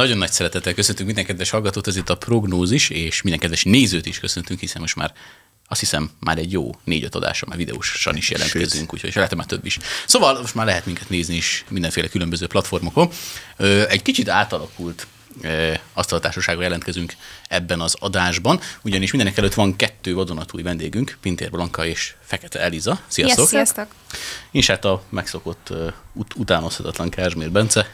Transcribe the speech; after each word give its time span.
Nagyon 0.00 0.18
nagy 0.18 0.32
szeretettel 0.32 0.74
köszöntünk 0.74 1.06
minden 1.06 1.24
kedves 1.24 1.50
hallgatót, 1.50 1.86
ez 1.86 1.96
itt 1.96 2.08
a 2.08 2.16
prognózis, 2.16 2.90
és 2.90 3.22
minden 3.22 3.40
kedves 3.40 3.64
nézőt 3.64 4.06
is 4.06 4.18
köszöntünk, 4.18 4.60
hiszen 4.60 4.80
most 4.80 4.96
már 4.96 5.12
azt 5.68 5.80
hiszem 5.80 6.10
már 6.20 6.38
egy 6.38 6.52
jó 6.52 6.70
négy-öt 6.84 7.14
adása, 7.14 7.46
már 7.46 7.56
videósan 7.56 8.16
is 8.16 8.30
jelentkezünk, 8.30 8.94
úgyhogy 8.94 9.12
lehet 9.14 9.34
már 9.34 9.46
több 9.46 9.64
is. 9.64 9.78
Szóval 10.06 10.40
most 10.40 10.54
már 10.54 10.66
lehet 10.66 10.86
minket 10.86 11.08
nézni 11.08 11.34
is 11.34 11.64
mindenféle 11.68 12.08
különböző 12.08 12.46
platformokon. 12.46 13.10
Egy 13.88 14.02
kicsit 14.02 14.28
átalakult 14.28 15.06
asztaltársasággal 15.92 16.62
jelentkezünk 16.62 17.14
ebben 17.48 17.80
az 17.80 17.96
adásban, 17.98 18.60
ugyanis 18.82 19.10
mindenek 19.10 19.38
előtt 19.38 19.54
van 19.54 19.76
kettő 19.76 20.14
vadonatúj 20.14 20.62
vendégünk, 20.62 21.18
Pintér 21.20 21.50
Blanka 21.50 21.86
és 21.86 22.14
Fekete 22.24 22.60
Eliza. 22.60 23.00
Sziasztok! 23.06 23.38
Yes, 23.38 23.48
sziasztok! 23.48 23.86
És 24.50 24.66
hát 24.66 24.84
a 24.84 25.02
megszokott 25.08 25.72
ut- 26.12 26.34
utánozhatatlan 26.34 27.08
Kázsmér 27.08 27.50
Bence. 27.50 27.90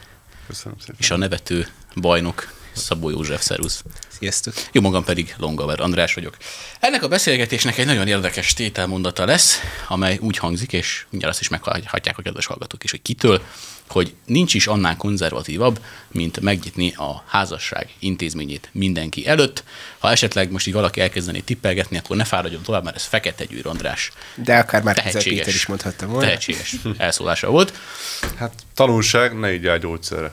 Köszönöm 0.46 0.78
szépen. 0.78 0.96
És 0.98 1.10
a 1.10 1.16
nevető 1.16 1.68
bajnok 2.00 2.54
Szabó 2.76 3.10
József, 3.10 3.42
szervusz. 3.42 3.82
Sziasztok. 4.18 4.54
Jó 4.72 4.80
magam 4.80 5.04
pedig 5.04 5.34
Longaver 5.38 5.80
András 5.80 6.14
vagyok. 6.14 6.36
Ennek 6.80 7.02
a 7.02 7.08
beszélgetésnek 7.08 7.78
egy 7.78 7.86
nagyon 7.86 8.08
érdekes 8.08 8.52
tételmondata 8.52 9.24
lesz, 9.24 9.60
amely 9.88 10.18
úgy 10.20 10.36
hangzik, 10.36 10.72
és 10.72 11.06
mindjárt 11.10 11.34
azt 11.34 11.42
is 11.42 11.48
meghallhatják 11.48 12.18
a 12.18 12.22
kedves 12.22 12.46
hallgatók 12.46 12.84
is, 12.84 12.90
hogy 12.90 13.02
kitől, 13.02 13.42
hogy 13.88 14.14
nincs 14.26 14.54
is 14.54 14.66
annál 14.66 14.96
konzervatívabb, 14.96 15.80
mint 16.08 16.40
megnyitni 16.40 16.94
a 16.94 17.24
házasság 17.26 17.88
intézményét 17.98 18.68
mindenki 18.72 19.26
előtt. 19.26 19.64
Ha 19.98 20.10
esetleg 20.10 20.50
most 20.50 20.66
így 20.66 20.74
valaki 20.74 21.00
elkezdené 21.00 21.38
tippelgetni, 21.38 21.98
akkor 21.98 22.16
ne 22.16 22.24
fáradjon 22.24 22.62
tovább, 22.62 22.84
mert 22.84 22.96
ez 22.96 23.04
Fekete 23.04 23.44
Győr 23.44 23.66
András. 23.66 24.12
De 24.34 24.58
akár 24.58 24.82
már 24.82 24.94
tehetséges, 24.94 25.38
Péter 25.38 25.54
is 25.54 25.66
mondhatta 25.66 26.06
volna. 26.06 26.26
Tehetséges 26.26 26.74
elszólása 26.96 27.50
volt. 27.50 27.78
Hát 28.36 28.52
tanulság, 28.74 29.38
ne 29.38 29.52
így 29.52 29.78
gyógyszerre. 29.78 30.32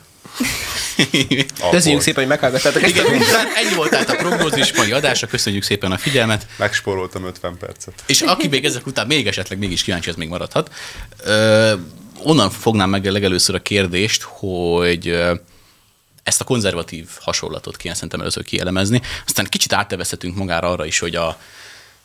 Köszönjük 1.72 2.02
szépen, 2.02 2.20
hogy 2.20 2.28
meghallgattátok 2.28 2.84
ezt. 2.84 2.96
Igen, 2.96 3.14
ennyi 3.56 3.76
volt 3.76 3.90
tehát 3.90 4.10
a 4.10 4.16
prognózis 4.16 4.74
mai 4.74 4.92
adásra, 4.92 5.28
köszönjük 5.28 5.64
szépen 5.64 5.92
a 5.92 5.98
figyelmet. 5.98 6.48
Megspóroltam 6.58 7.26
50 7.26 7.58
percet. 7.58 8.04
És 8.06 8.22
aki 8.22 8.48
még 8.48 8.66
ezek 8.66 8.86
után 8.86 9.08
még 9.08 9.28
esetleg 9.28 9.60
mégis 9.60 9.84
kíváncsi, 9.84 10.10
ez 10.10 10.16
még 10.16 10.28
maradhat. 10.28 10.72
Ö, 11.24 11.74
onnan 12.24 12.50
fognám 12.50 12.90
meg 12.90 13.06
legelőször 13.06 13.56
a 13.56 13.62
kérdést, 13.62 14.22
hogy 14.22 15.18
ezt 16.24 16.42
a 16.42 16.44
konzervatív 16.44 17.08
hasonlatot 17.20 17.78
kéne 17.78 17.94
szerintem 17.94 18.20
először 18.20 18.44
kielemezni. 18.44 19.02
Aztán 19.26 19.46
kicsit 19.50 19.74
áttevezhetünk 19.74 20.36
magára 20.36 20.72
arra 20.72 20.86
is, 20.86 21.00
hogy 21.00 21.16
a 21.16 21.38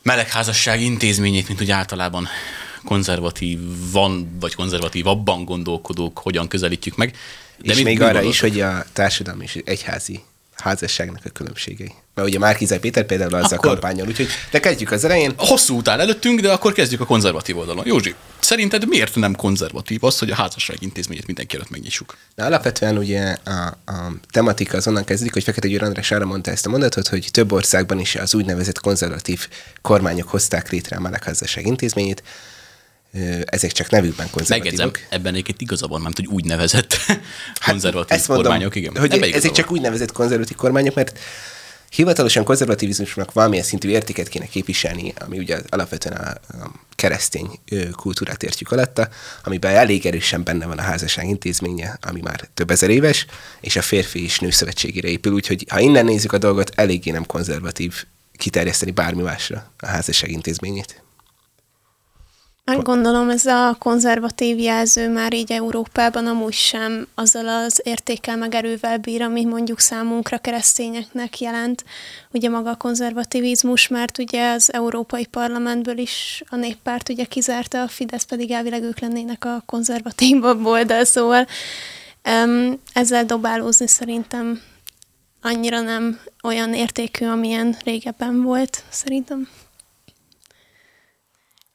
melegházasság 0.02 0.80
intézményét, 0.80 1.48
mint 1.48 1.60
úgy 1.60 1.70
általában 1.70 2.28
konzervatív 2.84 3.58
van, 3.92 4.36
vagy 4.40 4.54
konzervatívabban 4.54 5.44
gondolkodók, 5.44 6.18
hogyan 6.18 6.48
közelítjük 6.48 6.96
meg. 6.96 7.16
De 7.58 7.72
és 7.72 7.82
még 7.82 8.02
arra 8.02 8.22
is, 8.22 8.40
hogy 8.40 8.60
a 8.60 8.84
társadalmi 8.92 9.44
és 9.44 9.58
egyházi 9.64 10.20
házasságnak 10.62 11.20
a 11.24 11.28
különbségei. 11.28 11.92
Mert 12.14 12.28
ugye 12.28 12.38
Márkizai 12.38 12.78
Péter 12.78 13.06
például 13.06 13.34
az 13.34 13.52
akkor... 13.52 13.66
a 13.66 13.72
kampányon, 13.72 14.08
úgyhogy 14.08 14.28
de 14.50 14.60
kezdjük 14.60 14.90
az 14.90 15.04
elején. 15.04 15.32
Hosszú 15.36 15.76
után 15.76 16.00
előttünk, 16.00 16.40
de 16.40 16.52
akkor 16.52 16.72
kezdjük 16.72 17.00
a 17.00 17.04
konzervatív 17.04 17.58
oldalon. 17.58 17.86
Józsi, 17.86 18.14
szerinted 18.38 18.88
miért 18.88 19.14
nem 19.14 19.34
konzervatív 19.34 20.04
az, 20.04 20.18
hogy 20.18 20.30
a 20.30 20.34
házasság 20.34 20.76
intézményét 20.80 21.26
mindenki 21.26 21.56
előtt 21.56 21.70
megnyissuk? 21.70 22.16
Na, 22.34 22.44
alapvetően 22.44 22.98
ugye 22.98 23.36
a, 23.44 23.50
a 23.86 24.12
tematika 24.30 24.76
azonnan 24.76 25.04
kezdődik, 25.04 25.32
hogy 25.32 25.42
Fekete 25.42 25.68
Győr 25.68 25.82
András 25.82 26.10
arra 26.10 26.26
mondta 26.26 26.50
ezt 26.50 26.66
a 26.66 26.70
mondatot, 26.70 27.08
hogy 27.08 27.28
több 27.30 27.52
országban 27.52 27.98
is 27.98 28.14
az 28.14 28.34
úgynevezett 28.34 28.80
konzervatív 28.80 29.48
kormányok 29.82 30.28
hozták 30.28 30.70
létre 30.70 30.96
a 30.96 31.00
melegházasság 31.00 31.66
intézményét, 31.66 32.22
ezek 33.44 33.72
csak 33.72 33.90
nevükben 33.90 34.30
konzervatívok. 34.30 34.78
Megjegyzem, 34.78 35.18
ebben 35.18 35.32
egyébként 35.32 35.60
igaza 35.60 35.86
van, 35.86 36.00
mert 36.00 36.16
hogy 36.16 36.26
úgynevezett 36.26 36.92
hát, 36.94 37.20
konzervatív 37.70 38.16
ezt 38.16 38.28
mondom, 38.28 38.46
kormányok, 38.46 38.74
igen. 38.74 38.96
Hogy 38.96 39.12
ezek 39.12 39.50
csak 39.50 39.70
úgynevezett 39.70 40.12
konzervatív 40.12 40.56
kormányok, 40.56 40.94
mert 40.94 41.18
hivatalosan 41.90 42.44
konzervativizmusnak 42.44 43.32
valamilyen 43.32 43.64
szintű 43.64 43.88
értéket 43.88 44.28
kéne 44.28 44.46
képviselni, 44.46 45.12
ami 45.18 45.38
ugye 45.38 45.60
alapvetően 45.68 46.16
a, 46.16 46.28
a 46.64 46.72
keresztény 46.94 47.58
kultúrát 47.92 48.42
értjük 48.42 48.72
alatta, 48.72 49.08
amiben 49.44 49.74
elég 49.74 50.06
erősen 50.06 50.44
benne 50.44 50.66
van 50.66 50.78
a 50.78 50.82
házasság 50.82 51.28
intézménye, 51.28 51.98
ami 52.00 52.20
már 52.20 52.48
több 52.54 52.70
ezer 52.70 52.90
éves, 52.90 53.26
és 53.60 53.76
a 53.76 53.82
férfi 53.82 54.22
és 54.22 54.38
nő 54.38 54.50
szövetségére 54.50 55.08
épül, 55.08 55.32
úgyhogy 55.32 55.64
ha 55.68 55.80
innen 55.80 56.04
nézzük 56.04 56.32
a 56.32 56.38
dolgot, 56.38 56.72
eléggé 56.74 57.10
nem 57.10 57.26
konzervatív 57.26 58.04
kiterjeszteni 58.36 58.90
bármi 58.90 59.22
másra 59.22 59.72
a 59.78 59.86
házasság 59.86 60.30
intézményét. 60.30 61.02
Hát 62.68 62.82
gondolom 62.82 63.30
ez 63.30 63.46
a 63.46 63.76
konzervatív 63.78 64.58
jelző 64.58 65.08
már 65.08 65.34
így 65.34 65.52
Európában 65.52 66.26
amúgy 66.26 66.52
sem 66.52 67.06
azzal 67.14 67.48
az 67.48 67.80
értékkel 67.84 68.36
meg 68.36 68.54
erővel 68.54 68.98
bír, 68.98 69.22
ami 69.22 69.44
mondjuk 69.44 69.78
számunkra 69.78 70.38
keresztényeknek 70.38 71.40
jelent. 71.40 71.84
Ugye 72.32 72.48
maga 72.48 72.70
a 72.70 72.76
konzervativizmus, 72.76 73.88
mert 73.88 74.18
ugye 74.18 74.50
az 74.50 74.72
Európai 74.72 75.26
Parlamentből 75.26 75.98
is 75.98 76.42
a 76.48 76.56
néppárt 76.56 77.08
ugye 77.08 77.24
kizárta, 77.24 77.82
a 77.82 77.88
Fidesz 77.88 78.24
pedig 78.24 78.50
elvileg 78.50 78.82
ők 78.82 78.98
lennének 79.00 79.44
a 79.44 79.62
konzervatívabb 79.66 80.64
oldal, 80.64 81.04
szóval 81.04 81.46
ezzel 82.92 83.24
dobálózni 83.24 83.86
szerintem 83.86 84.60
annyira 85.42 85.80
nem 85.80 86.20
olyan 86.42 86.74
értékű, 86.74 87.26
amilyen 87.26 87.76
régebben 87.84 88.42
volt, 88.42 88.82
szerintem. 88.88 89.48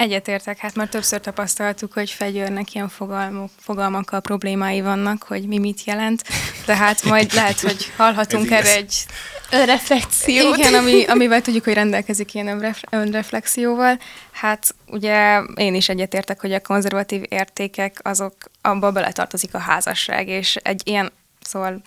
Egyetértek, 0.03 0.57
hát 0.57 0.75
már 0.75 0.87
többször 0.87 1.19
tapasztaltuk, 1.19 1.93
hogy 1.93 2.09
Fegyőrnek 2.09 2.73
ilyen 2.73 2.89
fogalmuk, 2.89 3.49
fogalmakkal 3.59 4.19
problémái 4.19 4.81
vannak, 4.81 5.23
hogy 5.23 5.47
mi 5.47 5.57
mit 5.57 5.83
jelent, 5.83 6.23
de 6.65 6.75
hát 6.75 7.03
majd 7.03 7.33
lehet, 7.33 7.59
hogy 7.59 7.91
hallhatunk 7.97 8.51
erre 8.51 8.75
egy 8.75 9.05
önreflexiót. 9.51 10.57
Igen, 10.57 10.73
ami, 10.73 11.05
amivel 11.05 11.41
tudjuk, 11.41 11.63
hogy 11.63 11.73
rendelkezik 11.73 12.33
ilyen 12.33 12.75
önreflexióval. 12.89 13.99
Hát 14.31 14.75
ugye 14.87 15.41
én 15.55 15.75
is 15.75 15.89
egyetértek, 15.89 16.41
hogy 16.41 16.53
a 16.53 16.61
konzervatív 16.61 17.23
értékek 17.29 17.99
azok, 18.01 18.33
abba 18.61 18.91
beletartozik 18.91 19.53
a 19.53 19.59
házasság, 19.59 20.27
és 20.27 20.55
egy 20.55 20.81
ilyen 20.85 21.11
Szóval 21.45 21.81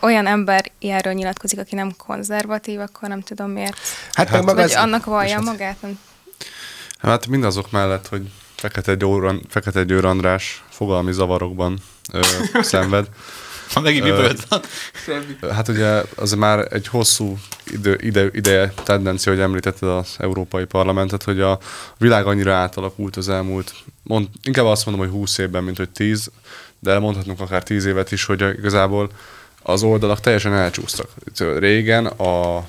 olyan 0.00 0.26
ember 0.26 0.70
ilyenről 0.78 1.12
nyilatkozik, 1.12 1.58
aki 1.58 1.74
nem 1.74 1.94
konzervatív, 1.96 2.80
akkor 2.80 3.08
nem 3.08 3.20
tudom 3.20 3.50
miért. 3.50 3.76
Hát, 4.12 4.28
hát 4.28 4.30
meg 4.30 4.44
maga 4.44 4.62
az... 4.62 4.74
annak 4.74 5.04
vallja 5.04 5.40
magát, 5.40 5.82
nem 5.82 5.98
Hát 7.02 7.26
mindazok 7.26 7.70
mellett, 7.70 8.08
hogy 8.08 8.30
Fekete 8.54 8.94
Győr, 8.94 9.40
Fekete 9.48 9.84
Győr 9.84 10.04
András 10.04 10.64
fogalmi 10.68 11.12
zavarokban 11.12 11.78
ö, 12.12 12.20
szenved. 12.62 13.08
Ha 13.72 13.80
megint 13.80 14.04
mi 14.04 14.10
van? 14.10 14.60
Hát 15.52 15.68
ugye 15.68 16.02
az 16.16 16.32
már 16.32 16.72
egy 16.72 16.86
hosszú 16.86 17.38
idő, 17.66 17.98
ide, 18.00 18.28
ideje 18.32 18.72
tendencia, 18.82 19.32
hogy 19.32 19.40
említetted 19.40 19.88
az 19.88 20.14
Európai 20.18 20.64
Parlamentet, 20.64 21.22
hogy 21.22 21.40
a 21.40 21.58
világ 21.98 22.26
annyira 22.26 22.54
átalakult 22.54 23.16
az 23.16 23.28
elmúlt, 23.28 23.74
mond, 24.02 24.28
inkább 24.42 24.64
azt 24.64 24.86
mondom, 24.86 25.04
hogy 25.04 25.14
20 25.14 25.38
évben, 25.38 25.64
mint 25.64 25.76
hogy 25.76 25.90
10, 25.90 26.30
de 26.78 26.98
mondhatnunk 26.98 27.40
akár 27.40 27.62
10 27.62 27.84
évet 27.84 28.12
is, 28.12 28.24
hogy 28.24 28.58
igazából 28.58 29.10
az 29.62 29.82
oldalak 29.82 30.20
teljesen 30.20 30.54
elcsúsztak. 30.54 31.08
Régen 31.58 32.06
a 32.06 32.64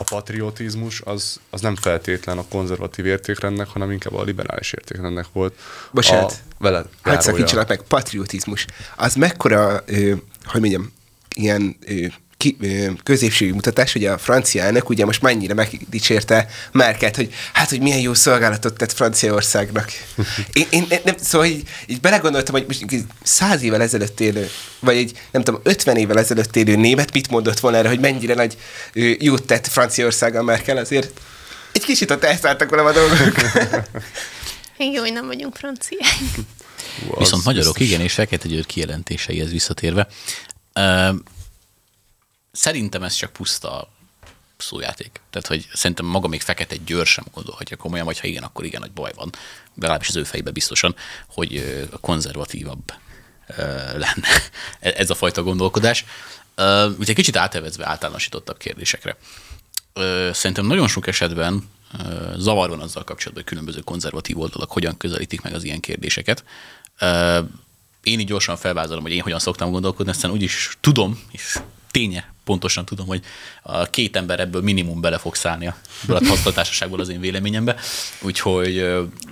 a 0.00 0.04
patriotizmus 0.04 1.00
az, 1.00 1.40
az 1.50 1.60
nem 1.60 1.76
feltétlen 1.76 2.38
a 2.38 2.44
konzervatív 2.50 3.06
értékrendnek, 3.06 3.66
hanem 3.68 3.90
inkább 3.90 4.14
a 4.14 4.22
liberális 4.22 4.72
értékrendnek 4.72 5.26
volt. 5.32 5.58
Bocsánat, 5.90 6.32
a, 6.32 6.54
veled 6.58 6.86
hát 7.02 7.22
szakítsanak 7.22 7.68
meg, 7.68 7.82
patriotizmus. 7.82 8.66
Az 8.96 9.14
mekkora, 9.14 9.82
ö, 9.86 10.14
hogy 10.44 10.60
mondjam, 10.60 10.92
ilyen 11.34 11.76
ö, 11.86 12.06
ki, 12.38 12.56
középségű 13.02 13.52
mutatás, 13.52 13.92
hogy 13.92 14.04
a 14.04 14.18
francia 14.18 14.62
elnök 14.62 14.88
ugye 14.88 15.04
most 15.04 15.22
mennyire 15.22 15.54
megdicsérte 15.54 16.48
Merket, 16.72 17.16
hogy 17.16 17.34
hát, 17.52 17.68
hogy 17.68 17.80
milyen 17.80 17.98
jó 17.98 18.14
szolgálatot 18.14 18.76
tett 18.76 18.92
Franciaországnak. 18.92 19.90
Én, 20.52 20.66
én 20.70 20.86
nem, 21.04 21.14
szóval 21.20 21.46
így, 21.46 21.68
így 21.86 22.00
belegondoltam, 22.00 22.54
hogy 22.54 22.64
most 22.66 23.04
száz 23.22 23.62
évvel 23.62 23.82
ezelőtt 23.82 24.20
élő, 24.20 24.50
vagy 24.80 24.96
egy, 24.96 25.20
nem 25.30 25.42
tudom, 25.42 25.60
ötven 25.64 25.96
évvel 25.96 26.18
ezelőtt 26.18 26.56
élő 26.56 26.76
német 26.76 27.12
mit 27.12 27.30
mondott 27.30 27.60
volna 27.60 27.76
erre, 27.76 27.88
hogy 27.88 28.00
mennyire 28.00 28.34
nagy 28.34 28.58
jót 29.18 29.44
tett 29.44 29.66
Franciaország 29.66 30.34
a 30.36 30.42
Merkel, 30.42 30.76
azért 30.76 31.20
egy 31.72 31.84
kicsit 31.84 32.10
a 32.10 32.18
tesszáltak 32.18 32.70
volna 32.70 32.88
a 32.88 32.92
dolgok. 32.92 33.34
Jó, 34.94 35.00
hogy 35.00 35.12
nem 35.12 35.26
vagyunk 35.26 35.56
franciák. 35.56 36.18
Viszont 37.18 37.44
magyarok, 37.44 37.72
biztos. 37.72 37.88
igen, 37.88 38.00
és 38.00 38.12
Fekete 38.12 38.48
Győr 38.48 38.66
kijelentéseihez 38.66 39.50
visszatérve. 39.50 40.06
Uh, 40.74 41.14
szerintem 42.58 43.02
ez 43.02 43.14
csak 43.14 43.32
puszta 43.32 43.88
szójáték. 44.56 45.20
Tehát, 45.30 45.48
hogy 45.48 45.68
szerintem 45.72 46.06
maga 46.06 46.28
még 46.28 46.40
Fekete 46.40 46.76
Győr 46.76 47.06
sem 47.06 47.24
gondolhatja 47.32 47.76
komolyan, 47.76 48.06
vagy 48.06 48.20
ha 48.20 48.26
igen, 48.26 48.42
akkor 48.42 48.64
igen, 48.64 48.80
nagy 48.80 48.92
baj 48.92 49.12
van. 49.14 49.32
Legalábbis 49.74 50.08
az 50.08 50.16
ő 50.16 50.24
fejében 50.24 50.52
biztosan, 50.52 50.96
hogy 51.26 51.82
konzervatívabb 52.00 52.92
lenne 53.92 54.28
ez 54.80 55.10
a 55.10 55.14
fajta 55.14 55.42
gondolkodás. 55.42 56.04
Ugye 56.98 57.12
kicsit 57.12 57.36
átevezve 57.36 57.86
általánosítottabb 57.86 58.58
kérdésekre. 58.58 59.16
Szerintem 60.32 60.66
nagyon 60.66 60.88
sok 60.88 61.06
esetben 61.06 61.70
zavar 62.36 62.68
van 62.68 62.80
azzal 62.80 63.04
kapcsolatban, 63.04 63.42
hogy 63.42 63.52
különböző 63.52 63.80
konzervatív 63.80 64.38
oldalak 64.38 64.72
hogyan 64.72 64.96
közelítik 64.96 65.40
meg 65.40 65.54
az 65.54 65.64
ilyen 65.64 65.80
kérdéseket. 65.80 66.44
Én 68.02 68.20
így 68.20 68.26
gyorsan 68.26 68.56
felvázolom, 68.56 69.02
hogy 69.02 69.12
én 69.12 69.22
hogyan 69.22 69.38
szoktam 69.38 69.70
gondolkodni, 69.70 70.12
aztán 70.12 70.30
úgyis 70.30 70.76
tudom, 70.80 71.22
és 71.30 71.58
ténye 71.90 72.32
pontosan 72.48 72.84
tudom, 72.84 73.06
hogy 73.06 73.22
a 73.62 73.90
két 73.90 74.16
ember 74.16 74.40
ebből 74.40 74.62
minimum 74.62 75.00
bele 75.00 75.18
fog 75.18 75.34
szállni 75.34 75.66
a 75.66 75.76
használatársaságból 76.08 77.00
az 77.00 77.08
én 77.08 77.20
véleményembe. 77.20 77.76
Úgyhogy 78.20 78.74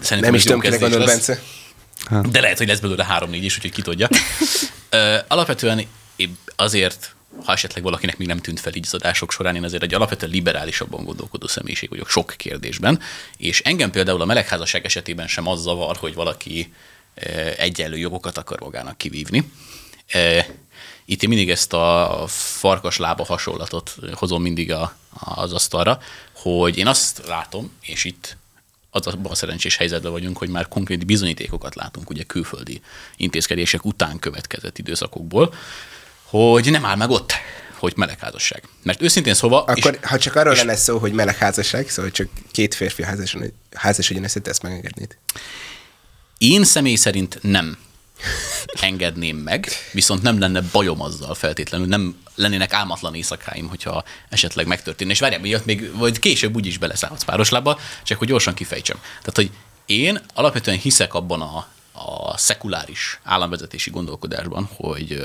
szerintem 0.00 0.18
Nem 0.18 0.34
is 0.34 0.42
tudom, 0.42 0.60
kinek 0.60 0.80
gondolod, 0.80 1.06
Bence. 1.06 1.42
De 2.30 2.40
lehet, 2.40 2.58
hogy 2.58 2.66
lesz 2.66 2.78
belőle 2.78 3.04
három-négy 3.04 3.44
is, 3.44 3.56
úgyhogy 3.56 3.72
ki 3.72 3.82
tudja. 3.82 4.08
Alapvetően 5.28 5.86
azért 6.56 7.14
ha 7.44 7.52
esetleg 7.52 7.82
valakinek 7.82 8.18
még 8.18 8.26
nem 8.26 8.38
tűnt 8.38 8.60
fel 8.60 8.74
így 8.74 8.84
az 8.86 8.94
adások 8.94 9.32
során, 9.32 9.56
én 9.56 9.64
azért 9.64 9.82
egy 9.82 9.94
alapvetően 9.94 10.32
liberálisabban 10.32 11.04
gondolkodó 11.04 11.46
személyiség 11.46 11.88
vagyok 11.88 12.08
sok 12.08 12.34
kérdésben, 12.36 13.00
és 13.36 13.60
engem 13.60 13.90
például 13.90 14.20
a 14.20 14.24
melegházasság 14.24 14.84
esetében 14.84 15.26
sem 15.26 15.48
az 15.48 15.62
zavar, 15.62 15.96
hogy 15.96 16.14
valaki 16.14 16.72
egyenlő 17.56 17.96
jogokat 17.96 18.38
akar 18.38 18.60
magának 18.60 18.98
kivívni. 18.98 19.50
Itt 21.08 21.22
én 21.22 21.28
mindig 21.28 21.50
ezt 21.50 21.72
a 21.72 22.24
farkas 22.28 22.96
lába 22.96 23.24
hasonlatot 23.24 23.96
hozom 24.12 24.42
mindig 24.42 24.72
a, 24.72 24.96
az 25.18 25.52
asztalra, 25.52 25.98
hogy 26.32 26.76
én 26.76 26.86
azt 26.86 27.22
látom, 27.26 27.72
és 27.80 28.04
itt 28.04 28.36
az 28.90 29.06
a 29.06 29.34
szerencsés 29.34 29.76
helyzetben 29.76 30.12
vagyunk, 30.12 30.38
hogy 30.38 30.48
már 30.48 30.68
konkrét 30.68 31.06
bizonyítékokat 31.06 31.74
látunk 31.74 32.10
ugye 32.10 32.22
külföldi 32.22 32.80
intézkedések 33.16 33.84
után 33.84 34.18
következett 34.18 34.78
időszakokból, 34.78 35.54
hogy 36.22 36.70
nem 36.70 36.84
áll 36.84 36.96
meg 36.96 37.10
ott, 37.10 37.32
hogy 37.78 37.92
melegházasság. 37.96 38.62
Mert 38.82 39.02
őszintén 39.02 39.34
szóval... 39.34 39.60
Akkor, 39.60 39.98
és, 40.02 40.08
ha 40.08 40.18
csak 40.18 40.34
arról 40.34 40.52
és, 40.52 40.58
lenne 40.58 40.76
szó, 40.76 40.98
hogy 40.98 41.12
melegházasság, 41.12 41.88
szóval 41.88 42.10
csak 42.10 42.28
két 42.50 42.74
férfi 42.74 43.04
házasodjon 43.72 44.24
össze, 44.24 44.40
te 44.40 44.50
ezt 44.50 44.62
megengednéd? 44.62 45.16
Én 46.38 46.64
személy 46.64 46.94
szerint 46.94 47.38
nem 47.42 47.78
engedném 48.80 49.36
meg, 49.36 49.68
viszont 49.92 50.22
nem 50.22 50.38
lenne 50.38 50.60
bajom 50.72 51.00
azzal 51.00 51.34
feltétlenül, 51.34 51.86
nem 51.86 52.16
lennének 52.34 52.72
álmatlan 52.72 53.14
éjszakáim, 53.14 53.68
hogyha 53.68 54.04
esetleg 54.28 54.66
megtörténne. 54.66 55.12
És 55.12 55.20
várjál, 55.20 55.40
miatt 55.40 55.64
még, 55.64 55.96
vagy 55.96 56.18
később 56.18 56.54
úgyis 56.54 56.78
beleszállhatsz 56.78 57.24
pároslába, 57.24 57.78
csak 58.02 58.18
hogy 58.18 58.28
gyorsan 58.28 58.54
kifejtsem. 58.54 58.96
Tehát, 59.18 59.34
hogy 59.34 59.50
én 59.86 60.20
alapvetően 60.34 60.78
hiszek 60.78 61.14
abban 61.14 61.40
a, 61.40 61.66
a 61.92 62.38
szekuláris 62.38 63.20
államvezetési 63.24 63.90
gondolkodásban, 63.90 64.68
hogy 64.76 65.24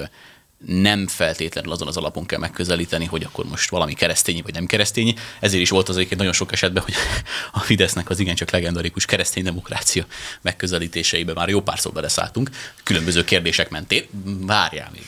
nem 0.65 1.07
feltétlenül 1.07 1.71
azon 1.71 1.87
az 1.87 1.97
alapon 1.97 2.25
kell 2.25 2.39
megközelíteni, 2.39 3.05
hogy 3.05 3.23
akkor 3.23 3.45
most 3.45 3.69
valami 3.69 3.93
keresztényi 3.93 4.41
vagy 4.41 4.53
nem 4.53 4.65
keresztényi. 4.65 5.15
Ezért 5.39 5.61
is 5.61 5.69
volt 5.69 5.89
az 5.89 5.95
egyébként 5.95 6.19
nagyon 6.19 6.35
sok 6.35 6.51
esetben, 6.51 6.83
hogy 6.83 6.93
a 7.51 7.59
Fidesznek 7.59 8.09
az 8.09 8.19
igencsak 8.19 8.51
legendarikus 8.51 9.05
keresztény 9.05 9.43
demokrácia 9.43 10.05
megközelítéseibe 10.41 11.33
már 11.33 11.49
jó 11.49 11.61
párszor 11.61 11.91
beleszálltunk, 11.91 12.49
különböző 12.83 13.23
kérdések 13.23 13.69
mentén. 13.69 14.03
Várjál 14.45 14.89
még. 14.93 15.03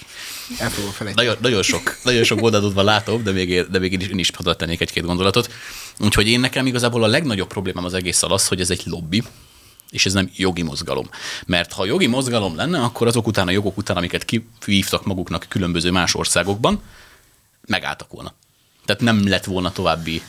El 0.58 0.70
fogom 0.70 1.14
nagyon, 1.16 1.38
nagyon, 1.42 1.64
sok, 1.64 1.98
nagyon 2.04 2.24
sok 2.24 2.42
oldalodban 2.42 2.86
látom, 2.86 3.24
de 3.24 3.32
még, 3.32 3.62
de 3.70 3.80
még 3.80 4.02
én 4.02 4.18
is 4.18 4.32
hadd 4.36 4.58
tennék 4.58 4.82
egy-két 4.82 5.04
gondolatot. 5.04 5.52
Úgyhogy 6.00 6.28
én 6.28 6.40
nekem 6.40 6.66
igazából 6.66 7.04
a 7.04 7.08
legnagyobb 7.08 7.48
problémám 7.48 7.86
az 7.86 7.94
egész 7.94 8.24
az, 8.24 8.48
hogy 8.48 8.60
ez 8.60 8.70
egy 8.70 8.82
lobby, 8.86 9.24
és 9.94 10.06
ez 10.06 10.14
nem 10.14 10.32
jogi 10.36 10.62
mozgalom. 10.62 11.10
Mert 11.46 11.74
ha 11.74 11.86
jogi 11.86 12.08
mozgalom 12.08 12.56
lenne, 12.56 12.80
akkor 12.80 13.08
azok 13.08 13.28
után 13.28 13.48
a 13.48 13.52
jogok 13.52 13.78
után, 13.78 13.98
amiket 13.98 14.26
kivívtak 14.26 15.06
maguknak 15.06 15.46
különböző 15.50 15.92
más 15.92 16.16
országokban, 16.16 16.82
megálltak 17.66 18.12
volna. 18.12 18.34
Tehát 18.86 19.02
nem 19.02 19.28
lett 19.28 19.44
volna 19.46 19.72
további, 19.72 20.22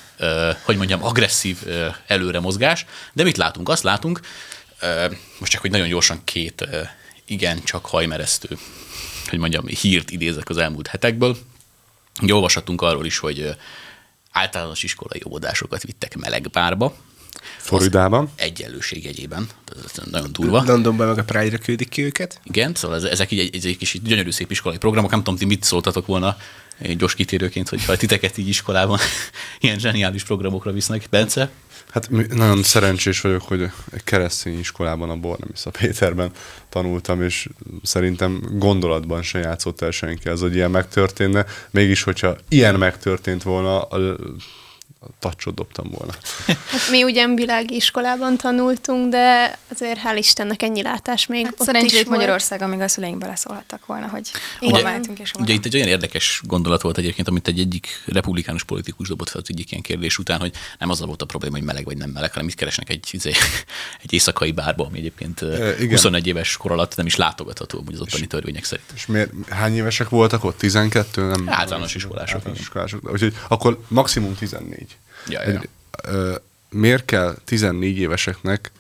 hogy 0.63 0.77
mondjam, 0.77 1.05
agresszív 1.05 1.59
előre 2.07 2.41
mozgás, 2.41 2.87
de 3.13 3.23
mit 3.23 3.37
látunk? 3.37 3.69
Azt 3.69 3.83
látunk, 3.83 4.21
most 5.39 5.53
csak, 5.53 5.61
hogy 5.61 5.71
nagyon 5.71 5.89
gyorsan 5.89 6.21
két 6.25 6.69
igen, 7.25 7.65
csak 7.65 7.87
hajmeresztő, 7.87 8.59
hogy 9.29 9.39
mondjam, 9.39 9.67
hírt 9.67 10.11
idézek 10.11 10.49
az 10.49 10.57
elmúlt 10.57 10.87
hetekből. 10.87 11.37
Ugye 12.23 12.35
olvashatunk 12.35 12.83
arról 12.83 13.07
is, 13.07 13.19
hogy 13.19 13.57
általános 14.31 14.83
iskolai 14.83 15.23
óvodásokat 15.27 15.83
vittek 15.83 16.17
melegbárba, 16.17 16.97
Floridában. 17.57 18.31
Egyenlőség 18.37 19.05
jegyében. 19.05 19.49
Ez 19.85 20.05
nagyon 20.11 20.33
durva. 20.33 20.63
Londonban 20.67 21.07
meg 21.07 21.19
a 21.19 21.25
Pride-ra 21.25 21.59
küldik 21.59 21.89
ki 21.89 22.05
őket. 22.05 22.41
Igen, 22.45 22.75
szóval 22.75 23.09
ezek 23.09 23.31
így 23.31 23.39
egy, 23.39 23.67
egy 23.67 23.77
kis 23.77 24.01
gyönyörű 24.03 24.31
szép 24.31 24.51
iskolai 24.51 24.79
programok. 24.79 25.11
Nem 25.11 25.23
tudom, 25.23 25.39
ti 25.39 25.45
mit 25.45 25.63
szóltatok 25.63 26.07
volna 26.07 26.37
egy 26.79 26.97
gyors 26.97 27.15
kitérőként, 27.15 27.69
hogy 27.69 27.85
ha 27.85 27.97
titeket 27.97 28.39
így 28.39 28.49
iskolában 28.49 28.99
ilyen 29.61 29.79
zseniális 29.79 30.25
programokra 30.25 30.73
visznek. 30.73 31.07
Bence? 31.11 31.51
Hát 31.91 32.11
nagyon 32.11 32.63
szerencsés 32.63 33.21
vagyok, 33.21 33.43
hogy 33.43 33.63
egy 33.93 34.05
keresztény 34.05 34.59
iskolában, 34.59 35.11
a 35.11 35.17
Bornemisza 35.17 35.71
Péterben 35.71 36.31
tanultam, 36.69 37.23
és 37.23 37.49
szerintem 37.83 38.43
gondolatban 38.53 39.23
se 39.23 39.39
játszott 39.39 39.81
el 39.81 39.91
senki 39.91 40.29
az, 40.29 40.41
hogy 40.41 40.55
ilyen 40.55 40.71
megtörténne. 40.71 41.45
Mégis, 41.71 42.03
hogyha 42.03 42.37
ilyen 42.49 42.75
megtörtént 42.75 43.43
volna, 43.43 43.83
a 43.83 44.17
tacsot 45.19 45.55
dobtam 45.55 45.91
volna. 45.91 46.13
Hát 46.75 46.91
mi 46.91 47.03
ugyan 47.03 47.35
világi 47.35 47.75
iskolában 47.75 48.37
tanultunk, 48.37 49.11
de 49.11 49.59
azért 49.71 50.01
hál' 50.05 50.17
Istennek 50.19 50.63
ennyi 50.63 50.83
látás 50.83 51.27
még 51.27 51.45
hát 51.45 51.55
ott 51.59 51.67
Szerencsét 51.67 52.09
Magyarország, 52.09 52.63
amíg 52.63 52.81
a 52.81 52.89
szüleink 52.89 53.19
beleszólhattak 53.19 53.87
volna, 53.87 54.09
hogy 54.09 54.31
hova 54.59 54.83
mehetünk 54.83 55.19
és 55.19 55.31
hova 55.31 55.45
Ugye 55.45 55.55
itt 55.55 55.65
egy 55.65 55.75
olyan 55.75 55.89
érdekes 55.89 56.41
gondolat 56.45 56.83
volt 56.83 56.99
egyébként, 56.99 57.29
amit 57.29 57.49
egy 57.49 57.59
egyik 57.59 58.03
republikánus 58.07 58.65
politikus 58.65 59.09
dobott 59.09 59.29
fel 59.29 59.41
az 59.41 59.49
egyik 59.51 59.71
ilyen 59.71 59.83
kérdés 59.83 60.19
után, 60.19 60.41
hogy 60.41 60.53
nem 60.79 60.91
az 60.91 61.01
volt 61.01 61.23
a 61.23 61.25
probléma, 61.25 61.57
hogy 61.57 61.65
meleg 61.65 61.85
vagy 61.85 61.97
nem 61.97 62.11
meleg, 62.11 62.31
hanem 62.31 62.45
mit 62.45 62.55
keresnek 62.55 62.91
egy, 62.91 63.09
izé, 63.11 63.33
egy 64.05 64.13
éjszakai 64.13 64.53
bárba, 64.53 64.85
ami 64.85 64.99
egyébként 64.99 65.43
e, 65.43 65.75
21 65.89 66.27
éves 66.27 66.57
kor 66.57 66.73
alatt 66.73 66.97
nem 66.97 67.07
is 67.07 67.17
látogatható, 67.17 67.85
az 67.93 68.01
ottani 68.01 68.27
törvények 68.27 68.65
szerint. 68.65 68.89
És 68.95 69.07
miért, 69.07 69.31
hány 69.49 69.77
évesek 69.77 70.09
voltak 70.09 70.45
ott? 70.45 70.59
12? 70.59 71.27
Nem, 71.27 71.45
általános 71.49 71.95
iskolások. 71.95 72.35
Általános 72.35 72.61
iskolások. 72.61 73.11
Úgyhogy 73.13 73.35
akkor 73.49 73.81
maximum 73.89 74.35
14. 74.35 74.94
Ja, 75.29 75.43
ja. 75.43 75.49
Egy, 75.49 75.69
ö, 76.03 76.35
miért 76.71 77.05
kell 77.05 77.37
14 77.45 77.99
éveseknek 77.99 78.71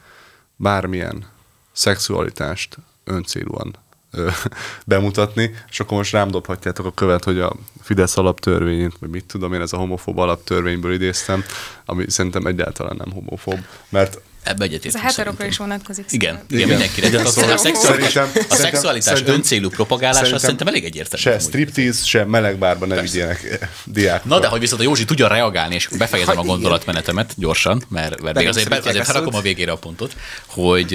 bármilyen 0.57 1.27
szexualitást 1.73 2.77
öncélúan 3.05 3.77
ö, 4.11 4.29
bemutatni, 4.87 5.55
és 5.71 5.81
akkor 5.81 5.97
most 5.97 6.13
rám 6.13 6.31
dobhatjátok 6.31 6.87
a 6.87 6.93
követ, 6.95 7.25
hogy 7.25 7.39
a 7.39 7.57
Fidesz 7.83 8.17
alaptörvényét, 8.17 8.97
vagy 9.01 9.11
mit 9.11 9.25
tudom 9.25 9.55
én, 9.55 9.61
ez 9.61 9.73
a 9.73 9.77
homofób 9.77 10.19
alaptörvényből 10.19 10.93
idéztem, 10.93 11.45
ami 11.85 12.11
szerintem 12.11 12.47
egyáltalán 12.47 12.97
nem 12.97 13.13
homofób, 13.13 13.59
mert 13.89 14.21
Ebbe 14.45 14.65
egyetértünk. 14.65 14.95
Ez 14.95 15.01
a 15.01 15.05
heterokra 15.05 15.47
is 15.47 15.57
vonatkozik. 15.57 16.05
Igen, 16.09 16.35
igen, 16.35 16.45
igen 16.49 16.69
mindenkire. 16.69 17.09
De 17.09 17.21
az, 17.21 17.37
a, 17.37 17.57
szexualitás, 17.57 18.17
a 18.49 18.55
szexualitás 18.55 19.23
öncélú 19.25 19.69
propagálása 19.69 20.19
szerintem, 20.19 20.41
szerintem 20.41 20.67
elég 20.67 20.85
egyértelmű. 20.85 21.39
Se 21.39 21.39
striptease, 21.39 22.05
se 22.05 22.25
melegbárban 22.25 22.89
ne 22.89 23.01
vigyenek 23.01 23.69
diák. 23.85 24.25
Na 24.25 24.39
de 24.39 24.47
hogy 24.47 24.61
viszont 24.61 24.81
a 24.81 24.85
Józsi 24.85 25.05
tudja 25.05 25.29
reagálni, 25.29 25.75
és 25.75 25.89
befejezem 25.99 26.39
a 26.39 26.43
gondolatmenetemet 26.43 27.33
gyorsan, 27.37 27.83
mert, 27.89 28.21
mert 28.21 28.37
még 28.37 28.47
azért, 28.47 28.87
azért 28.87 29.05
felakom 29.05 29.35
a 29.35 29.41
végére 29.41 29.73
a 29.73 29.77
pontot, 29.77 30.17
hogy 30.47 30.95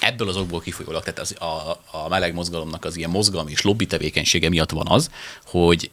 ebből 0.00 0.28
az 0.28 0.36
okból 0.36 0.60
kifolyólag, 0.60 1.02
tehát 1.02 1.18
az, 1.18 1.34
a, 1.38 1.80
a 2.04 2.08
meleg 2.08 2.34
mozgalomnak 2.34 2.84
az 2.84 2.96
ilyen 2.96 3.10
mozgalmi 3.10 3.50
és 3.50 3.62
lobby 3.62 3.86
tevékenysége 3.86 4.48
miatt 4.48 4.70
van 4.70 4.86
az, 4.88 5.10
hogy 5.44 5.90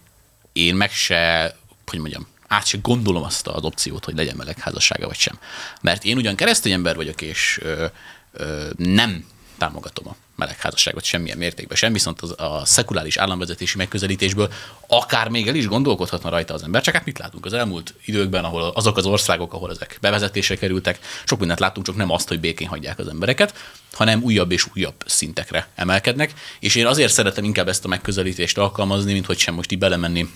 én 0.53 0.75
meg 0.75 0.91
se, 0.91 1.55
hogy 1.85 1.99
mondjam, 1.99 2.27
át 2.51 2.65
se 2.65 2.77
gondolom 2.81 3.23
azt 3.23 3.47
az 3.47 3.63
opciót, 3.63 4.05
hogy 4.05 4.15
legyen 4.15 4.35
melegházassága 4.35 5.07
vagy 5.07 5.17
sem. 5.17 5.39
Mert 5.81 6.03
én 6.03 6.17
ugyan 6.17 6.35
keresztény 6.35 6.71
ember 6.71 6.95
vagyok, 6.95 7.21
és 7.21 7.59
ö, 7.61 7.85
ö, 8.33 8.69
nem 8.77 9.25
támogatom 9.57 10.07
a 10.07 10.15
melegházasságot 10.35 11.03
semmilyen 11.03 11.37
mértékben 11.37 11.77
sem, 11.77 11.93
viszont 11.93 12.21
az, 12.21 12.33
a 12.37 12.61
szekuláris 12.65 13.17
államvezetési 13.17 13.77
megközelítésből 13.77 14.51
akár 14.87 15.29
még 15.29 15.47
el 15.47 15.55
is 15.55 15.67
gondolkodhatna 15.67 16.29
rajta 16.29 16.53
az 16.53 16.63
ember. 16.63 16.81
Csak 16.81 16.93
hát 16.93 17.05
mit 17.05 17.17
látunk 17.17 17.45
az 17.45 17.53
elmúlt 17.53 17.93
időkben, 18.05 18.43
ahol 18.43 18.71
azok 18.75 18.97
az 18.97 19.05
országok, 19.05 19.53
ahol 19.53 19.71
ezek 19.71 19.97
bevezetésre 20.01 20.55
kerültek, 20.55 20.99
sok 21.25 21.39
mindent 21.39 21.59
látunk, 21.59 21.85
csak 21.85 21.95
nem 21.95 22.11
azt, 22.11 22.27
hogy 22.27 22.39
békén 22.39 22.67
hagyják 22.67 22.99
az 22.99 23.07
embereket, 23.07 23.53
hanem 23.91 24.23
újabb 24.23 24.51
és 24.51 24.65
újabb 24.75 25.03
szintekre 25.05 25.67
emelkednek. 25.75 26.33
És 26.59 26.75
én 26.75 26.85
azért 26.85 27.13
szeretem 27.13 27.43
inkább 27.43 27.67
ezt 27.67 27.85
a 27.85 27.87
megközelítést 27.87 28.57
alkalmazni, 28.57 29.13
mint 29.13 29.25
hogy 29.25 29.37
sem 29.37 29.53
most 29.53 29.71
így 29.71 29.79
belemenni 29.79 30.29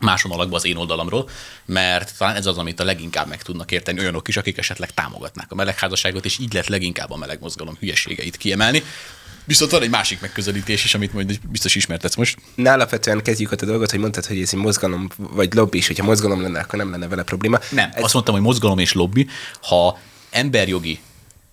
máson 0.00 0.30
alakba 0.30 0.56
az 0.56 0.64
én 0.64 0.76
oldalamról, 0.76 1.28
mert 1.64 2.16
talán 2.18 2.36
ez 2.36 2.46
az, 2.46 2.58
amit 2.58 2.80
a 2.80 2.84
leginkább 2.84 3.28
meg 3.28 3.42
tudnak 3.42 3.70
érteni 3.70 4.00
olyanok 4.00 4.28
is, 4.28 4.36
akik 4.36 4.58
esetleg 4.58 4.90
támogatnák 4.90 5.52
a 5.52 5.54
melegházasságot, 5.54 6.24
és 6.24 6.38
így 6.38 6.52
lehet 6.52 6.68
leginkább 6.68 7.10
a 7.10 7.16
melegmozgalom 7.16 7.76
hülyeségeit 7.80 8.36
kiemelni. 8.36 8.82
Viszont 9.44 9.70
van 9.70 9.82
egy 9.82 9.90
másik 9.90 10.20
megközelítés 10.20 10.84
is, 10.84 10.94
amit 10.94 11.12
majd 11.12 11.40
biztos 11.48 11.74
ismertetsz 11.74 12.14
most. 12.14 12.38
Ne 12.54 12.72
alapvetően 12.72 13.22
kezdjük 13.22 13.52
ott 13.52 13.62
a 13.62 13.66
dolgot, 13.66 13.90
hogy 13.90 13.98
mondtad, 13.98 14.26
hogy 14.26 14.40
ez 14.40 14.50
egy 14.52 14.58
mozgalom 14.58 15.08
vagy 15.16 15.54
lobby, 15.54 15.78
és 15.78 15.86
hogyha 15.86 16.04
mozgalom 16.04 16.42
lenne, 16.42 16.60
akkor 16.60 16.78
nem 16.78 16.90
lenne 16.90 17.08
vele 17.08 17.22
probléma. 17.22 17.58
Nem, 17.70 17.90
ez... 17.94 18.02
azt 18.02 18.12
mondtam, 18.12 18.34
hogy 18.34 18.44
mozgalom 18.44 18.78
és 18.78 18.92
lobby, 18.92 19.28
ha 19.62 19.98
emberjogi 20.30 21.00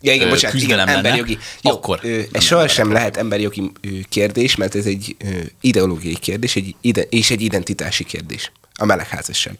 Ja, 0.02 0.14
igen, 0.14 0.30
bocsánat, 0.30 0.62
igen, 0.62 0.78
lenne, 0.78 0.96
emberjogi. 0.96 1.38
Jó, 1.62 1.72
akkor 1.72 2.00
ö, 2.04 2.22
ez 2.32 2.44
sohasem 2.44 2.92
lehet 2.92 3.18
emberjogi 3.18 3.72
kérdés, 4.10 4.56
mert 4.56 4.76
ez 4.76 4.86
egy 4.86 5.16
ö, 5.20 5.30
ideológiai 5.62 6.18
kérdés 6.20 6.56
egy 6.56 6.76
ide, 6.82 7.02
és 7.02 7.32
egy 7.32 7.42
identitási 7.42 8.04
kérdés. 8.04 8.52
A 8.76 8.86
melegházasság. 8.86 9.60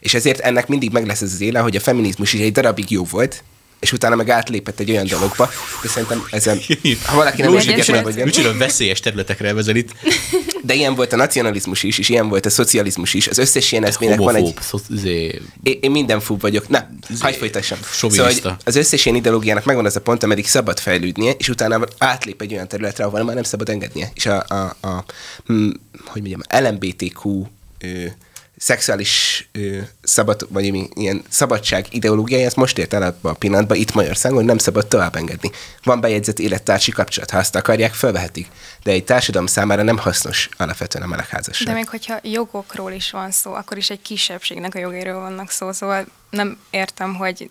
És 0.00 0.14
ezért 0.14 0.38
ennek 0.38 0.66
mindig 0.66 0.90
meg 0.90 1.06
lesz 1.06 1.20
ez 1.20 1.32
az 1.32 1.40
éle, 1.40 1.58
hogy 1.58 1.76
a 1.76 1.80
feminizmus 1.80 2.32
is 2.32 2.40
egy 2.40 2.52
darabig 2.52 2.90
jó 2.90 3.04
volt, 3.04 3.42
és 3.80 3.92
utána 3.92 4.14
meg 4.14 4.28
átlépett 4.28 4.80
egy 4.80 4.90
olyan 4.90 5.06
dologba, 5.06 5.50
de 5.82 5.88
szerintem 5.88 6.26
ezen, 6.30 6.60
ha 7.06 7.16
valaki 7.16 7.42
nem 7.42 7.54
érdekel, 7.54 7.94
meg 7.94 8.04
vagy 8.04 8.24
Micsoda 8.24 8.56
veszélyes 8.56 9.00
területekre 9.00 9.52
vezet 9.52 9.76
itt. 9.76 9.90
De 10.62 10.74
ilyen 10.74 10.94
volt 10.94 11.12
a 11.12 11.16
nacionalizmus 11.16 11.82
is, 11.82 11.98
és 11.98 12.08
ilyen 12.08 12.28
volt 12.28 12.46
a 12.46 12.50
szocializmus 12.50 13.14
is. 13.14 13.26
Az 13.26 13.38
összes 13.38 13.72
ilyen 13.72 13.84
eszmének 13.84 14.18
van 14.18 14.34
egy... 14.34 14.54
Zé... 14.90 15.40
Én, 15.62 15.78
én 15.80 15.90
minden 15.90 16.20
fúb 16.20 16.40
vagyok. 16.40 16.68
Na, 16.68 16.88
hagyd 17.20 17.36
folytassam. 17.36 17.78
Szóval, 17.92 18.32
az 18.64 18.76
összes 18.76 19.04
ilyen 19.04 19.16
ideológiának 19.16 19.64
megvan 19.64 19.84
az 19.84 19.96
a 19.96 20.00
pont, 20.00 20.22
ameddig 20.22 20.46
szabad 20.46 20.78
fejlődnie, 20.78 21.32
és 21.32 21.48
utána 21.48 21.84
átlép 21.98 22.40
egy 22.40 22.52
olyan 22.52 22.68
területre, 22.68 23.04
ahol 23.04 23.22
már 23.22 23.34
nem 23.34 23.44
szabad 23.44 23.68
engednie. 23.68 24.10
És 24.14 24.26
a, 24.26 24.44
a, 24.48 24.76
a, 24.80 24.86
a 24.88 25.04
hm, 25.46 25.70
hogy 26.06 26.22
mondjam, 26.22 26.40
LMBTQ 26.48 27.46
szexuális 28.56 29.48
ö, 29.52 29.78
szabad, 30.02 30.46
vagy 30.48 30.88
ilyen 30.94 31.22
szabadság 31.28 31.86
ideológiája, 31.90 32.46
ezt 32.46 32.56
most 32.56 32.78
ért 32.78 32.92
el 32.92 33.02
abban 33.02 33.32
a 33.32 33.36
pillanatban 33.36 33.76
itt 33.76 33.94
Magyarországon, 33.94 34.36
hogy 34.36 34.46
nem 34.46 34.58
szabad 34.58 34.86
tovább 34.86 35.16
engedni. 35.16 35.50
Van 35.82 36.00
bejegyzett 36.00 36.38
élettársi 36.38 36.90
kapcsolat, 36.90 37.30
ha 37.30 37.38
azt 37.38 37.54
akarják, 37.56 37.92
felvehetik. 37.94 38.48
De 38.82 38.90
egy 38.90 39.04
társadalom 39.04 39.46
számára 39.46 39.82
nem 39.82 39.98
hasznos 39.98 40.48
alapvetően 40.56 41.04
a 41.04 41.08
melegházasság. 41.08 41.66
De 41.66 41.74
még 41.74 41.88
hogyha 41.88 42.18
jogokról 42.22 42.92
is 42.92 43.10
van 43.10 43.30
szó, 43.30 43.52
akkor 43.52 43.76
is 43.76 43.90
egy 43.90 44.02
kisebbségnek 44.02 44.74
a 44.74 44.78
jogéről 44.78 45.20
vannak 45.20 45.50
szó, 45.50 45.72
szóval 45.72 46.06
nem 46.30 46.58
értem, 46.70 47.14
hogy 47.14 47.50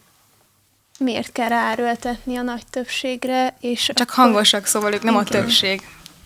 miért 1.00 1.32
kell 1.32 1.48
ráerőltetni 1.48 2.38
a 2.38 2.42
nagy 2.42 2.64
többségre, 2.70 3.58
és 3.60 3.92
Csak 3.94 4.10
akkor... 4.10 4.16
hangosak, 4.24 4.66
szóval 4.66 4.94
ők 4.94 5.04
nem 5.04 5.16
a 5.16 5.24
többség. 5.24 5.82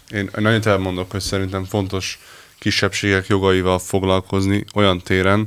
Én 0.10 0.30
nagyon 0.36 0.68
elmondok, 0.68 1.12
hogy 1.12 1.22
szerintem 1.22 1.66
fontos 1.66 2.20
kisebbségek 2.60 3.28
jogaival 3.28 3.80
foglalkozni 3.80 4.66
olyan 4.74 5.00
téren, 5.00 5.46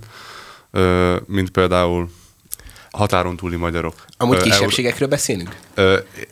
mint 1.27 1.51
például 1.51 2.11
határon 2.91 3.37
túli 3.37 3.57
magyarok. 3.57 3.95
Amúgy 4.17 4.41
kisebbségekről 4.41 5.09
beszélünk? 5.09 5.57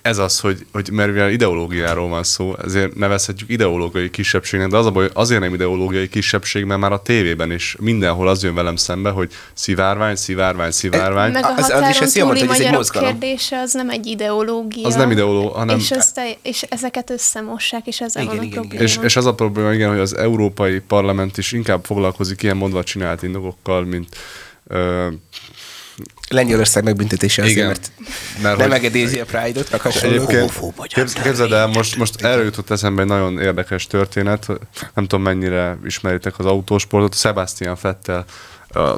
Ez 0.02 0.18
az, 0.18 0.40
hogy, 0.40 0.66
hogy 0.72 0.90
mert 0.90 1.12
mivel 1.12 1.30
ideológiáról 1.30 2.08
van 2.08 2.22
szó, 2.22 2.54
ezért 2.64 2.94
nevezhetjük 2.94 3.50
ideológiai 3.50 4.10
kisebbségnek, 4.10 4.68
de 4.68 4.76
az 4.76 4.86
a 4.86 4.90
baj, 4.90 5.10
azért 5.12 5.40
nem 5.40 5.54
ideológiai 5.54 6.08
kisebbség, 6.08 6.64
mert 6.64 6.80
már 6.80 6.92
a 6.92 7.02
tévében 7.02 7.52
is 7.52 7.76
mindenhol 7.80 8.28
az 8.28 8.42
jön 8.42 8.54
velem 8.54 8.76
szembe, 8.76 9.10
hogy 9.10 9.32
szivárvány, 9.52 10.16
szivárvány, 10.16 10.70
szivárvány. 10.70 11.32
Meg 11.32 11.44
a 11.44 11.54
az, 11.56 11.70
az 11.70 11.88
is 11.88 12.00
ezt 12.00 12.18
mondta, 12.18 12.46
hogy 12.46 12.54
ez 12.54 12.60
egy 12.60 12.72
mozgalom. 12.72 13.08
kérdése 13.08 13.58
az 13.58 13.72
nem 13.72 13.90
egy 13.90 14.06
ideológia. 14.06 14.86
Az 14.86 14.94
nem 14.94 15.10
ideológia, 15.10 15.50
hanem... 15.50 15.78
És, 15.78 15.90
ezt, 15.90 16.20
és 16.42 16.62
ezeket 16.62 17.10
összemossák, 17.10 17.86
és 17.86 18.00
ezzel 18.00 18.22
igen, 18.22 18.36
van 18.36 18.44
igen, 18.44 18.58
a 18.58 18.60
probléma. 18.60 18.84
És, 18.84 18.98
és 19.02 19.16
az 19.16 19.26
a 19.26 19.34
probléma, 19.34 19.72
igen, 19.72 19.90
hogy 19.90 19.98
az 19.98 20.16
Európai 20.16 20.78
Parlament 20.78 21.38
is 21.38 21.52
inkább 21.52 21.84
foglalkozik 21.84 22.42
ilyen 22.42 22.56
mondva 22.56 22.84
csinált 22.84 23.22
indokokkal, 23.22 23.84
mint 23.84 24.16
Lengyelország 26.28 26.84
megbüntetése 26.84 27.42
azért, 27.42 27.56
Igen. 27.56 27.66
mert, 27.66 27.90
mert 28.42 28.58
nem 28.58 28.72
engedélyezi 28.72 29.20
a 29.20 29.24
Pride-ot, 29.24 29.70
meg 29.70 29.80
hasonlók. 29.80 30.52
Képzeld 31.22 31.52
el, 31.52 31.66
most, 31.66 31.96
most 31.96 32.22
erről 32.22 32.44
jutott 32.44 32.70
eszembe 32.70 33.02
egy 33.02 33.08
nagyon 33.08 33.38
érdekes 33.38 33.86
történet, 33.86 34.46
nem 34.94 35.06
tudom 35.06 35.22
mennyire 35.22 35.78
ismeritek 35.84 36.38
az 36.38 36.46
autósportot, 36.46 37.14
Sebastian 37.14 37.76
Fettel 37.76 38.24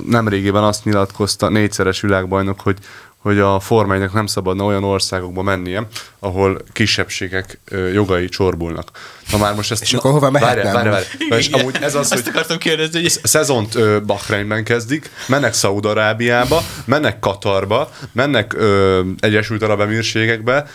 nemrégiben 0.07 0.63
azt 0.65 0.85
nyilatkozta, 0.85 1.49
négyszeres 1.49 2.01
világbajnok, 2.01 2.61
hogy 2.61 2.79
hogy 3.21 3.39
a 3.39 3.61
formánynak 3.61 4.13
nem 4.13 4.27
szabadna 4.27 4.65
olyan 4.65 4.85
országokba 4.85 5.43
mennie, 5.43 5.87
ahol 6.19 6.63
kisebbségek 6.73 7.61
jogai 7.93 8.29
csorbulnak. 8.29 8.91
Na 9.31 9.39
már 9.39 9.55
most 9.55 9.71
ezt... 9.71 9.83
És 9.83 9.93
akkor 9.93 10.11
hova 10.11 10.31
mehetne? 10.31 10.63
Várj, 10.63 10.89
várj, 10.89 10.89
várj. 10.89 11.41
És 11.41 11.49
amúgy 11.49 11.77
ez 11.81 11.95
az, 11.95 12.13
Azt 12.13 12.25
hogy 12.25 12.29
akartam 12.29 12.59
kérdezni, 12.59 13.01
hogy... 13.01 13.11
Szezont 13.23 14.05
Bahreinben 14.05 14.65
kezdik, 14.65 15.11
mennek 15.27 15.53
Szaúd-Arábiába, 15.53 16.63
mennek 16.85 17.19
Katarba, 17.19 17.91
mennek 18.13 18.53
ö, 18.53 19.01
Egyesült 19.19 19.63
Arab 19.63 19.81
Emírségekbe, 19.81 20.67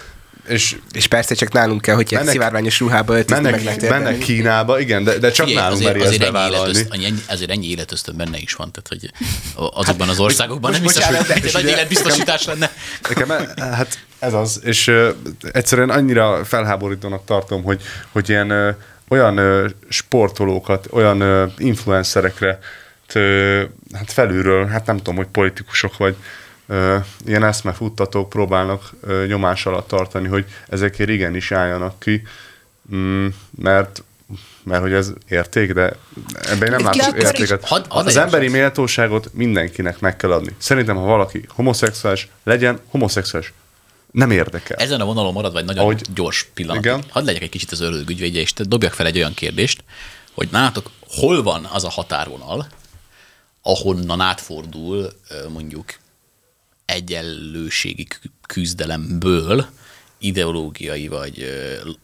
és, 0.48 0.78
és 0.92 1.08
persze 1.08 1.36
csak 1.36 1.52
nálunk 1.52 1.82
kell, 1.82 1.96
hogy 1.96 2.08
mennek, 2.12 2.30
szivárványos 2.30 2.80
ruhába 2.80 3.16
öltözni 3.16 3.44
mennek, 3.44 3.64
meg 3.64 3.90
mennek 3.90 4.18
Kínába, 4.18 4.80
igen, 4.80 5.04
de, 5.04 5.18
de 5.18 5.32
csak 5.32 5.48
Figyelj, 5.48 5.66
nálunk 5.66 5.82
azért, 5.82 6.06
azért, 6.06 6.24
ennyi 6.24 6.56
életözt, 6.56 6.88
ennyi, 6.92 7.14
azért 7.28 7.52
ennyi 7.52 7.70
életöztön 7.70 8.16
benne 8.18 8.38
is 8.38 8.54
van, 8.54 8.72
tehát 8.72 8.88
hogy 8.88 9.12
azokban 9.74 10.10
az 10.10 10.20
országokban 10.20 10.72
nem 10.72 10.82
biztos, 10.82 11.06
hogy 11.06 11.16
egy 11.30 11.54
nagy 11.54 11.66
életbiztosítás 11.66 12.46
lenne. 12.46 12.72
Nekem, 13.10 13.30
hát 13.58 14.00
ez 14.20 14.34
az, 14.34 14.60
és 14.64 14.88
uh, 14.88 15.08
egyszerűen 15.52 15.90
annyira 15.90 16.46
felháborítónak 16.46 17.26
tartom, 17.26 17.64
hogy, 17.64 17.82
hogy 18.12 18.30
ilyen 18.30 18.52
uh, 18.52 18.76
olyan 19.08 19.40
uh, 19.40 19.70
sportolókat, 19.90 20.88
olyan 20.92 21.22
uh, 21.22 21.52
influencerekre 21.58 22.60
hát 23.94 24.12
felülről, 24.12 24.68
hát 24.68 24.86
nem 24.86 24.98
tudom, 24.98 25.16
hogy 25.16 25.28
politikusok 25.28 25.98
vagy, 25.98 26.16
ilyen 27.26 27.44
eszmefuttatók 27.44 28.30
próbálnak 28.30 28.94
nyomás 29.28 29.66
alatt 29.66 29.88
tartani, 29.88 30.28
hogy 30.28 30.46
ezekért 30.68 31.10
igenis 31.10 31.52
álljanak 31.52 32.00
ki, 32.00 32.22
mm, 32.96 33.28
mert 33.58 34.04
mert 34.64 34.82
hogy 34.82 34.94
ez 34.94 35.14
érték, 35.30 35.74
de 35.74 35.96
ebben 36.50 36.70
nem 36.70 36.84
látok 36.84 37.18
értéket. 37.18 37.66
Had, 37.68 37.86
had 37.90 38.08
az 38.08 38.16
emberi 38.16 38.48
méltóságot 38.48 39.34
mindenkinek 39.34 40.00
meg 40.00 40.16
kell 40.16 40.32
adni. 40.32 40.56
Szerintem, 40.58 40.96
ha 40.96 41.02
valaki 41.02 41.46
homoszexuális, 41.48 42.28
legyen 42.44 42.80
homoszexuális. 42.88 43.54
Nem 44.12 44.32
érdekel. 44.32 44.78
Ezen 44.78 45.02
a 45.02 45.06
vonalon 45.06 45.34
marad, 45.34 45.54
vagy 45.54 45.66
nagyon 45.66 45.84
Ahogy, 45.84 46.02
gyors 46.14 46.48
pillanat. 46.54 46.86
Igen? 46.86 47.04
Hadd 47.10 47.26
legyek 47.26 47.42
egy 47.42 47.50
kicsit 47.50 47.72
az 47.72 47.82
ördög 47.82 48.10
ügyvédje, 48.10 48.42
és 48.42 48.54
dobjak 48.54 48.94
fel 48.94 49.06
egy 49.06 49.18
olyan 49.18 49.34
kérdést, 49.34 49.84
hogy 50.34 50.48
nálatok 50.52 50.90
hol 51.08 51.44
van 51.44 51.66
az 51.72 51.84
a 51.84 51.90
határvonal, 51.90 52.68
ahonnan 53.62 54.22
átfordul 54.22 55.12
mondjuk 55.54 55.94
egyenlőségi 56.86 58.08
küzdelemből 58.48 59.68
ideológiai 60.20 61.08
vagy 61.08 61.46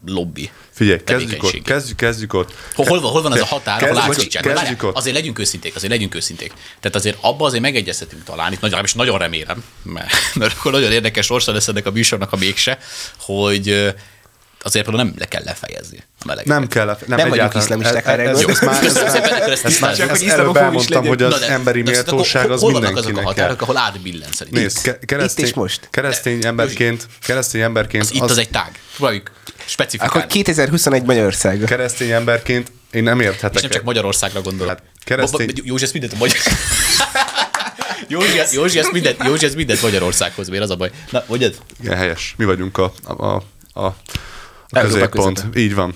lobby 0.06 0.50
Figyelj, 0.70 1.00
kezdjük 1.04 1.42
ott, 1.42 1.62
kezdjük, 1.62 1.96
kezdjük 1.96 2.34
ott. 2.34 2.54
Hol, 2.74 2.86
hol, 2.86 3.00
van, 3.00 3.10
hol 3.10 3.22
van 3.22 3.32
az 3.32 3.40
a 3.40 3.44
határ, 3.44 3.82
ahol 3.82 3.98
átsítsák? 3.98 4.46
Azért 4.92 5.16
legyünk 5.16 5.38
őszinték, 5.38 5.74
azért 5.74 5.92
legyünk 5.92 6.14
őszinték. 6.14 6.52
Tehát 6.80 6.96
azért 6.96 7.18
abba 7.20 7.46
azért 7.46 7.62
megegyezhetünk 7.62 8.24
talán, 8.24 8.52
itt 8.52 8.60
nagyon, 8.60 8.84
és 8.84 8.94
nagyon 8.94 9.18
remélem, 9.18 9.64
mert, 9.82 10.12
mert 10.34 10.54
akkor 10.58 10.72
nagyon 10.72 10.92
érdekes 10.92 11.26
sorsa 11.26 11.52
lesz 11.52 11.68
ennek 11.68 11.86
a 11.86 11.90
műsornak 11.90 12.32
a 12.32 12.36
mégse, 12.36 12.78
hogy 13.18 13.94
azért 14.62 14.84
például 14.84 15.04
nem 15.04 15.14
le 15.18 15.26
kell 15.26 15.42
lefejezni 15.44 15.98
a 16.20 16.22
meleget. 16.26 16.46
Nem 16.46 16.68
kell 16.68 16.86
lefejezni. 16.86 17.14
Nem, 17.14 17.28
nem 17.28 17.36
vagyunk 17.36 17.54
iszlamisták 17.54 18.06
erre. 18.06 18.28
Ez, 18.28 18.40
ez, 18.40 18.60
már, 18.60 18.84
ez, 18.84 19.64
ez, 19.64 19.78
már, 19.78 20.00
ezt 20.00 20.22
előbb 20.22 20.56
elmondtam, 20.56 21.06
hogy 21.06 21.22
az 21.22 21.42
emberi 21.42 21.82
méltóság 21.82 22.50
az 22.50 22.62
mindenkinek 22.62 22.96
azok 22.96 23.16
a 23.16 23.22
határok, 23.22 23.62
ahol 23.62 23.76
átbillen 23.76 24.28
szerintem. 24.32 24.62
Nézd, 24.62 24.98
keresztény, 25.06 25.44
Itt 25.44 25.50
és 25.50 25.56
most. 25.56 25.88
Keresztény 25.90 26.44
emberként, 26.44 27.06
keresztény 27.20 27.60
emberként... 27.60 28.10
Itt 28.10 28.20
az 28.20 28.38
egy 28.38 28.50
tág. 28.50 28.80
Próbáljuk 28.96 29.30
specifikálni. 29.64 30.14
Akkor 30.14 30.26
2021 30.26 31.02
Magyarország. 31.02 31.58
Keresztény 31.58 32.10
emberként 32.10 32.72
én 32.90 33.02
nem 33.02 33.20
érthetek. 33.20 33.54
És 33.54 33.60
nem 33.60 33.70
csak 33.70 33.82
Magyarországra 33.82 34.40
gondolok. 34.40 34.68
Hát, 34.68 34.82
keresztény... 35.04 35.52
Józsi, 35.62 35.84
ezt 35.84 35.92
mindent 35.92 36.12
a 36.12 36.16
magyar... 36.16 36.36
Józsi, 38.08 38.54
Józsi, 38.54 38.78
ezt 38.78 38.92
mindent, 38.92 39.16
Józsi, 39.24 39.44
ezt 39.44 39.54
mindent 39.54 39.82
Magyarországhoz 39.82 40.50
vér, 40.50 40.60
az 40.60 40.70
a 40.70 40.76
baj. 40.76 40.90
Na, 41.10 41.24
mondjad? 41.26 41.54
Igen, 41.82 41.96
helyes. 41.96 42.34
Mi 42.36 42.44
vagyunk 42.44 42.78
a, 42.78 42.92
a, 43.04 43.42
a, 43.80 43.96
a 44.72 44.80
középpont. 44.80 45.46
Így 45.54 45.74
van. 45.74 45.94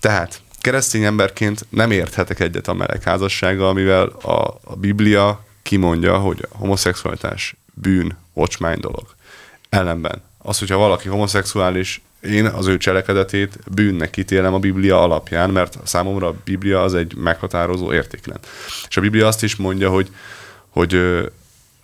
Tehát 0.00 0.40
keresztény 0.60 1.04
emberként 1.04 1.66
nem 1.68 1.90
érthetek 1.90 2.40
egyet 2.40 2.68
a 2.68 2.72
melegházassággal, 2.72 3.72
mivel 3.72 4.06
a, 4.06 4.60
a 4.64 4.76
Biblia 4.76 5.44
kimondja, 5.62 6.18
hogy 6.18 6.46
a 6.50 6.56
homoszexualitás 6.56 7.56
bűn, 7.74 8.16
ocsmány 8.32 8.80
dolog. 8.80 9.14
Ellenben 9.68 10.22
az, 10.38 10.58
hogyha 10.58 10.76
valaki 10.76 11.08
homoszexuális, 11.08 12.02
én 12.22 12.46
az 12.46 12.66
ő 12.66 12.76
cselekedetét 12.76 13.58
bűnnek 13.74 14.16
ítélem 14.16 14.54
a 14.54 14.58
Biblia 14.58 15.02
alapján, 15.02 15.50
mert 15.50 15.78
számomra 15.84 16.26
a 16.26 16.34
Biblia 16.44 16.82
az 16.82 16.94
egy 16.94 17.14
meghatározó 17.16 17.92
értéklen. 17.92 18.38
És 18.88 18.96
a 18.96 19.00
Biblia 19.00 19.26
azt 19.26 19.42
is 19.42 19.56
mondja, 19.56 19.90
hogy, 19.90 20.10
hogy 20.68 20.92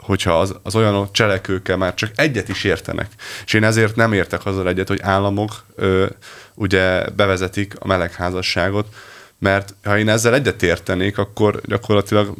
hogyha 0.09 0.39
az, 0.39 0.55
az 0.63 0.75
olyan 0.75 1.09
cselekőkkel 1.13 1.77
már 1.77 1.95
csak 1.95 2.11
egyet 2.15 2.49
is 2.49 2.65
értenek. 2.65 3.11
És 3.45 3.53
én 3.53 3.65
ezért 3.65 3.97
nem 3.97 4.13
értek 4.13 4.47
azzal 4.47 4.69
egyet, 4.69 4.89
hogy 4.89 5.01
államok 5.03 5.65
ö, 5.75 6.07
ugye 6.55 7.11
bevezetik 7.11 7.75
a 7.79 7.87
melegházasságot, 7.87 8.95
mert 9.39 9.75
ha 9.85 9.99
én 9.99 10.09
ezzel 10.09 10.35
egyet 10.35 10.63
értenék, 10.63 11.19
akkor 11.19 11.61
gyakorlatilag 11.65 12.35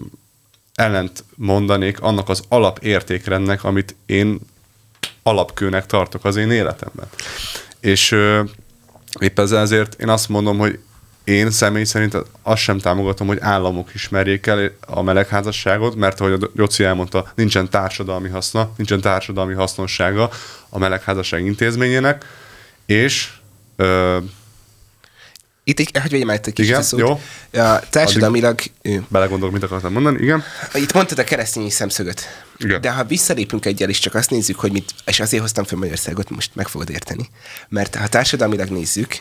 ellent 0.75 1.25
mondanék 1.35 2.01
annak 2.01 2.29
az 2.29 2.43
alapértékrendnek, 2.49 3.65
amit 3.65 3.97
én 4.07 4.39
alapkőnek 5.23 5.87
tartok 5.87 6.25
az 6.25 6.37
én 6.37 6.51
életemben. 6.51 7.07
És 7.81 8.13
ö, 8.13 8.43
épp 9.21 9.39
ezért 9.39 10.01
én 10.01 10.09
azt 10.09 10.29
mondom, 10.29 10.59
hogy 10.59 10.79
én 11.29 11.51
személy 11.51 11.85
szerint 11.85 12.17
azt 12.43 12.63
sem 12.63 12.79
támogatom, 12.79 13.27
hogy 13.27 13.39
államok 13.41 13.95
ismerjék 13.95 14.47
el 14.47 14.73
a 14.87 15.03
melegházasságot, 15.03 15.95
mert 15.95 16.21
ahogy 16.21 16.33
a 16.33 16.51
Joci 16.55 16.85
elmondta, 16.85 17.33
nincsen 17.35 17.71
társadalmi 17.71 18.29
haszna, 18.29 18.71
nincsen 18.77 19.01
társadalmi 19.01 19.55
hasznossága 19.55 20.31
a 20.69 20.79
melegházasság 20.79 21.45
intézményének, 21.45 22.25
és 22.87 23.31
ö, 23.77 24.19
itt 25.65 25.79
egy, 25.79 25.99
hogy 26.01 26.11
vegyem 26.11 26.31
egy 26.31 26.41
kicsit 26.41 26.65
igen, 26.65 26.83
szót. 26.83 27.01
Jó. 27.01 27.21
A 27.63 27.81
társadalmilag... 27.91 28.61
Belegondolok, 29.09 29.55
mit 29.55 29.63
akartam 29.63 29.93
mondani, 29.93 30.23
igen. 30.23 30.45
Itt 30.75 30.93
mondtad 30.93 31.19
a 31.19 31.25
keresztény 31.25 31.71
szemszögöt. 31.71 32.27
Igen. 32.57 32.81
De 32.81 32.91
ha 32.91 33.05
visszalépünk 33.05 33.67
egyel, 33.67 33.89
és 33.89 33.99
csak 33.99 34.15
azt 34.15 34.31
nézzük, 34.31 34.59
hogy 34.59 34.73
mit, 34.73 34.95
és 35.07 35.21
azért 35.21 35.43
hoztam 35.43 35.65
fel 35.65 35.79
Magyarországot, 35.79 36.31
most 36.31 36.51
meg 36.55 36.69
fogod 36.69 36.91
érteni. 36.91 37.29
Mert 37.69 37.95
ha 37.95 38.07
társadalmilag 38.07 38.69
nézzük, 38.69 39.17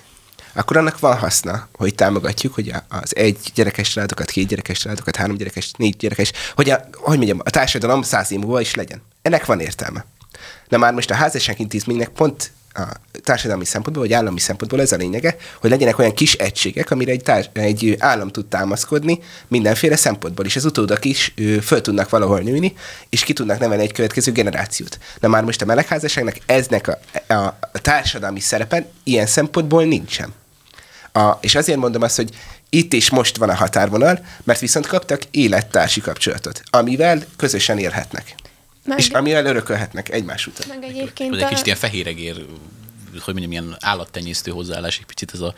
akkor 0.53 0.77
annak 0.77 0.99
van 0.99 1.17
haszna, 1.17 1.67
hogy 1.73 1.95
támogatjuk, 1.95 2.53
hogy 2.53 2.73
az 2.89 3.15
egy 3.15 3.37
gyerekes 3.53 3.89
családokat, 3.89 4.29
két 4.29 4.47
gyerekes 4.47 4.79
családokat, 4.79 5.15
három 5.15 5.37
gyerekes, 5.37 5.71
négy 5.77 5.95
gyerekes, 5.95 6.31
hogy 6.55 6.69
a, 6.69 6.87
hogy 6.93 7.17
mondjam, 7.17 7.39
a 7.43 7.49
társadalom 7.49 8.01
száz 8.01 8.31
év 8.31 8.39
múlva 8.39 8.61
is 8.61 8.75
legyen. 8.75 9.01
Ennek 9.21 9.45
van 9.45 9.59
értelme. 9.59 10.05
De 10.69 10.77
már 10.77 10.93
most 10.93 11.11
a 11.11 11.15
házasság 11.15 11.59
intézménynek 11.59 12.09
pont 12.09 12.51
a 12.77 12.99
társadalmi 13.23 13.65
szempontból, 13.65 14.03
vagy 14.03 14.13
állami 14.13 14.39
szempontból 14.39 14.81
ez 14.81 14.91
a 14.91 14.95
lényege, 14.95 15.35
hogy 15.61 15.69
legyenek 15.69 15.99
olyan 15.99 16.13
kis 16.13 16.33
egységek, 16.33 16.91
amire 16.91 17.11
egy, 17.11 17.23
társ, 17.23 17.49
egy 17.53 17.95
állam 17.99 18.27
tud 18.29 18.45
támaszkodni 18.45 19.19
mindenféle 19.47 19.95
szempontból, 19.95 20.45
és 20.45 20.55
az 20.55 20.65
utódak 20.65 21.05
is 21.05 21.33
ő, 21.35 21.59
föl 21.59 21.81
tudnak 21.81 22.09
valahol 22.09 22.39
nőni, 22.39 22.73
és 23.09 23.23
ki 23.23 23.33
tudnak 23.33 23.59
nevelni 23.59 23.83
egy 23.83 23.91
következő 23.91 24.31
generációt. 24.31 24.99
Na 25.19 25.27
már 25.27 25.43
most 25.43 25.61
a 25.61 25.65
melegházasságnak 25.65 26.35
eznek 26.45 26.87
a, 26.87 26.99
a, 27.33 27.57
a 27.73 27.81
társadalmi 27.81 28.39
szerepen 28.39 28.85
ilyen 29.03 29.25
szempontból 29.25 29.83
nincsen. 29.83 30.33
A, 31.13 31.31
és 31.41 31.55
azért 31.55 31.79
mondom 31.79 32.01
azt, 32.01 32.15
hogy 32.15 32.29
itt 32.69 32.93
és 32.93 33.09
most 33.09 33.37
van 33.37 33.49
a 33.49 33.55
határvonal, 33.55 34.25
mert 34.43 34.59
viszont 34.59 34.87
kaptak 34.87 35.21
élettársi 35.31 36.01
kapcsolatot, 36.01 36.61
amivel 36.69 37.23
közösen 37.37 37.77
élhetnek. 37.77 38.35
Meg... 38.87 38.99
És 38.99 39.09
amivel 39.09 39.45
örökölhetnek 39.45 40.09
egymás 40.09 40.47
után. 40.47 40.67
Meg 40.67 40.89
egyébként 40.89 41.35
egy 41.35 41.47
kicsit 41.47 41.65
ilyen 41.65 41.77
fehéregér 41.77 42.45
hogy 43.23 43.33
mondjam, 43.33 43.51
ilyen 43.51 43.77
állattenyésztő 43.79 44.51
hozzáállás, 44.51 44.97
egy 44.97 45.05
picit 45.05 45.31
ez 45.33 45.39
a 45.39 45.53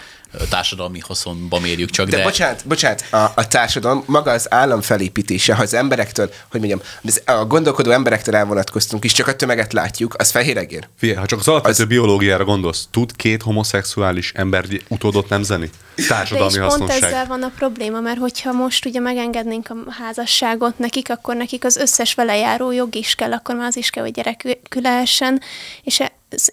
társadalmi 0.50 1.00
haszonba 1.00 1.60
mérjük 1.60 1.90
csak. 1.90 2.10
De, 2.10 2.18
de... 2.18 2.24
bocsánat, 2.24 2.68
bocsánat, 2.68 3.06
a, 3.12 3.32
a 3.36 3.48
társadalom, 3.48 4.04
maga 4.06 4.32
az 4.32 4.54
állam 4.54 4.82
felépítése, 4.82 5.54
ha 5.54 5.62
az 5.62 5.74
emberektől, 5.74 6.32
hogy 6.52 6.60
mondjam, 6.60 6.82
a 7.26 7.46
gondolkodó 7.46 7.92
emberektől 7.92 8.36
elvonatkoztunk, 8.36 9.04
és 9.04 9.12
csak 9.12 9.28
a 9.28 9.36
tömeget 9.36 9.74
látjuk, 9.74 10.16
az 10.18 10.32
fehéregér. 10.32 10.88
Figyelj, 10.98 11.20
ha 11.20 11.26
csak 11.26 11.40
az 11.40 11.48
alapvető 11.48 11.84
az... 11.84 11.90
biológiára 11.90 12.44
gondolsz, 12.44 12.88
tud 12.92 13.16
két 13.16 13.42
homoszexuális 13.42 14.32
ember 14.36 14.66
utódot 14.88 15.30
nemzeni? 15.30 15.70
Társadalmi 16.08 16.58
De 16.58 16.66
és 16.66 16.74
pont 16.78 16.90
ezzel 16.90 17.26
van 17.26 17.44
a 17.44 17.52
probléma, 17.58 18.00
mert 18.00 18.20
hogyha 18.20 18.52
most 18.52 18.86
ugye 18.86 19.00
megengednénk 19.00 19.70
a 19.70 19.92
házasságot 19.92 20.80
nekik, 20.80 21.10
akkor 21.10 21.36
nekik 21.36 21.66
az 21.66 21.76
összes 21.76 22.14
vele 22.14 22.38
járó 22.38 22.72
jog 22.72 22.96
is 22.96 23.16
kell, 23.16 23.34
akkor 23.34 23.56
már 23.56 23.68
az 23.68 23.78
is 23.78 23.90
kell, 23.90 24.04
hogy 24.04 24.14
gyerekük 24.14 24.76
lehessen, 24.82 25.42
és 25.84 26.04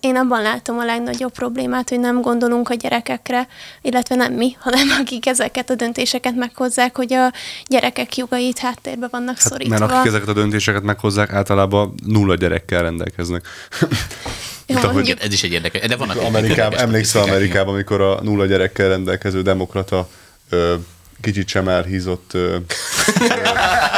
én 0.00 0.16
abban 0.16 0.42
látom 0.42 0.78
a 0.78 0.84
legnagyobb 0.84 1.32
problémát, 1.32 1.88
hogy 1.88 2.00
nem 2.00 2.20
gondolunk 2.20 2.68
a 2.68 2.74
gyerekekre, 2.74 3.48
illetve 3.82 4.14
nem 4.14 4.32
mi, 4.32 4.56
hanem 4.64 4.88
akik 5.00 5.26
ezeket 5.26 5.70
a 5.70 5.74
döntéseket 5.74 6.34
meghozzák, 6.34 6.96
hogy 6.96 7.12
a 7.12 7.32
gyerekek 7.66 8.16
jogait 8.16 8.58
háttérbe 8.58 9.08
vannak 9.10 9.38
hát, 9.38 9.52
szorítva. 9.52 9.78
Mert 9.78 9.92
akik 9.92 10.06
ezeket 10.06 10.28
a 10.28 10.32
döntéseket 10.32 10.82
meghozzák, 10.82 11.32
általában 11.32 11.94
nulla 12.04 12.34
gyerekkel 12.34 12.82
rendelkeznek. 12.82 13.46
Jó, 14.66 14.76
ahogy... 14.76 15.14
Ez 15.20 15.32
is 15.32 15.42
egy 15.42 15.52
érdekes. 15.52 15.88
De 15.88 15.96
vannak 15.96 16.20
Amerikában, 16.20 16.78
emlékszel 16.78 17.22
Amerikában, 17.22 17.74
amikor 17.74 18.00
a 18.00 18.20
nulla 18.22 18.46
gyerekkel 18.46 18.88
rendelkező 18.88 19.42
demokrata 19.42 20.08
ö, 20.48 20.74
kicsit 21.20 21.48
sem 21.48 21.68
elhízott, 21.68 22.30
ö, 22.34 22.56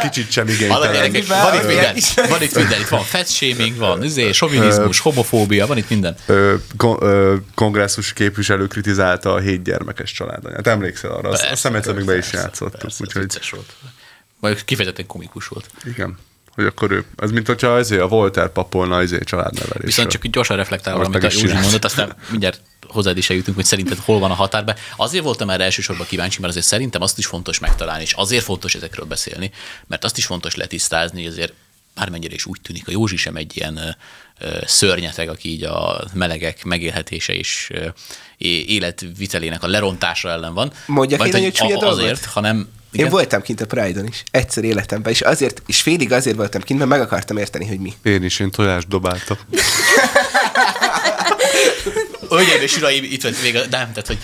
kicsit 0.01 0.31
sem 0.31 0.49
igénytelen. 0.49 0.93
Van 0.93 1.05
itt 1.05 1.13
minden. 1.13 1.43
Van 2.29 2.43
itt 2.43 2.55
minden. 2.55 2.81
Itt 2.81 2.89
van 2.89 3.25
shaming, 3.25 3.77
van 3.77 4.05
izé, 4.05 4.33
sovinizmus, 4.33 4.99
homofóbia, 4.99 5.67
van 5.67 5.77
itt 5.77 5.89
minden. 5.89 6.17
Ö, 6.27 6.55
kon, 6.77 6.97
ö, 7.01 7.37
kongresszus 7.55 8.13
képviselő 8.13 8.67
kritizálta 8.67 9.33
a 9.35 9.39
hét 9.39 9.63
gyermekes 9.63 10.13
családanyát. 10.13 10.67
Emlékszel 10.67 11.11
arra? 11.11 11.29
Persze, 11.29 11.49
azt 11.51 11.67
hiszem 11.67 11.95
még 11.95 12.05
be 12.05 12.17
is 12.17 12.33
játszottuk. 12.33 12.81
Persze, 12.81 13.05
úgyhogy... 13.05 13.39
volt. 13.51 13.75
Vagy 14.41 14.65
kifejezetten 14.65 15.07
komikus 15.07 15.49
volt. 15.49 15.71
Igen 15.85 16.19
hogy 16.59 16.67
akkor 16.67 16.91
ő, 16.91 17.05
ez 17.17 17.31
mint 17.31 17.47
hogyha 17.47 17.69
azért 17.69 18.03
a 18.03 18.09
Volter 18.09 18.49
papolna 18.49 18.97
azért 18.97 19.25
családnevelésről. 19.25 19.85
Viszont 19.85 20.11
csak 20.11 20.27
gyorsan 20.27 20.57
reflektálva, 20.57 21.05
amit 21.05 21.25
a 21.25 21.29
Józsi 21.33 21.53
mondott, 21.53 21.85
aztán 21.85 22.17
mindjárt 22.31 22.61
hozzád 22.89 23.17
is 23.17 23.31
eljutunk, 23.31 23.57
hogy 23.57 23.65
szerinted 23.65 23.99
hol 23.99 24.19
van 24.19 24.31
a 24.31 24.35
határbe. 24.35 24.77
Azért 24.97 25.25
voltam 25.25 25.51
erre 25.51 25.65
elsősorban 25.65 26.07
kíváncsi, 26.07 26.41
mert 26.41 26.53
azért 26.53 26.67
szerintem 26.67 27.03
azt 27.03 27.19
is 27.19 27.27
fontos 27.27 27.59
megtalálni, 27.59 28.03
és 28.03 28.13
azért 28.13 28.45
fontos 28.45 28.75
ezekről 28.75 29.07
beszélni, 29.07 29.51
mert 29.87 30.05
azt 30.05 30.19
is 30.19 30.27
fontos 30.27 30.55
letisztázni, 30.55 31.23
hogy 31.23 31.33
azért 31.33 31.53
bármennyire 31.95 32.35
is 32.35 32.47
úgy 32.47 32.61
tűnik, 32.63 32.89
a 32.89 32.91
Józsi 32.91 33.17
sem 33.17 33.37
egy 33.37 33.57
ilyen 33.57 33.97
szörnyeteg, 34.65 35.29
aki 35.29 35.49
így 35.49 35.65
a 35.65 36.05
melegek 36.13 36.65
megélhetése 36.65 37.33
és 37.33 37.71
életvitelének 38.67 39.63
a 39.63 39.67
lerontása 39.67 40.29
ellen 40.29 40.55
van. 40.55 40.73
Mondjak 40.87 41.27
én 41.27 41.35
egy 41.35 41.85
azért, 41.85 42.25
hanem 42.25 42.69
igen? 42.93 43.07
Én 43.07 43.13
voltam 43.13 43.43
kint 43.43 43.61
a 43.61 43.67
Pride-on 43.67 44.07
is, 44.07 44.25
egyszer 44.31 44.65
életemben, 44.65 45.13
és 45.13 45.21
azért, 45.21 45.63
és 45.67 45.83
félig 45.83 46.13
azért 46.13 46.37
voltam 46.37 46.63
kint, 46.63 46.79
mert 46.79 46.91
meg 46.91 47.01
akartam 47.01 47.37
érteni, 47.37 47.67
hogy 47.67 47.79
mi. 47.79 47.93
Én 48.03 48.23
is, 48.23 48.41
én 48.41 48.51
tojást 48.51 48.89
dobáltam. 48.89 49.37
Hölgyeim 52.29 52.63
és 52.63 52.77
uraim, 52.77 53.05
itt 53.05 53.23
van 53.23 53.33
még 53.43 53.57
a, 53.57 53.59
nem, 53.59 53.93
tehát, 53.93 54.07
hogy 54.07 54.19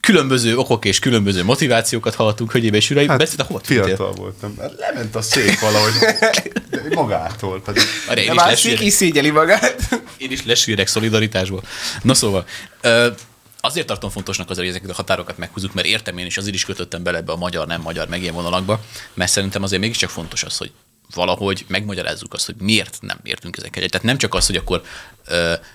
különböző 0.00 0.56
okok 0.56 0.84
és 0.84 0.98
különböző 0.98 1.44
motivációkat 1.44 2.14
hallottunk, 2.14 2.52
hölgyeim 2.52 2.74
és 2.74 2.90
uraim. 2.90 3.08
Hát, 3.08 3.18
Beszélt, 3.18 3.42
hova 3.42 3.60
fiatal 3.64 4.12
voltam. 4.12 4.54
Hát 4.60 4.72
lement 4.78 5.14
a 5.14 5.22
szék 5.22 5.60
valahogy 5.60 5.92
magától. 6.94 7.60
Pedig. 7.60 7.82
Arra, 8.08 8.20
én 8.20 8.34
De 8.34 8.84
is 8.84 8.92
szégyeli 8.92 9.30
magát. 9.30 10.00
Én 10.16 10.30
is 10.30 10.44
lesülnek 10.44 10.86
szolidaritásból. 10.86 11.62
Na 12.02 12.14
szóval, 12.14 12.46
azért 13.60 13.86
tartom 13.86 14.10
fontosnak 14.10 14.50
azért, 14.50 14.66
hogy 14.66 14.76
ezeket 14.76 14.90
a 14.90 14.96
határokat 14.96 15.38
meghúzzuk, 15.38 15.74
mert 15.74 15.86
értem 15.86 16.18
én 16.18 16.26
is, 16.26 16.36
azért 16.36 16.54
is 16.54 16.64
kötöttem 16.64 17.02
bele 17.02 17.18
ebbe 17.18 17.32
a 17.32 17.36
magyar, 17.36 17.66
nem 17.66 17.80
magyar 17.80 18.08
meg 18.08 18.22
ilyen 18.22 18.34
vonalakba, 18.34 18.80
mert 19.14 19.30
szerintem 19.30 19.62
azért 19.62 19.80
mégiscsak 19.80 20.10
fontos 20.10 20.42
az, 20.42 20.56
hogy 20.56 20.72
valahogy 21.14 21.64
megmagyarázzuk 21.68 22.34
azt, 22.34 22.46
hogy 22.46 22.54
miért 22.58 22.98
nem 23.00 23.18
értünk 23.22 23.56
ezeket. 23.56 23.90
Tehát 23.90 24.06
nem 24.06 24.18
csak 24.18 24.34
az, 24.34 24.46
hogy 24.46 24.56
akkor, 24.56 24.82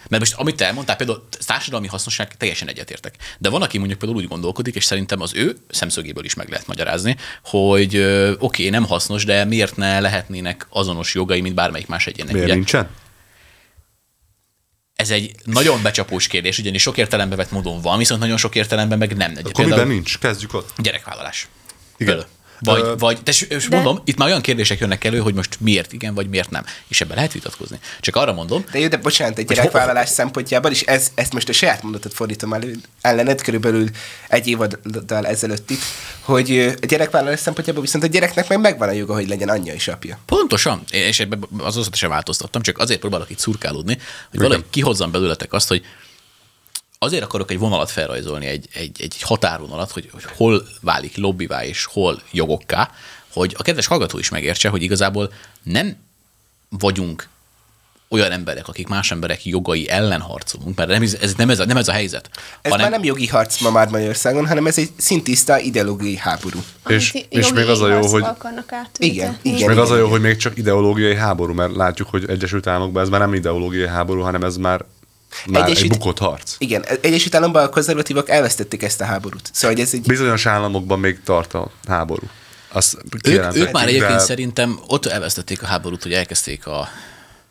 mert 0.10 0.20
most 0.20 0.34
amit 0.34 0.56
te 0.56 0.66
elmondtál, 0.66 0.96
például 0.96 1.28
társadalmi 1.46 1.88
hasznosság 1.88 2.38
teljesen 2.38 2.68
egyetértek. 2.68 3.16
De 3.38 3.50
van, 3.50 3.62
aki 3.62 3.78
mondjuk 3.78 4.00
például 4.00 4.22
úgy 4.22 4.28
gondolkodik, 4.28 4.76
és 4.76 4.84
szerintem 4.86 5.22
az 5.22 5.34
ő 5.34 5.58
szemszögéből 5.70 6.26
is 6.26 6.34
meg 6.34 6.50
lehet 6.50 6.68
magyarázni, 6.68 7.18
hogy 7.44 7.98
oké, 7.98 8.36
okay, 8.40 8.70
nem 8.70 8.86
hasznos, 8.86 9.26
de 9.26 9.46
miért 9.46 9.76
ne 9.76 10.00
lehetnének 10.00 10.68
azonos 10.70 11.14
jogai, 11.14 11.42
mint 11.42 11.56
bármelyik 11.56 11.88
más 11.88 12.08
egyének. 12.08 12.32
Miért 12.32 12.48
ugye? 12.48 12.56
nincsen? 12.56 12.90
Ez 14.96 15.10
egy 15.10 15.36
nagyon 15.44 15.82
becsapós 15.82 16.28
kérdés, 16.28 16.60
ugyanis 16.60 16.82
sok 16.82 16.98
értelemben 16.98 17.38
vett 17.38 17.52
módon 17.52 17.82
van, 17.82 17.98
viszont 17.98 18.20
nagyon 18.20 18.38
sok 18.38 18.56
értelemben 18.56 18.98
meg 18.98 19.16
nem. 19.16 19.32
Akkor 19.32 19.52
Például 19.52 19.70
miben 19.70 19.88
nincs? 19.88 20.20
Kezdjük 20.20 20.54
ott. 20.54 20.74
Gyerekvállalás. 20.78 21.48
Igen. 21.98 22.14
Például. 22.14 22.35
Vagy, 22.60 22.82
uh, 22.82 23.00
vagy 23.00 23.20
de, 23.24 23.32
és 23.50 23.68
de... 23.68 23.76
mondom, 23.76 24.02
itt 24.04 24.18
már 24.18 24.28
olyan 24.28 24.42
kérdések 24.42 24.80
jönnek 24.80 25.04
elő, 25.04 25.20
hogy 25.20 25.34
most 25.34 25.58
miért 25.60 25.94
igen, 25.94 26.14
vagy 26.14 26.30
miért 26.30 26.50
nem. 26.50 26.66
És 26.88 27.02
ebben 27.02 27.16
lehet 27.16 27.34
vitatkozni. 27.34 27.80
Csak 28.00 28.16
arra 28.16 28.34
mondom. 28.34 28.66
De 28.72 28.80
jó, 28.80 28.88
de 28.88 28.98
bocsánat, 28.98 29.38
egy 29.38 29.46
gyerekvállalás 29.46 30.10
szempontjából, 30.10 30.72
és 30.72 30.82
ez, 30.82 31.12
ezt 31.16 31.34
most 31.34 31.50
a 31.50 31.54
saját 31.54 31.84
mondatot 31.84 32.14
fordítom 32.14 32.54
elő, 32.54 32.76
ellened 33.02 33.42
körülbelül 33.42 33.90
egy 34.28 34.48
évaddal 34.48 35.28
ezelőtt 35.28 35.70
itt, 35.70 35.82
hogy 36.20 36.76
a 36.82 36.86
gyerekvállalás 36.86 37.40
szempontjából 37.40 37.82
viszont 37.84 38.04
a 38.04 38.08
gyereknek 38.08 38.48
meg 38.48 38.60
megvan 38.60 38.90
a 38.90 38.92
joga, 38.92 39.14
hogy 39.14 39.28
legyen 39.28 39.50
anyja 39.50 39.74
és 39.74 39.88
apja. 39.88 40.20
Pontosan, 40.26 40.84
és 40.92 41.20
ebben 41.20 41.40
az 41.58 41.90
sem 41.92 42.10
változtattam, 42.10 42.62
csak 42.62 42.78
azért 42.78 43.00
próbálok 43.00 43.30
itt 43.30 43.40
szurkálódni, 43.40 43.98
hogy 44.30 44.40
valahogy 44.40 44.66
kihozzam 44.70 45.12
belőletek 45.12 45.54
azt, 45.54 45.68
hogy 45.68 45.86
azért 47.00 47.24
akarok 47.24 47.52
egy 47.52 47.60
vonalat 47.60 47.92
felrajzolni, 47.92 48.46
egy, 48.46 48.68
egy, 48.74 49.02
egy 49.02 49.22
határvonalat, 49.22 49.92
hogy, 49.92 50.10
hogy 50.12 50.24
hol 50.36 50.68
válik 50.82 51.18
lobbivá 51.18 51.66
és 51.66 51.86
hol 51.86 52.22
jogokká, 52.32 52.92
hogy 53.34 53.56
a 53.58 53.64
kedves 53.64 53.86
hallgató 53.86 54.18
is 54.18 54.30
megértse, 54.30 54.70
hogy 54.70 54.82
igazából 54.82 55.34
nem 55.64 55.98
vagyunk 56.70 57.30
olyan 58.08 58.32
emberek, 58.32 58.68
akik 58.68 58.88
más 58.88 59.12
emberek 59.12 59.46
jogai 59.46 59.90
ellen 59.90 60.22
harcolunk, 60.22 60.76
mert 60.76 60.90
nem, 60.90 61.02
ez, 61.02 61.34
nem, 61.38 61.50
ez, 61.50 61.60
a, 61.60 61.66
nem 61.66 61.78
ez 61.78 61.88
a 61.88 61.92
helyzet. 61.92 62.30
Ez 62.62 62.72
hanem... 62.72 62.80
már 62.80 62.90
nem 63.00 63.04
jogi 63.04 63.28
harc 63.28 63.62
ma 63.62 63.72
már 63.72 63.90
Magyarországon, 63.90 64.48
hanem 64.48 64.68
ez 64.68 64.78
egy 64.78 64.90
szintiszta 64.98 65.60
ideológiai 65.60 66.16
háború. 66.16 66.60
És, 66.88 67.18
és 67.30 67.54
még 67.54 67.68
az 67.68 67.82
a 67.82 67.88
jó, 67.88 68.08
hogy... 68.08 68.26
Igen, 68.98 69.38
igen. 69.42 69.58
És 69.58 69.66
még 69.66 69.78
az 69.78 69.92
a 69.92 69.98
jó, 69.98 70.08
hogy 70.08 70.22
még 70.22 70.38
csak 70.38 70.58
ideológiai 70.58 71.16
háború, 71.16 71.54
mert 71.54 71.76
látjuk, 71.76 72.10
hogy 72.10 72.30
Egyesült 72.30 72.68
Államokban 72.68 73.04
ez 73.04 73.10
már 73.10 73.20
nem 73.20 73.34
ideológiai 73.34 73.88
háború, 73.88 74.22
hanem 74.22 74.44
ez 74.44 74.58
már 74.58 74.86
már 75.46 75.64
Egyesült... 75.64 75.92
egy 75.92 75.98
bukott 75.98 76.18
harc. 76.18 76.56
Igen, 76.58 76.86
Egyesült 77.02 77.36
Államokban 77.36 77.64
a 77.64 77.70
konzervatívok 77.70 78.30
elvesztették 78.30 78.84
ezt 78.84 79.02
a 79.02 79.06
háborút. 79.06 79.50
Szóval 79.54 79.78
ez 79.78 79.94
egy... 79.94 80.02
Bizonyos 80.02 80.46
államokban 80.46 81.00
még 81.00 81.20
tart 81.24 81.54
a 81.54 81.72
háború. 81.88 82.28
Azt 82.72 82.98
ők, 83.24 83.56
ők 83.56 83.72
már 83.72 83.88
egyébként 83.88 84.12
de... 84.12 84.20
szerintem 84.20 84.80
ott 84.88 85.06
elvesztették 85.06 85.64
a 85.64 85.66
háborút, 85.66 86.04
hogy 86.04 86.14
elkezdték 86.14 86.68
a 86.68 86.88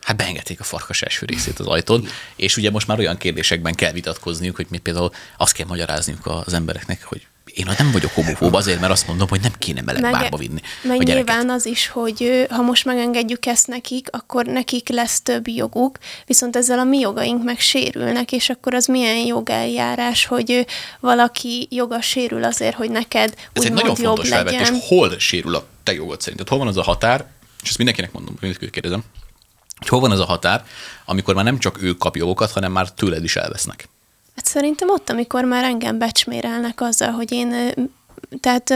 hát 0.01 0.15
beengedték 0.15 0.59
a 0.59 0.63
farkas 0.63 1.01
első 1.01 1.25
részét 1.25 1.59
az 1.59 1.67
ajtón, 1.67 2.07
és 2.35 2.57
ugye 2.57 2.71
most 2.71 2.87
már 2.87 2.99
olyan 2.99 3.17
kérdésekben 3.17 3.73
kell 3.73 3.91
vitatkozniuk, 3.91 4.55
hogy 4.55 4.67
mi 4.69 4.77
például 4.77 5.11
azt 5.37 5.53
kell 5.53 5.65
magyarázniuk 5.67 6.25
az 6.25 6.53
embereknek, 6.53 7.03
hogy 7.03 7.27
én 7.55 7.65
nem 7.77 7.91
vagyok 7.91 8.11
homofób 8.13 8.53
azért, 8.53 8.79
mert 8.79 8.91
azt 8.91 9.07
mondom, 9.07 9.27
hogy 9.27 9.41
nem 9.41 9.51
kéne 9.59 9.81
meleg 9.81 10.01
meg, 10.01 10.11
bárba 10.11 10.37
vinni. 10.37 10.61
Meg 10.83 11.03
nyilván 11.03 11.49
az 11.49 11.65
is, 11.65 11.87
hogy 11.87 12.45
ha 12.49 12.61
most 12.61 12.85
megengedjük 12.85 13.45
ezt 13.45 13.67
nekik, 13.67 14.07
akkor 14.11 14.45
nekik 14.45 14.89
lesz 14.89 15.21
több 15.21 15.47
joguk, 15.47 15.97
viszont 16.25 16.55
ezzel 16.55 16.79
a 16.79 16.83
mi 16.83 16.99
jogaink 16.99 17.43
meg 17.43 17.59
sérülnek, 17.59 18.31
és 18.31 18.49
akkor 18.49 18.73
az 18.73 18.85
milyen 18.85 19.17
jogeljárás, 19.17 20.25
hogy 20.25 20.65
valaki 20.99 21.67
joga 21.71 22.01
sérül 22.01 22.43
azért, 22.43 22.75
hogy 22.75 22.89
neked 22.89 23.33
Ez 23.53 23.63
egy 23.63 23.73
nagyon 23.73 23.95
fontos 23.95 24.29
felvetés. 24.29 24.69
Hol 24.87 25.19
sérül 25.19 25.55
a 25.55 25.65
te 25.83 25.93
jogod 25.93 26.21
szerinted? 26.21 26.47
Hol 26.47 26.57
van 26.57 26.67
az 26.67 26.77
a 26.77 26.83
határ, 26.83 27.25
és 27.63 27.69
ezt 27.69 27.77
mindenkinek 27.77 28.11
mondom, 28.11 28.37
mindenkit 28.41 28.69
kérdezem, 28.69 29.03
hogy 29.79 29.87
hol 29.87 29.99
van 29.99 30.11
az 30.11 30.19
a 30.19 30.25
határ, 30.25 30.63
amikor 31.05 31.35
már 31.35 31.43
nem 31.43 31.59
csak 31.59 31.81
ők 31.81 31.97
kap 31.97 32.15
jogokat, 32.15 32.51
hanem 32.51 32.71
már 32.71 32.91
tőled 32.91 33.23
is 33.23 33.35
elvesznek? 33.35 33.89
Hát 34.35 34.45
szerintem 34.45 34.89
ott, 34.89 35.09
amikor 35.09 35.43
már 35.43 35.63
engem 35.63 35.97
becsmérelnek 35.97 36.81
azzal, 36.81 37.11
hogy 37.11 37.31
én 37.31 37.73
tehát 38.39 38.73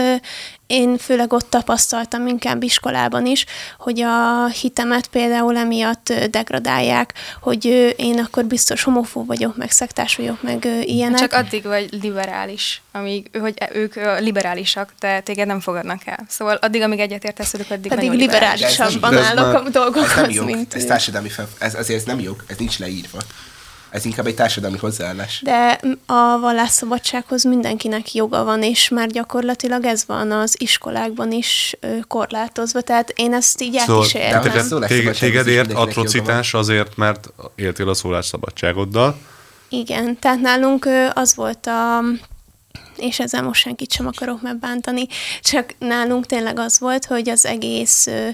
én 0.66 0.98
főleg 0.98 1.32
ott 1.32 1.50
tapasztaltam 1.50 2.26
inkább 2.26 2.62
iskolában 2.62 3.26
is, 3.26 3.46
hogy 3.78 4.00
a 4.00 4.46
hitemet 4.46 5.06
például 5.06 5.56
emiatt 5.56 6.12
degradálják, 6.30 7.14
hogy 7.40 7.64
én 7.96 8.18
akkor 8.18 8.44
biztos 8.44 8.82
homofób 8.82 9.26
vagyok, 9.26 9.56
meg 9.56 9.70
szektás 9.70 10.16
vagyok, 10.16 10.42
meg 10.42 10.68
ilyenek. 10.82 11.18
Csak 11.18 11.32
addig 11.32 11.62
vagy 11.62 11.88
liberális, 12.02 12.82
amíg, 12.92 13.30
hogy 13.40 13.54
ők 13.72 13.94
liberálisak, 14.18 14.92
de 15.00 15.20
téged 15.20 15.46
nem 15.46 15.60
fogadnak 15.60 16.00
el. 16.04 16.24
Szóval 16.28 16.54
addig, 16.54 16.82
amíg 16.82 16.98
egyetértesz 16.98 17.52
velük, 17.52 17.70
addig 17.70 17.94
Pedig 17.94 18.10
liberálisabban 18.10 19.16
állok 19.16 19.54
a 19.54 19.68
dolgokhoz, 19.68 20.44
mint 20.44 20.74
Ez 20.74 20.84
társadalmi 20.84 21.28
fel, 21.28 21.48
ez, 21.58 21.74
azért 21.74 22.00
ez 22.00 22.06
nem 22.06 22.20
jog, 22.20 22.44
ez 22.46 22.56
nincs 22.56 22.78
leírva. 22.78 23.18
Ez 23.90 24.04
inkább 24.04 24.26
egy 24.26 24.34
társadalmi 24.34 24.78
hozzáállás. 24.78 25.40
De 25.44 25.80
a 26.06 26.38
vallásszabadsághoz 26.40 27.44
mindenkinek 27.44 28.14
joga 28.14 28.44
van, 28.44 28.62
és 28.62 28.88
már 28.88 29.08
gyakorlatilag 29.08 29.84
ez 29.84 30.04
van 30.06 30.30
az 30.30 30.54
iskolákban 30.58 31.32
is 31.32 31.76
korlátozva, 32.08 32.80
tehát 32.80 33.12
én 33.16 33.34
ezt 33.34 33.62
így 33.62 33.78
szóval, 33.78 34.02
át 34.02 34.06
is 34.06 34.14
értem. 34.14 34.62
Szóval 34.62 34.88
téged, 34.88 35.16
téged 35.18 35.46
ért 35.46 35.72
atrocitás 35.72 36.54
azért, 36.54 36.96
mert 36.96 37.32
éltél 37.54 37.88
a 37.88 37.94
szólásszabadságoddal. 37.94 39.16
Igen, 39.68 40.18
tehát 40.18 40.40
nálunk 40.40 40.88
az 41.14 41.34
volt 41.34 41.66
a 41.66 42.00
és 43.00 43.20
ezzel 43.20 43.42
most 43.42 43.60
senkit 43.60 43.92
sem 43.92 44.06
akarok 44.06 44.42
megbántani, 44.42 45.06
csak 45.42 45.74
nálunk 45.78 46.26
tényleg 46.26 46.58
az 46.58 46.78
volt, 46.78 47.04
hogy 47.04 47.28
az 47.28 47.46
egész 47.46 48.06
ö, 48.06 48.28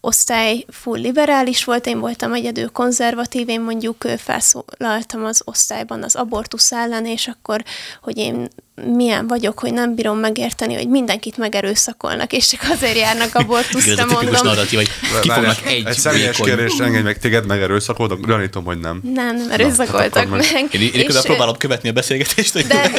osztály 0.00 0.64
full 0.68 1.00
liberális 1.00 1.64
volt, 1.64 1.86
én 1.86 2.00
voltam 2.00 2.32
egyedül 2.32 2.68
konzervatív, 2.68 3.48
én 3.48 3.60
mondjuk 3.60 4.04
felszólaltam 4.18 5.24
az 5.24 5.42
osztályban 5.44 6.02
az 6.02 6.16
abortusz 6.16 6.72
ellen, 6.72 7.06
és 7.06 7.26
akkor, 7.26 7.62
hogy 8.02 8.16
én 8.16 8.48
milyen 8.84 9.26
vagyok, 9.26 9.58
hogy 9.58 9.72
nem 9.72 9.94
bírom 9.94 10.18
megérteni, 10.18 10.74
hogy 10.74 10.88
mindenkit 10.88 11.36
megerőszakolnak, 11.36 12.32
és 12.32 12.46
csak 12.46 12.60
azért 12.70 12.96
járnak 12.96 13.34
abortuszra, 13.34 14.06
mondom. 14.06 14.34
Ez 14.34 14.40
a 14.40 14.44
narratív, 14.44 14.78
hogy 14.78 14.90
kifognak 15.20 15.66
egy 15.66 15.86
Egy 15.86 15.98
személyes 15.98 16.36
kérdés, 16.36 16.78
engedj 16.78 17.02
meg, 17.02 17.18
téged 17.18 17.46
megerőszakoltak? 17.46 18.26
Gyanítom, 18.26 18.64
hogy 18.64 18.78
nem. 18.78 19.00
Nem, 19.02 19.36
nem 19.36 19.50
erőszakoltak 19.50 20.28
meg. 20.28 20.46
meg. 20.52 20.68
Én, 20.70 20.80
én 20.80 21.08
és 21.08 21.20
próbálom 21.22 21.56
követni 21.56 21.88
a 21.88 21.92
beszélgetést. 21.92 22.52
Hogy 22.52 22.66
de, 22.66 22.90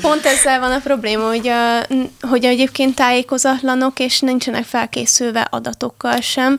pont 0.00 0.24
ezzel 0.24 0.60
van 0.60 0.72
a 0.72 0.78
probléma, 0.78 1.28
hogy, 1.28 1.50
hogy 2.20 2.44
egyébként 2.44 2.94
tájékozatlanok, 2.94 3.98
és 3.98 4.20
nincsenek 4.20 4.64
felkészülve 4.64 5.46
adatokkal 5.50 6.20
sem, 6.20 6.58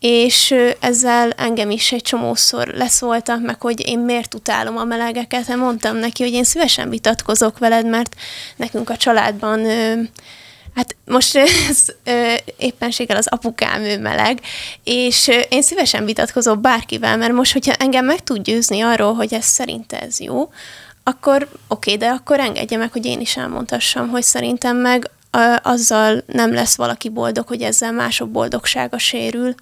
és 0.00 0.54
ezzel 0.80 1.30
engem 1.30 1.70
is 1.70 1.92
egy 1.92 2.02
csomószor 2.02 2.66
leszóltak, 2.66 3.42
meg 3.42 3.60
hogy 3.60 3.88
én 3.88 3.98
miért 3.98 4.34
utálom 4.34 4.76
a 4.76 4.84
melegeket. 4.84 5.46
Hát 5.46 5.56
mondtam 5.56 5.96
neki, 5.96 6.22
hogy 6.22 6.32
én 6.32 6.44
szívesen 6.44 6.90
vitatkozok 6.90 7.58
veled, 7.58 7.86
mert 7.86 8.14
nekünk 8.56 8.90
a 8.90 8.96
családban 8.96 9.66
Hát 10.74 10.96
most 11.04 11.36
ez 11.68 11.84
ö, 12.04 12.34
éppenséggel 12.56 13.16
az 13.16 13.26
apukám 13.26 13.82
ő 13.82 13.98
meleg, 13.98 14.40
és 14.84 15.30
én 15.48 15.62
szívesen 15.62 16.04
vitatkozom 16.04 16.62
bárkivel, 16.62 17.16
mert 17.16 17.32
most, 17.32 17.52
hogyha 17.52 17.72
engem 17.72 18.04
meg 18.04 18.20
tud 18.24 18.42
győzni 18.42 18.80
arról, 18.80 19.14
hogy 19.14 19.34
ez 19.34 19.44
szerint 19.44 19.92
ez 19.92 20.20
jó, 20.20 20.50
akkor 21.10 21.48
oké, 21.68 21.96
de 21.96 22.08
akkor 22.08 22.40
engedje 22.40 22.76
meg, 22.76 22.92
hogy 22.92 23.04
én 23.06 23.20
is 23.20 23.36
elmondhassam, 23.36 24.08
hogy 24.08 24.22
szerintem 24.22 24.76
meg 24.76 25.10
azzal 25.62 26.22
nem 26.26 26.52
lesz 26.52 26.76
valaki 26.76 27.08
boldog, 27.08 27.46
hogy 27.46 27.62
ezzel 27.62 27.92
mások 27.92 28.30
boldogsága 28.30 28.98
sérül. 28.98 29.54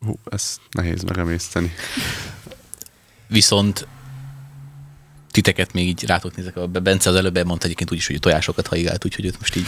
Hú, 0.00 0.14
ez 0.30 0.56
nehéz 0.70 1.02
megemészteni. 1.02 1.74
Viszont 3.26 3.86
titeket 5.30 5.72
még 5.72 5.88
így 5.88 6.06
rátok 6.06 6.36
nézek, 6.36 6.56
a 6.56 6.66
Bence 6.66 7.10
az 7.10 7.16
előbb 7.16 7.36
elmondta 7.36 7.64
egyébként 7.64 7.90
úgyis, 7.90 8.06
hogy 8.06 8.18
tojásokat 8.18 8.66
haigált, 8.66 9.04
úgyhogy 9.04 9.24
őt 9.24 9.38
most 9.38 9.56
így 9.56 9.66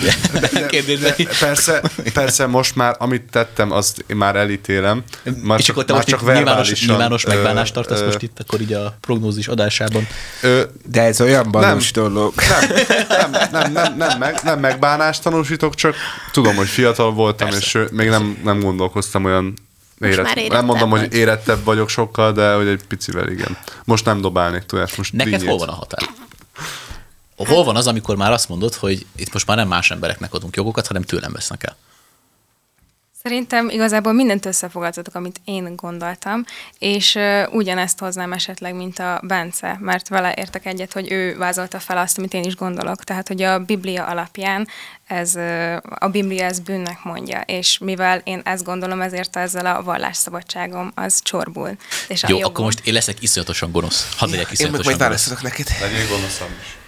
kérdésben. 0.69 1.13
Persze, 1.41 1.83
persze, 2.13 2.47
most 2.47 2.77
már 2.77 2.97
amit 2.99 3.23
tettem, 3.31 3.71
azt 3.71 4.05
én 4.07 4.17
már 4.17 4.37
elítélem. 4.37 5.03
Már 5.43 5.59
És 5.59 5.65
csak, 5.65 5.75
akkor 5.75 5.89
te 5.89 5.95
most 5.95 6.07
csak 6.07 6.35
nyilvános, 6.35 6.87
nyilvános 6.87 7.27
megbánást 7.27 7.75
tartasz 7.75 8.01
ö, 8.01 8.05
most 8.05 8.23
itt, 8.23 8.39
akkor 8.41 8.61
így 8.61 8.73
a 8.73 8.97
prognózis 9.01 9.49
adásában. 9.49 10.07
Ö, 10.43 10.63
De 10.87 11.03
ez 11.03 11.21
olyan 11.21 11.51
banos 11.51 11.93
dolog. 11.93 12.35
Nem, 13.09 13.31
nem, 13.31 13.51
nem, 13.51 13.73
nem, 13.73 13.97
nem, 13.97 14.19
meg, 14.19 14.41
nem 14.43 14.61
megbánást 14.61 15.23
tanúsítok, 15.23 15.75
csak 15.75 15.95
tudom, 16.33 16.57
hogy 16.57 16.69
fiatal 16.69 17.13
voltam, 17.13 17.49
persze, 17.49 17.83
és 17.83 17.89
még 17.91 18.09
nem, 18.09 18.39
nem 18.45 18.61
gondolkoztam 18.61 19.25
olyan 19.25 19.55
Érett, 20.03 20.49
nem 20.49 20.65
mondom, 20.65 20.91
vagy. 20.91 21.01
hogy 21.01 21.15
érettebb 21.15 21.65
vagyok 21.65 21.89
sokkal, 21.89 22.33
de 22.33 22.55
hogy 22.55 22.67
egy 22.67 22.85
picivel 22.89 23.29
igen. 23.29 23.57
Most 23.85 24.05
nem 24.05 24.21
dobálnék 24.21 24.63
tojás, 24.63 24.95
most 24.95 25.13
Neked 25.13 25.33
dínyét. 25.33 25.49
hol 25.49 25.59
van 25.59 25.69
a 25.69 25.73
határ? 25.73 26.09
Hol 27.37 27.65
van 27.65 27.77
az, 27.77 27.87
amikor 27.87 28.17
már 28.17 28.33
azt 28.33 28.49
mondod, 28.49 28.75
hogy 28.75 29.07
itt 29.17 29.33
most 29.33 29.47
már 29.47 29.57
nem 29.57 29.69
más 29.69 29.91
embereknek 29.91 30.35
adunk 30.35 30.57
jogokat, 30.57 30.87
hanem 30.87 31.03
tőlem 31.03 31.33
vesznek 31.33 31.63
el? 31.65 31.77
Szerintem 33.23 33.69
igazából 33.69 34.13
mindent 34.13 34.47
összefoglaltatok, 34.47 35.15
amit 35.15 35.41
én 35.45 35.77
gondoltam, 35.77 36.45
és 36.79 37.15
uh, 37.15 37.55
ugyanezt 37.55 37.99
hoznám 37.99 38.33
esetleg, 38.33 38.75
mint 38.75 38.99
a 38.99 39.21
Bence, 39.23 39.77
mert 39.81 40.09
vele 40.09 40.35
értek 40.37 40.67
egyet, 40.67 40.93
hogy 40.93 41.13
ő 41.13 41.37
vázolta 41.37 41.79
fel 41.79 41.99
azt, 41.99 42.19
amit 42.19 42.35
én 42.35 42.45
is 42.45 42.57
gondolok. 42.57 43.05
Tehát, 43.05 43.29
hogy 43.29 43.43
a 43.43 43.59
Biblia 43.59 44.05
alapján 44.05 44.69
ez, 45.07 45.35
uh, 45.35 45.77
a 45.83 46.09
Biblia 46.09 46.45
ez 46.45 46.61
bűnnek 46.61 46.99
mondja, 47.03 47.41
és 47.41 47.79
mivel 47.79 48.21
én 48.25 48.41
ezt 48.45 48.65
gondolom, 48.65 49.01
ezért 49.01 49.37
ezzel 49.37 49.67
a 49.67 49.83
vallásszabadságom 49.83 50.93
az 50.95 51.21
csorbul. 51.23 51.77
És 52.09 52.25
Jó, 52.29 52.41
a 52.41 52.47
akkor 52.47 52.65
most 52.65 52.87
én 52.87 52.93
leszek 52.93 53.23
iszonyatosan 53.23 53.71
gonosz. 53.73 54.15
Hadd 54.17 54.31
legyek 54.31 54.51
iszonyatosan 54.51 54.93
Én 54.93 54.99
meg 54.99 54.99
majd 54.99 54.99
válaszolok 54.99 55.43
neked. 55.43 55.67
Legyél 55.81 56.09
gonoszam 56.09 56.49
is. 56.63 56.82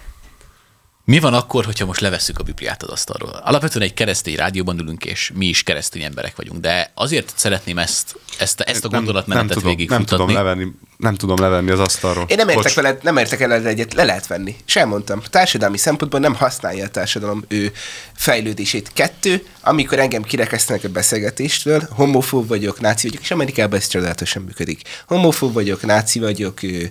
Mi 1.05 1.19
van 1.19 1.33
akkor, 1.33 1.65
hogyha 1.65 1.85
most 1.85 2.01
levesszük 2.01 2.39
a 2.39 2.43
Bibliát 2.43 2.83
az 2.83 2.89
asztalról? 2.89 3.29
Alapvetően 3.43 3.85
egy 3.85 3.93
keresztény 3.93 4.35
rádióban 4.35 4.79
ülünk, 4.79 5.05
és 5.05 5.31
mi 5.35 5.45
is 5.45 5.63
keresztény 5.63 6.01
emberek 6.01 6.35
vagyunk, 6.35 6.59
de 6.59 6.91
azért 6.93 7.33
szeretném 7.35 7.77
ezt, 7.77 8.15
ezt, 8.39 8.61
ezt 8.61 8.85
a 8.85 8.89
gondolatmenetet 8.89 9.61
végig 9.61 9.89
nem 9.89 10.05
tudom 10.05 10.31
levenni, 10.31 10.67
nem 10.97 11.15
tudom 11.15 11.39
levenni 11.39 11.71
az 11.71 11.79
asztalról. 11.79 12.25
Én 12.27 12.37
nem 12.37 12.49
értek 12.49 12.73
veled, 12.73 13.03
nem 13.03 13.17
értek 13.17 13.41
el 13.41 13.51
egyet, 13.51 13.93
le 13.93 14.03
lehet 14.03 14.27
venni. 14.27 14.55
Sem 14.65 14.89
mondtam. 14.89 15.21
Társadalmi 15.29 15.77
szempontból 15.77 16.19
nem 16.19 16.35
használja 16.35 16.85
a 16.85 16.89
társadalom 16.89 17.43
ő 17.47 17.71
fejlődését. 18.13 18.91
Kettő, 18.93 19.45
amikor 19.61 19.99
engem 19.99 20.21
kirekesztenek 20.21 20.83
a 20.83 20.89
beszélgetéstől, 20.89 21.87
homofób 21.89 22.47
vagyok, 22.47 22.79
náci 22.79 23.07
vagyok, 23.07 23.23
és 23.23 23.31
Amerikában 23.31 23.79
ez 23.79 23.87
csodálatosan 23.87 24.41
működik. 24.41 24.81
Homofób 25.07 25.53
vagyok, 25.53 25.85
náci 25.85 26.19
vagyok, 26.19 26.63
ő, 26.63 26.89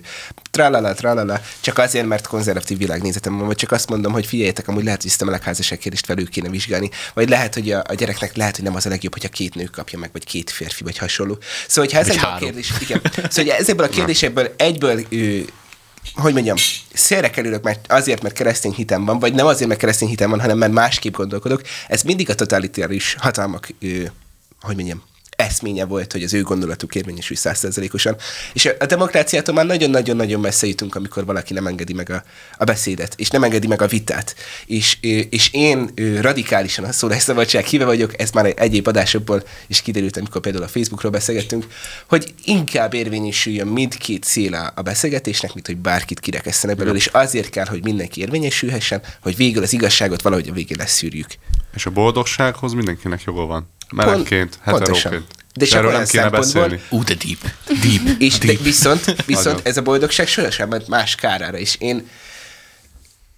tralala, 0.51 0.93
tralala, 0.93 1.41
csak 1.59 1.77
azért, 1.77 2.07
mert 2.07 2.27
konzervatív 2.27 2.77
világnézetem 2.77 3.37
van, 3.37 3.47
vagy 3.47 3.55
csak 3.55 3.71
azt 3.71 3.89
mondom, 3.89 4.04
hogy 4.11 4.25
figyeljetek, 4.25 4.67
amúgy 4.67 4.83
lehet, 4.83 5.01
hogy 5.01 5.09
ezt 5.09 5.21
a 5.21 5.25
melegházasság 5.25 5.77
kérdést 5.77 6.05
velük 6.05 6.29
kéne 6.29 6.49
vizsgálni, 6.49 6.89
vagy 7.13 7.29
lehet, 7.29 7.53
hogy 7.53 7.71
a, 7.71 7.83
a, 7.87 7.93
gyereknek 7.93 8.35
lehet, 8.35 8.55
hogy 8.55 8.65
nem 8.65 8.75
az 8.75 8.85
a 8.85 8.89
legjobb, 8.89 9.13
hogyha 9.13 9.29
két 9.29 9.55
nő 9.55 9.63
kapja 9.63 9.99
meg, 9.99 10.09
vagy 10.11 10.23
két 10.23 10.49
férfi, 10.49 10.83
vagy 10.83 10.97
hasonló. 10.97 11.37
Szóval, 11.67 11.89
hogyha 11.91 11.99
ezekből 11.99 12.29
a 12.29 12.37
kérdés, 12.37 12.73
igen, 12.81 13.01
szóval, 13.29 13.53
ezekből 13.53 13.85
a 13.85 13.89
kérdésekből 13.97 14.53
egyből 14.57 15.05
ő, 15.09 15.45
hogy 16.13 16.33
mondjam, 16.33 16.57
szélre 16.93 17.29
kerülök 17.29 17.63
mert 17.63 17.91
azért, 17.91 18.21
mert 18.21 18.35
keresztény 18.35 18.73
hitem 18.73 19.05
van, 19.05 19.19
vagy 19.19 19.33
nem 19.33 19.45
azért, 19.45 19.67
mert 19.67 19.79
keresztény 19.79 20.09
hitem 20.09 20.29
van, 20.29 20.41
hanem 20.41 20.57
mert 20.57 20.71
másképp 20.71 21.13
gondolkodok. 21.13 21.61
Ez 21.87 22.01
mindig 22.01 22.29
a 22.29 22.35
totalitáris 22.35 23.15
hatalmak, 23.19 23.69
ő, 23.79 24.11
hogy 24.61 24.75
mondjam, 24.75 25.03
eszménye 25.45 25.85
volt, 25.85 26.11
hogy 26.11 26.23
az 26.23 26.33
ő 26.33 26.41
gondolatuk 26.41 26.95
érvényesül 26.95 27.35
százszerzelékosan. 27.35 28.15
És 28.53 28.69
a 28.79 28.85
demokráciától 28.85 29.55
már 29.55 29.65
nagyon-nagyon-nagyon 29.65 30.39
messze 30.39 30.67
jutunk, 30.67 30.95
amikor 30.95 31.25
valaki 31.25 31.53
nem 31.53 31.67
engedi 31.67 31.93
meg 31.93 32.09
a, 32.09 32.23
a 32.57 32.63
beszédet, 32.63 33.13
és 33.17 33.29
nem 33.29 33.43
engedi 33.43 33.67
meg 33.67 33.81
a 33.81 33.87
vitát. 33.87 34.35
És, 34.65 34.97
és 35.29 35.49
én 35.53 35.89
radikálisan 36.21 36.85
a 36.85 36.91
szólásszabadság 36.91 37.65
híve 37.65 37.85
vagyok, 37.85 38.19
ez 38.21 38.31
már 38.31 38.45
egy 38.45 38.57
egyéb 38.57 38.87
adásokból 38.87 39.43
is 39.67 39.81
kiderült, 39.81 40.17
amikor 40.17 40.41
például 40.41 40.63
a 40.63 40.67
Facebookról 40.67 41.11
beszélgettünk, 41.11 41.65
hogy 42.09 42.33
inkább 42.43 42.93
érvényesüljön 42.93 43.67
mindkét 43.67 44.23
szél 44.23 44.71
a 44.75 44.81
beszélgetésnek, 44.81 45.53
mint 45.53 45.65
hogy 45.65 45.77
bárkit 45.77 46.19
kirekesztenek 46.19 46.75
belőle, 46.77 46.97
és 46.97 47.07
azért 47.07 47.49
kell, 47.49 47.65
hogy 47.65 47.83
mindenki 47.83 48.21
érvényesülhessen, 48.21 49.01
hogy 49.21 49.35
végül 49.35 49.63
az 49.63 49.73
igazságot 49.73 50.21
valahogy 50.21 50.49
a 50.49 50.53
végén 50.53 50.77
leszűrjük. 50.77 51.27
És 51.75 51.85
a 51.85 51.89
boldogsághoz 51.89 52.73
mindenkinek 52.73 53.23
joga 53.23 53.45
van. 53.45 53.74
Melegként, 53.89 54.59
heteróként. 54.63 55.23
De 55.53 55.65
csak 55.65 55.91
nem 55.91 56.05
kéne 56.05 56.29
beszélni. 56.29 56.81
Ú, 56.89 57.03
de 57.03 57.13
deep. 57.13 57.39
Deep. 57.81 58.21
És 58.21 58.37
deep. 58.37 58.57
De 58.57 58.63
viszont, 58.63 59.15
viszont 59.25 59.61
ez 59.63 59.77
a 59.77 59.81
boldogság 59.81 60.27
sohasem 60.27 60.69
ment 60.69 60.87
más 60.87 61.15
kárára 61.15 61.57
is. 61.57 61.75
Én 61.79 62.07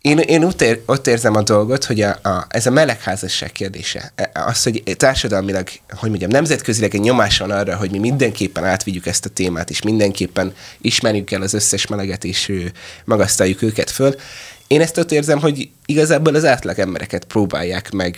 én, 0.02 0.18
én 0.18 0.44
ott, 0.44 0.62
ér, 0.62 0.82
ott 0.86 1.08
érzem 1.08 1.36
a 1.36 1.42
dolgot, 1.42 1.86
hogy 1.86 2.02
a, 2.02 2.10
a, 2.10 2.46
ez 2.50 2.66
a 2.66 2.72
melegházasság 2.72 3.52
kérdése, 3.52 4.12
e, 4.16 4.32
az, 4.34 4.64
hogy 4.64 4.84
társadalmilag, 4.98 5.68
hogy 5.90 6.10
mondjam, 6.10 6.30
nemzetközileg 6.30 6.96
egy 6.96 7.02
nyomás 7.02 7.38
van 7.38 7.52
arra, 7.52 7.76
hogy 7.76 7.92
mi 7.92 8.00
mindenképpen 8.00 8.64
átvigyük 8.66 9.06
ezt 9.06 9.26
a 9.26 9.30
témát, 9.30 9.70
és 9.70 9.82
mindenképpen 9.82 10.54
ismerjük 10.82 11.32
el 11.32 11.42
az 11.42 11.54
összes 11.54 11.88
meleget, 11.88 12.24
és 12.24 12.54
magasztaljuk 13.06 13.62
őket 13.62 13.90
föl. 13.90 14.16
Én 14.68 14.82
ezt 14.82 14.98
ott 14.98 15.12
érzem, 15.12 15.40
hogy 15.40 15.70
igazából 15.86 16.36
az 16.36 16.46
átlag 16.46 16.80
embereket 16.80 17.26
próbálják 17.26 17.92
meg, 17.92 18.18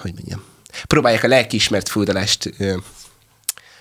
hogy 0.00 0.12
mondjam, 0.14 0.44
próbálják 0.86 1.24
a 1.24 1.28
lelkiismert 1.28 1.88
fúdalást 1.88 2.50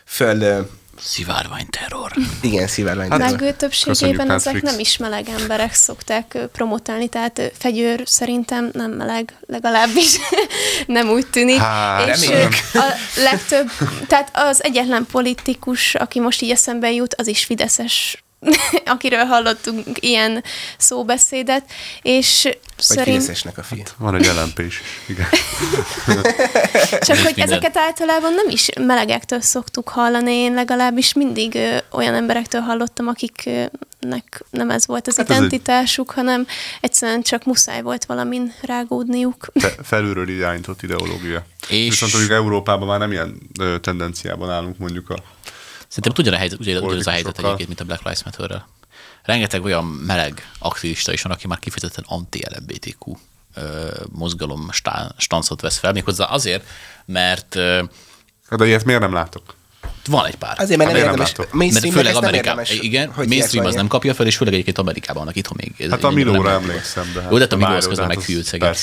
föl 0.06 0.68
Szivárványterror. 1.00 2.12
Igen, 2.42 2.68
szivárványterror. 2.68 3.42
Meg 3.42 3.56
többségében 3.56 4.32
ezek 4.32 4.62
nem 4.62 4.80
is 4.80 4.98
meleg 4.98 5.30
emberek 5.30 5.74
szokták 5.74 6.38
promotálni, 6.52 7.08
tehát 7.08 7.52
fegyőr 7.58 8.02
szerintem 8.06 8.70
nem 8.74 8.92
meleg, 8.92 9.38
legalábbis 9.46 10.18
nem 10.86 11.10
úgy 11.10 11.28
tűnik. 11.28 11.58
Hát, 11.58 12.18
és 12.18 12.30
a 12.74 12.94
legtöbb, 13.16 13.70
tehát 14.08 14.30
az 14.34 14.64
egyetlen 14.64 15.06
politikus, 15.12 15.96
aki 15.96 16.20
most 16.20 16.42
így 16.42 16.52
eszembe 16.52 16.92
jut, 16.92 17.14
az 17.14 17.28
is 17.28 17.44
Fideszes 17.44 18.24
akiről 18.86 19.24
hallottunk 19.24 19.86
ilyen 20.00 20.44
szóbeszédet, 20.78 21.64
és 22.02 22.42
Vagy 22.44 22.54
szerint... 22.78 23.30
a 23.56 23.64
fia. 23.64 23.78
Hát, 23.78 23.96
van 23.98 24.16
egy 24.16 24.26
LMP 24.26 24.60
is, 24.60 24.82
igen. 25.08 25.28
Csak 27.08 27.18
hogy 27.18 27.34
minden. 27.36 27.48
ezeket 27.48 27.78
általában 27.78 28.34
nem 28.34 28.50
is 28.50 28.70
melegektől 28.80 29.42
szoktuk 29.42 29.90
hallani, 29.90 30.34
én 30.34 30.54
legalábbis 30.54 31.14
mindig 31.14 31.56
ö, 31.56 31.78
olyan 31.92 32.14
emberektől 32.14 32.62
hallottam, 32.62 33.08
akiknek 33.08 34.44
nem 34.50 34.70
ez 34.70 34.88
volt 34.88 35.08
az 35.08 35.18
hát 35.18 35.30
identitásuk, 35.30 36.10
egy... 36.10 36.16
hanem 36.16 36.48
egyszerűen 36.82 37.22
csak 37.22 37.46
muszáj 37.46 37.82
volt 37.82 38.06
valamin 38.06 38.54
rágódniuk. 38.62 39.46
Fe, 39.54 39.74
felülről 39.84 40.30
irányított 40.30 40.82
ideológia. 40.82 41.46
És... 41.68 41.90
Viszont 41.90 42.12
mondjuk 42.12 42.34
Európában 42.34 42.88
már 42.88 43.00
nem 43.00 43.12
ilyen 43.12 43.38
tendenciában 43.82 44.50
állunk 44.50 44.78
mondjuk 44.78 45.10
a 45.10 45.18
Szerintem 45.94 46.14
tudja 46.14 46.32
a 46.32 46.38
helyzet, 46.38 46.60
ugyanaz 46.60 47.08
a 47.08 47.12
helyzet 47.12 47.38
egyébként, 47.38 47.68
mint 47.68 47.80
a 47.80 47.84
Black 47.84 48.04
Lives 48.04 48.24
Matter-rel. 48.24 48.68
Rengeteg 49.24 49.64
olyan 49.64 49.86
meleg 49.86 50.50
aktivista 50.60 51.14
is 51.14 51.22
van, 51.22 51.32
aki 51.32 51.48
már 51.48 51.60
kifejezetten 51.60 52.04
anti-LMBTQ 52.08 53.18
mozgalom 54.12 54.70
stancot 55.18 55.62
vesz 55.62 55.78
fel, 55.78 55.92
méghozzá 55.92 56.26
azért, 56.26 56.64
mert... 57.06 57.56
Hát 58.50 58.60
de 58.60 58.66
ilyet 58.66 58.86
miért 58.86 59.02
nem 59.02 59.14
látok? 59.14 59.56
Van 60.06 60.26
egy 60.26 60.36
pár. 60.36 60.60
Azért, 60.60 60.78
mert 60.78 60.92
nem 60.92 61.00
érdemes. 61.00 61.34
Mert 61.52 61.90
főleg 61.92 62.16
Amerikában. 62.16 62.66
Igen, 62.68 63.12
hogy 63.12 63.28
mainstream 63.28 63.66
az 63.66 63.76
nem 63.76 63.88
kapja 63.88 64.14
fel, 64.14 64.26
és 64.26 64.36
főleg 64.36 64.54
egyébként 64.54 64.78
Amerikában 64.78 65.22
vannak 65.22 65.36
itthon 65.36 65.58
még. 65.62 65.74
Ez 65.78 65.90
hát 65.90 66.04
a 66.04 66.10
Milóra 66.10 66.50
emlékszem, 66.50 67.12
de 67.14 67.22
hát 67.22 67.32
Jó, 67.32 67.38
de 67.38 67.44
hát 67.44 67.54
a 67.54 67.56
Miló 67.56 67.74
az 67.74 67.88
közben 67.88 68.08
hát 68.08 68.16
meghűlt 68.16 68.46
szegény. 68.46 68.74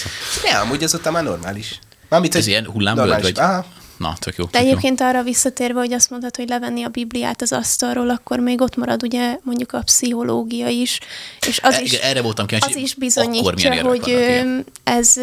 Ne, 0.43 0.59
amúgy 0.59 0.85
az 0.85 0.95
ott 0.95 1.11
már 1.11 1.23
normális. 1.23 1.79
Mármint, 2.09 2.35
ez 2.35 2.47
ilyen 2.47 2.67
hullámvölgy, 2.67 3.23
vagy? 3.23 3.39
Aha. 3.39 3.67
Na, 4.01 4.15
tök 4.19 4.37
jó. 4.37 4.45
De 4.45 4.59
egyébként 4.59 5.01
jó. 5.01 5.07
arra 5.07 5.23
visszatérve, 5.23 5.79
hogy 5.79 5.93
azt 5.93 6.11
mondtad, 6.11 6.37
hogy 6.37 6.49
levenni 6.49 6.83
a 6.83 6.89
Bibliát 6.89 7.43
az 7.43 7.53
asztalról, 7.53 8.11
akkor 8.11 8.39
még 8.39 8.61
ott 8.61 8.77
marad 8.77 9.03
ugye 9.03 9.39
mondjuk 9.43 9.73
a 9.73 9.83
pszichológia 9.85 10.69
is, 10.69 10.99
és 11.47 11.61
az 11.63 11.75
e, 11.75 11.81
is, 11.81 11.93
erre 11.93 12.23
voltam 12.23 12.47
kíváncsi, 12.47 12.71
az 12.71 12.83
is 12.83 12.95
bizonyítja, 12.95 13.83
hogy 13.83 14.03
vannak, 14.03 14.65
ez 14.85 15.21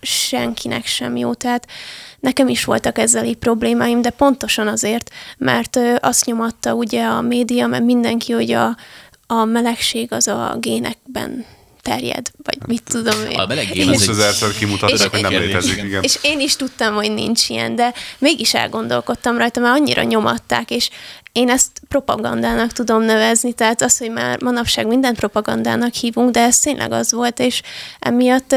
senkinek 0.00 0.86
sem 0.86 1.16
jó. 1.16 1.34
Tehát 1.34 1.66
nekem 2.20 2.48
is 2.48 2.64
voltak 2.64 2.98
ezzel 2.98 3.24
így 3.24 3.36
problémáim, 3.36 4.02
de 4.02 4.10
pontosan 4.10 4.68
azért, 4.68 5.10
mert 5.38 5.78
azt 6.00 6.24
nyomatta 6.24 6.74
ugye 6.74 7.04
a 7.04 7.20
média, 7.20 7.66
mert 7.66 7.84
mindenki, 7.84 8.32
hogy 8.32 8.52
a, 8.52 8.76
a 9.26 9.44
melegség 9.44 10.12
az 10.12 10.28
a 10.28 10.56
génekben 10.60 11.44
terjed, 11.82 12.30
vagy 12.42 12.58
mit 12.66 12.82
tudom 12.88 13.26
én. 13.30 13.38
A 13.38 13.46
meleg 13.46 13.68
az 13.76 14.18
egy... 14.42 14.58
kimutatták, 14.58 15.10
hogy 15.10 15.20
nem 15.20 15.32
létezik, 15.32 15.82
igen. 15.82 16.02
És 16.02 16.18
én 16.22 16.40
is 16.40 16.56
tudtam, 16.56 16.94
hogy 16.94 17.14
nincs 17.14 17.48
ilyen, 17.48 17.74
de 17.74 17.94
mégis 18.18 18.54
elgondolkodtam 18.54 19.38
rajta, 19.38 19.60
mert 19.60 19.78
annyira 19.78 20.02
nyomatták, 20.02 20.70
és 20.70 20.90
én 21.32 21.50
ezt 21.50 21.70
propagandának 21.88 22.72
tudom 22.72 23.02
nevezni, 23.02 23.52
tehát 23.52 23.82
az, 23.82 23.98
hogy 23.98 24.10
már 24.10 24.42
manapság 24.42 24.86
mindent 24.86 25.18
propagandának 25.18 25.94
hívunk, 25.94 26.30
de 26.30 26.40
ez 26.40 26.58
tényleg 26.58 26.92
az 26.92 27.12
volt, 27.12 27.38
és 27.38 27.62
emiatt 27.98 28.54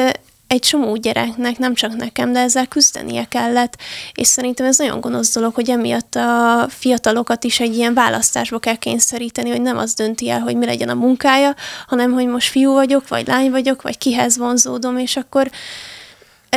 egy 0.54 0.60
csomó 0.60 0.96
gyereknek, 0.96 1.58
nem 1.58 1.74
csak 1.74 1.96
nekem, 1.96 2.32
de 2.32 2.40
ezzel 2.40 2.68
küzdenie 2.68 3.26
kellett, 3.26 3.78
és 4.14 4.28
szerintem 4.28 4.66
ez 4.66 4.78
nagyon 4.78 5.00
gonosz 5.00 5.34
dolog, 5.34 5.54
hogy 5.54 5.70
emiatt 5.70 6.16
a 6.16 6.66
fiatalokat 6.70 7.44
is 7.44 7.60
egy 7.60 7.76
ilyen 7.76 7.94
választásba 7.94 8.60
kell 8.60 8.76
kényszeríteni, 8.76 9.50
hogy 9.50 9.62
nem 9.62 9.78
az 9.78 9.94
dönti 9.94 10.30
el, 10.30 10.40
hogy 10.40 10.56
mi 10.56 10.66
legyen 10.66 10.90
a 10.90 10.94
munkája, 10.94 11.56
hanem 11.88 12.12
hogy 12.12 12.28
most 12.28 12.50
fiú 12.50 12.74
vagyok, 12.74 13.08
vagy 13.08 13.28
lány 13.28 13.52
vagyok, 13.52 13.82
vagy 13.82 13.98
kihez 13.98 14.38
vonzódom, 14.38 14.98
és 14.98 15.16
akkor 15.16 15.50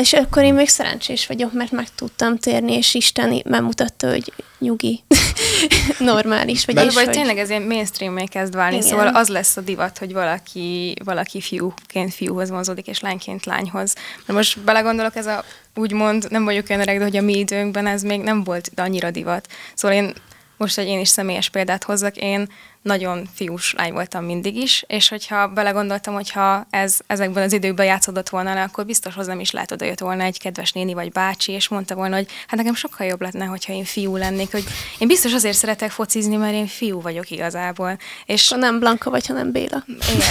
és 0.01 0.13
akkor 0.13 0.43
én 0.43 0.55
még 0.55 0.69
szerencsés 0.69 1.27
vagyok, 1.27 1.53
mert 1.53 1.71
meg 1.71 1.87
tudtam 1.95 2.39
térni, 2.39 2.73
és 2.73 2.95
Isten 2.95 3.43
megmutatta, 3.45 4.11
hogy 4.11 4.33
nyugi, 4.59 5.05
normális. 5.99 6.65
Vagy, 6.65 6.85
és 6.85 6.95
vagy 6.95 7.05
hogy... 7.05 7.15
tényleg 7.15 7.39
ez 7.39 7.51
ilyen 7.51 7.63
mainstream 7.63 8.27
kezd 8.27 8.55
válni, 8.55 8.77
Igen. 8.77 8.89
szóval 8.89 9.09
az 9.09 9.29
lesz 9.29 9.57
a 9.57 9.61
divat, 9.61 9.99
hogy 9.99 10.13
valaki, 10.13 10.95
valaki 11.05 11.41
fiúként 11.41 12.15
fiúhoz 12.15 12.51
vonzódik, 12.51 12.87
és 12.87 13.01
lányként 13.01 13.45
lányhoz. 13.45 13.95
De 14.27 14.33
most 14.33 14.61
belegondolok, 14.61 15.17
ez 15.17 15.27
a 15.27 15.45
úgymond, 15.75 16.27
nem 16.31 16.45
vagyok 16.45 16.67
olyan 16.69 16.83
öreg, 16.83 16.99
de 16.99 17.05
hogy 17.05 17.17
a 17.17 17.23
mi 17.23 17.39
időnkben 17.39 17.87
ez 17.87 18.03
még 18.03 18.21
nem 18.21 18.45
volt 18.45 18.71
annyira 18.77 19.11
divat. 19.11 19.49
Szóval 19.75 19.97
én 19.97 20.13
most, 20.57 20.77
hogy 20.77 20.87
én 20.87 21.01
is 21.01 21.09
személyes 21.09 21.49
példát 21.49 21.85
hozzak, 21.85 22.17
én 22.17 22.49
nagyon 22.87 23.29
fiús 23.35 23.75
lány 23.77 23.93
voltam 23.93 24.25
mindig 24.25 24.57
is, 24.57 24.85
és 24.87 25.09
hogyha 25.09 25.49
belegondoltam, 25.49 26.15
hogyha 26.15 26.67
ez 26.71 26.99
ezekben 27.07 27.43
az 27.43 27.53
időkben 27.53 27.87
játszódott 27.87 28.29
volna 28.29 28.55
le, 28.55 28.63
akkor 28.63 28.87
biztos 28.87 29.15
hozzám 29.15 29.41
is 29.41 29.51
lehet 29.51 29.73
odajött 29.73 29.99
volna 29.99 30.23
egy 30.23 30.39
kedves 30.39 30.73
néni 30.73 30.95
vagy 30.95 31.13
bácsi, 31.13 31.53
és 31.53 31.69
mondta 31.69 31.95
volna, 31.95 32.17
hogy 32.17 32.27
hát 32.47 32.57
nekem 32.57 32.75
sokkal 32.75 33.07
jobb 33.07 33.21
lenne, 33.21 33.45
hogyha 33.45 33.73
én 33.73 33.85
fiú 33.85 34.17
lennék, 34.17 34.51
hogy 34.51 34.65
én 34.99 35.09
biztos 35.09 35.33
azért 35.33 35.57
szeretek 35.57 35.91
focizni, 35.91 36.37
mert 36.37 36.53
én 36.53 36.67
fiú 36.67 37.01
vagyok 37.01 37.31
igazából. 37.31 37.99
És 38.27 38.47
akkor 38.49 38.63
nem 38.63 38.79
Blanka 38.79 39.11
vagy, 39.11 39.27
hanem 39.27 39.53
Béla. 39.53 39.85
Igen. 40.15 40.29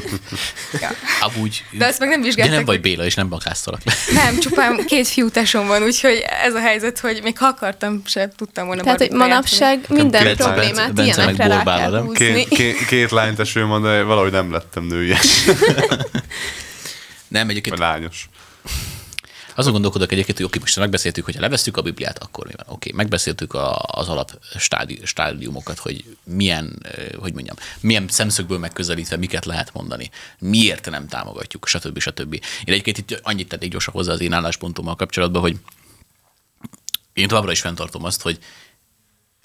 ja. 0.82 0.90
Amúgy, 1.20 1.64
De 1.78 1.86
ezt 1.86 1.98
meg 1.98 2.08
nem 2.08 2.22
vizsgáltak. 2.22 2.50
De 2.52 2.56
nem 2.56 2.66
vagy 2.66 2.80
Béla, 2.80 3.04
és 3.04 3.14
nem 3.14 3.28
bankáztalak 3.28 3.80
le. 3.84 3.92
Nem, 4.22 4.38
csupán 4.38 4.84
két 4.86 5.08
fiú 5.08 5.30
tesom 5.30 5.66
van, 5.66 5.82
úgyhogy 5.82 6.24
ez 6.44 6.54
a 6.54 6.60
helyzet, 6.60 6.98
hogy 6.98 7.20
még 7.22 7.38
ha 7.38 7.46
akartam, 7.46 8.02
se 8.06 8.28
tudtam 8.36 8.66
volna 8.66 8.82
Tehát, 8.82 8.98
hogy 8.98 9.10
manapság 9.10 9.84
minden 9.88 10.36
problémát 10.36 10.98
ilyenekre 10.98 11.46
rá 11.46 11.62
kell 11.80 12.00
húzni. 12.00 12.14
Két, 12.14 12.48
két, 12.48 12.86
két 12.86 13.10
lányteső 13.10 13.64
van, 13.64 13.82
de 13.82 14.02
valahogy 14.02 14.32
nem 14.32 14.52
lettem 14.52 14.84
nőies. 14.84 15.44
nem, 17.28 17.48
egyébként... 17.48 17.78
Lányos. 17.78 18.28
Azon 19.54 19.72
gondolkodok 19.72 20.12
egyébként, 20.12 20.36
hogy 20.36 20.46
oké, 20.46 20.58
most 20.58 20.76
megbeszéltük, 20.76 21.24
hogy 21.24 21.34
ha 21.34 21.40
levesszük 21.40 21.76
a 21.76 21.82
Bibliát, 21.82 22.18
akkor 22.18 22.46
mi 22.46 22.52
van? 22.56 22.66
Oké, 22.68 22.92
megbeszéltük 22.92 23.54
a, 23.54 23.76
az 23.76 24.08
alap 24.08 24.38
stádi, 24.58 25.00
stádiumokat, 25.04 25.78
hogy 25.78 26.04
milyen, 26.24 26.86
hogy 27.18 27.32
mondjam, 27.32 27.56
milyen 27.80 28.08
szemszögből 28.08 28.58
megközelítve 28.58 29.16
miket 29.16 29.44
lehet 29.44 29.72
mondani, 29.72 30.10
miért 30.38 30.90
nem 30.90 31.08
támogatjuk, 31.08 31.66
stb. 31.66 31.98
stb. 31.98 32.32
Én 32.32 32.40
egyébként 32.64 32.98
itt 32.98 33.20
annyit 33.22 33.48
tennék 33.48 33.70
gyorsan 33.70 33.94
hozzá 33.94 34.12
az 34.12 34.20
én 34.20 34.32
álláspontommal 34.32 34.96
kapcsolatban, 34.96 35.42
hogy 35.42 35.56
én 37.12 37.28
továbbra 37.28 37.50
is 37.50 37.60
fenntartom 37.60 38.04
azt, 38.04 38.22
hogy 38.22 38.38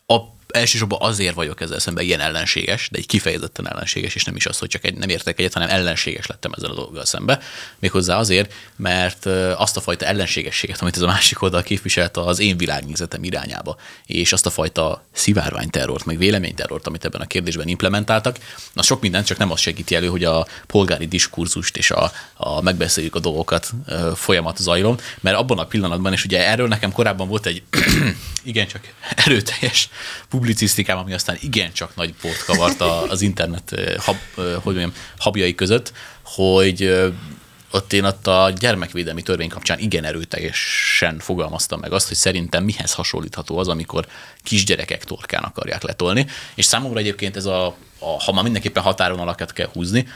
a 0.06 0.16
elsősorban 0.48 1.00
azért 1.02 1.36
vagyok 1.36 1.62
ezzel 1.62 1.80
szemben 1.80 2.04
ilyen 2.04 2.20
ellenséges, 2.20 2.90
de 2.92 2.98
egy 2.98 3.06
kifejezetten 3.06 3.70
ellenséges, 3.70 4.16
és 4.16 4.24
nem 4.24 4.36
is 4.36 4.46
az, 4.46 4.58
hogy 4.58 4.70
csak 4.70 4.86
egy, 4.86 4.96
nem 4.96 5.10
értek 5.10 5.40
egyet, 5.40 5.54
hanem 5.54 5.70
ellenséges 5.70 6.26
lettem 6.26 6.52
ezzel 6.58 6.70
a 6.70 6.74
dolggal 6.74 7.06
szembe. 7.06 7.40
Méghozzá 7.80 8.18
azért, 8.18 8.54
mert 8.76 9.26
azt 9.56 9.78
a 9.78 9.82
fajta 9.82 10.06
ellenségességet, 10.06 10.82
amit 10.82 10.96
ez 10.96 11.02
a 11.02 11.08
másik 11.08 11.42
oldal 11.42 11.64
képviselt 11.64 12.18
az 12.18 12.40
én 12.40 12.58
világnézetem 12.58 13.24
irányába, 13.24 13.78
és 14.06 14.34
azt 14.34 14.46
a 14.46 14.50
fajta 14.50 15.04
szivárványterrort, 15.12 16.06
meg 16.06 16.18
véleményterrort, 16.18 16.88
amit 16.88 17.06
ebben 17.06 17.22
a 17.22 17.28
kérdésben 17.28 17.68
implementáltak, 17.68 18.38
na 18.74 18.82
sok 18.82 19.02
mindent 19.02 19.26
csak 19.26 19.38
nem 19.38 19.52
azt 19.52 19.62
segíti 19.62 19.96
elő, 19.96 20.08
hogy 20.08 20.24
a 20.24 20.48
polgári 20.68 21.08
diskurzust 21.08 21.78
és 21.78 21.92
a, 21.92 22.12
a 22.36 22.62
megbeszéljük 22.62 23.16
a 23.16 23.20
dolgokat 23.20 23.72
folyamat 24.16 24.58
zajlom, 24.58 24.98
mert 25.20 25.38
abban 25.38 25.60
a 25.60 25.66
pillanatban, 25.66 26.14
és 26.14 26.26
ugye 26.26 26.48
erről 26.48 26.68
nekem 26.68 26.92
korábban 26.92 27.28
volt 27.28 27.46
egy 27.46 27.64
igencsak 28.44 28.94
erőteljes 29.16 29.90
publicisztikám, 30.36 30.98
ami 30.98 31.14
aztán 31.14 31.38
igencsak 31.42 31.96
nagy 31.96 32.14
port 32.22 32.44
kavart 32.44 32.82
az 33.12 33.22
internet 33.22 33.76
hab, 33.98 34.18
hogy 34.36 34.62
mondjam, 34.64 34.94
habjai 35.18 35.56
között, 35.56 35.94
hogy 36.24 36.84
ott 37.72 37.94
én 37.94 38.04
ott 38.04 38.28
a 38.28 38.52
gyermekvédelmi 38.58 39.22
törvény 39.22 39.50
kapcsán 39.50 39.80
igen 39.80 40.04
erőteljesen 40.04 41.20
fogalmaztam 41.20 41.80
meg 41.80 41.92
azt, 41.92 42.08
hogy 42.08 42.18
szerintem 42.18 42.64
mihez 42.64 42.94
hasonlítható 42.94 43.58
az, 43.58 43.68
amikor 43.68 44.08
kisgyerekek 44.44 45.04
torkán 45.04 45.44
akarják 45.44 45.84
letolni. 45.84 46.28
És 46.56 46.66
számomra 46.66 47.00
egyébként 47.00 47.36
ez 47.36 47.46
a, 47.46 47.66
a 48.00 48.24
ha 48.24 48.32
már 48.32 48.44
mindenképpen 48.44 48.84
határon 48.84 49.20
alakat 49.20 49.54
kell 49.54 49.70
húzni, 49.74 50.08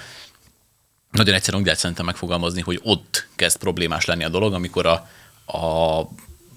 nagyon 1.12 1.34
egyszerűen 1.34 1.60
úgy 1.60 1.66
lehet 1.66 1.82
szerintem 1.82 2.06
megfogalmazni, 2.06 2.62
hogy 2.62 2.80
ott 2.84 3.28
kezd 3.36 3.58
problémás 3.58 4.06
lenni 4.06 4.24
a 4.24 4.30
dolog, 4.30 4.54
amikor 4.54 4.86
a, 4.86 5.10
a 5.58 6.02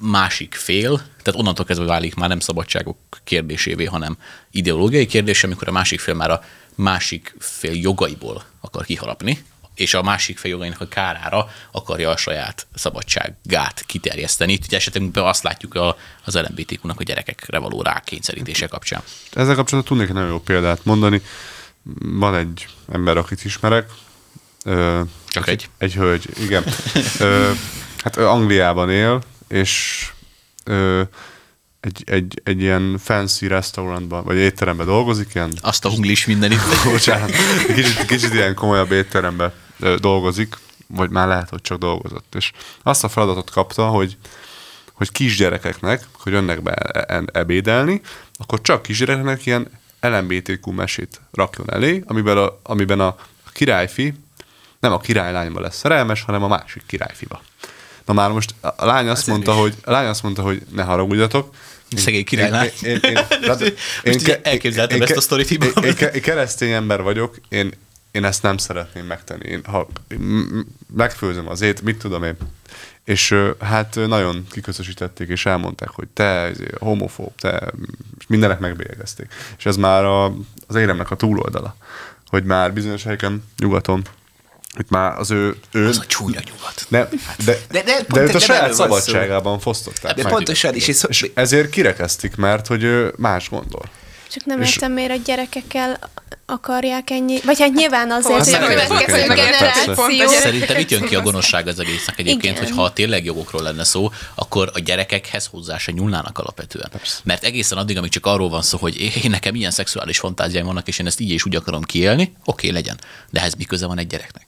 másik 0.02 0.54
fél, 0.54 0.96
tehát 1.22 1.40
onnantól 1.40 1.64
kezdve 1.64 1.86
válik 1.86 2.14
már 2.14 2.28
nem 2.28 2.40
szabadságok 2.40 2.96
kérdésévé, 3.24 3.84
hanem 3.84 4.16
ideológiai 4.50 5.06
kérdés, 5.06 5.44
amikor 5.44 5.68
a 5.68 5.72
másik 5.72 6.00
fél 6.00 6.14
már 6.14 6.30
a 6.30 6.42
másik 6.74 7.34
fél 7.38 7.74
jogaiból 7.74 8.44
akar 8.60 8.84
kiharapni, 8.84 9.44
és 9.74 9.94
a 9.94 10.02
másik 10.02 10.38
fél 10.38 10.50
jogainak 10.50 10.80
a 10.80 10.88
kárára 10.88 11.48
akarja 11.72 12.10
a 12.10 12.16
saját 12.16 12.66
szabadságát 12.74 13.84
kiterjeszteni. 13.86 14.52
Itt 14.52 14.72
esetünkben 14.72 15.24
azt 15.24 15.42
látjuk 15.42 15.74
a, 15.74 15.96
az 16.24 16.34
LMBTQ-nak 16.34 17.00
a 17.00 17.02
gyerekekre 17.02 17.58
való 17.58 17.82
rákényszerítése 17.82 18.66
kapcsán. 18.66 19.02
Ezzel 19.32 19.54
kapcsolatban 19.54 19.96
tudnék 19.96 20.14
nagyon 20.14 20.30
jó 20.30 20.40
példát 20.40 20.84
mondani. 20.84 21.22
Van 22.00 22.34
egy 22.34 22.66
ember, 22.92 23.16
akit 23.16 23.44
ismerek. 23.44 23.90
Ö, 24.64 25.00
Csak 25.28 25.48
egy? 25.48 25.68
Egy 25.78 25.94
hölgy, 25.94 26.28
igen. 26.40 26.64
Ö, 27.18 27.50
hát 28.02 28.16
Angliában 28.16 28.90
él, 28.90 29.22
és 29.52 30.10
ö, 30.64 31.02
egy, 31.80 32.02
egy, 32.06 32.40
egy 32.44 32.60
ilyen 32.60 32.98
fancy 32.98 33.46
restaurantban, 33.46 34.24
vagy 34.24 34.36
étteremben 34.36 34.86
dolgozik, 34.86 35.34
ilyen... 35.34 35.52
Azt 35.60 35.84
a 35.84 35.88
hunglis 35.88 36.26
mindenit. 36.26 36.60
Bocsánat, 36.92 37.30
kicsit, 37.74 38.04
kicsit 38.04 38.34
ilyen 38.34 38.54
komolyabb 38.54 38.90
étteremben 38.90 39.52
dolgozik, 39.98 40.58
vagy 40.86 41.10
már 41.10 41.28
lehet, 41.28 41.48
hogy 41.48 41.60
csak 41.60 41.78
dolgozott. 41.78 42.34
És 42.34 42.52
azt 42.82 43.04
a 43.04 43.08
feladatot 43.08 43.50
kapta, 43.50 43.86
hogy 43.86 44.16
hogy 44.92 45.12
kisgyerekeknek, 45.12 46.06
hogy 46.18 46.32
jönnek 46.32 46.62
be 46.62 46.72
e- 46.72 47.14
e- 47.14 47.22
ebédelni, 47.32 48.00
akkor 48.36 48.60
csak 48.60 48.82
kisgyerekeknek 48.82 49.46
ilyen 49.46 49.70
LMBTQ 50.00 50.70
mesét 50.70 51.20
rakjon 51.32 51.72
elé, 51.72 52.02
amiben 52.06 52.36
a, 52.36 52.58
amiben 52.62 53.00
a 53.00 53.16
királyfi 53.52 54.14
nem 54.80 54.92
a 54.92 54.98
királylányba 54.98 55.60
lesz 55.60 55.76
szerelmes, 55.76 56.22
hanem 56.22 56.42
a 56.42 56.48
másik 56.48 56.82
királyfiba. 56.86 57.42
Na 58.04 58.12
már 58.12 58.30
most 58.30 58.54
a 58.60 58.84
lány 58.86 59.08
azt, 59.08 59.26
mondta, 59.26 59.52
hogy, 59.52 59.74
a 59.84 59.90
lány 59.90 60.06
azt 60.06 60.22
mondta, 60.22 60.42
hogy 60.42 60.62
ne 60.74 60.82
haragudjatok, 60.82 61.54
Szegény 61.96 62.24
királylány. 62.24 62.70
Én, 62.82 62.98
én, 63.02 63.16
én, 63.16 63.18
én, 64.04 64.12
Most 64.12 64.28
így 64.28 64.38
elképzeltem 64.42 64.96
én- 64.96 65.02
ezt 65.02 65.10
a 65.10 65.14
én- 65.14 65.20
sztorit 65.20 65.50
én, 65.50 65.60
én, 65.84 65.94
én 66.14 66.20
keresztény 66.22 66.70
ember 66.70 67.02
vagyok, 67.02 67.36
én, 67.48 67.72
én 68.10 68.24
ezt 68.24 68.42
nem 68.42 68.56
szeretném 68.56 69.04
megtenni. 69.06 69.48
Én, 69.48 69.60
ha 69.64 69.88
megfőzöm 70.94 71.48
az 71.48 71.60
ét, 71.60 71.82
mit 71.82 71.98
tudom 71.98 72.24
én. 72.24 72.36
És 73.04 73.34
hát 73.60 73.98
nagyon 74.06 74.46
kiközösítették, 74.50 75.28
és 75.28 75.46
elmondták, 75.46 75.88
hogy 75.88 76.08
te 76.08 76.50
izé, 76.50 76.66
homofób, 76.78 77.32
te, 77.36 77.72
és 78.18 78.26
mindenek 78.28 78.58
megbélyegezték. 78.58 79.26
És 79.58 79.66
ez 79.66 79.76
már 79.76 80.04
a, 80.04 80.24
az 80.66 80.74
éremnek 80.74 81.10
a 81.10 81.16
túloldala, 81.16 81.76
hogy 82.26 82.44
már 82.44 82.72
bizonyos 82.72 83.02
helyeken 83.02 83.44
nyugaton, 83.58 84.02
hogy 84.74 84.86
már 84.88 85.18
az 85.18 85.30
ő... 85.30 85.56
ő 85.72 85.86
Az 85.88 85.98
a 85.98 86.06
csúnya 86.06 86.40
nyugat. 86.44 86.86
ne, 86.88 87.04
de, 87.44 87.58
De- 87.70 87.82
de 87.82 87.94
pont 87.94 88.06
de 88.08 88.20
őt 88.22 88.34
a 88.34 88.38
saját 88.38 88.72
szabadságában 88.74 89.58
fosztották 89.60 90.14
De 90.14 90.22
meg. 90.22 90.32
pontosan 90.32 90.74
is, 90.74 90.88
és 90.88 91.04
És 91.08 91.30
ezért 91.34 91.70
kirekeztik, 91.70 92.36
mert 92.36 92.66
hogy 92.66 92.82
ő 92.82 93.14
más 93.16 93.48
gondol. 93.48 93.82
Csak 94.30 94.44
nem 94.44 94.60
És- 94.60 94.68
értem, 94.74 94.92
miért 94.92 95.10
a 95.10 95.16
gyerekekkel 95.24 95.98
akarják 96.46 97.10
ennyi, 97.10 97.40
vagy 97.44 97.58
hát 97.60 97.72
nyilván 97.72 98.10
azért, 98.10 98.40
Azért 98.40 98.64
hogy 98.64 98.74
a 98.74 98.86
következő 98.86 99.26
generáció. 99.26 99.94
Persze. 99.94 100.40
Szerintem 100.40 100.76
itt 100.78 100.90
jön 100.90 101.02
ki 101.04 101.14
a 101.14 101.20
gonoszság 101.20 101.66
az 101.66 101.78
egésznek 101.78 102.18
egyébként, 102.18 102.56
Igen. 102.56 102.68
hogy 102.68 102.76
ha 102.76 102.92
tényleg 102.92 103.24
jogokról 103.24 103.62
lenne 103.62 103.84
szó, 103.84 104.10
akkor 104.34 104.70
a 104.74 104.78
gyerekekhez 104.78 105.46
hozzá 105.46 105.78
se 105.78 105.92
nyúlnának 105.92 106.38
alapvetően. 106.38 106.90
Mert 107.24 107.44
egészen 107.44 107.78
addig, 107.78 107.96
amíg 107.98 108.10
csak 108.10 108.26
arról 108.26 108.48
van 108.48 108.62
szó, 108.62 108.78
hogy 108.78 108.96
én 109.24 109.30
nekem 109.30 109.54
ilyen 109.54 109.70
szexuális 109.70 110.18
fantáziáim 110.18 110.66
vannak, 110.66 110.88
és 110.88 110.98
én 110.98 111.06
ezt 111.06 111.20
így 111.20 111.30
és 111.30 111.44
úgy 111.46 111.56
akarom 111.56 111.82
kiélni, 111.82 112.32
oké, 112.44 112.68
legyen. 112.68 112.98
De 113.30 113.40
ehhez 113.40 113.54
mi 113.54 113.64
köze 113.64 113.86
van 113.86 113.98
egy 113.98 114.06
gyereknek? 114.06 114.46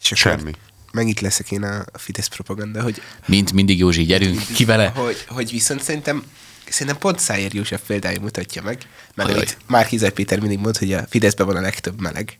És 0.00 0.12
akkor 0.12 0.38
Semmi. 0.38 0.52
Megint 0.92 1.20
leszek 1.20 1.50
én 1.50 1.62
a 1.62 1.84
Fidesz 1.98 2.26
propaganda, 2.26 2.82
hogy, 2.82 3.02
Mint 3.26 3.52
mindig, 3.52 3.78
Józsi, 3.78 4.04
gyerünk, 4.04 4.42
ki 4.54 4.64
vele? 4.64 4.92
hogy, 4.94 5.24
hogy 5.28 5.50
viszont 5.50 5.82
szerintem 5.82 6.24
Szerintem 6.70 6.98
pont 6.98 7.18
Szájer 7.18 7.54
József 7.54 7.80
példája 7.86 8.20
mutatja 8.20 8.62
meg, 8.62 8.78
mert 9.14 9.28
Ajaj. 9.28 9.40
amit 9.40 9.56
Márkizaj 9.66 10.12
Péter 10.12 10.38
mindig 10.40 10.58
mond, 10.58 10.76
hogy 10.76 10.92
a 10.92 11.04
Fideszben 11.08 11.46
van 11.46 11.56
a 11.56 11.60
legtöbb 11.60 12.00
meleg. 12.00 12.38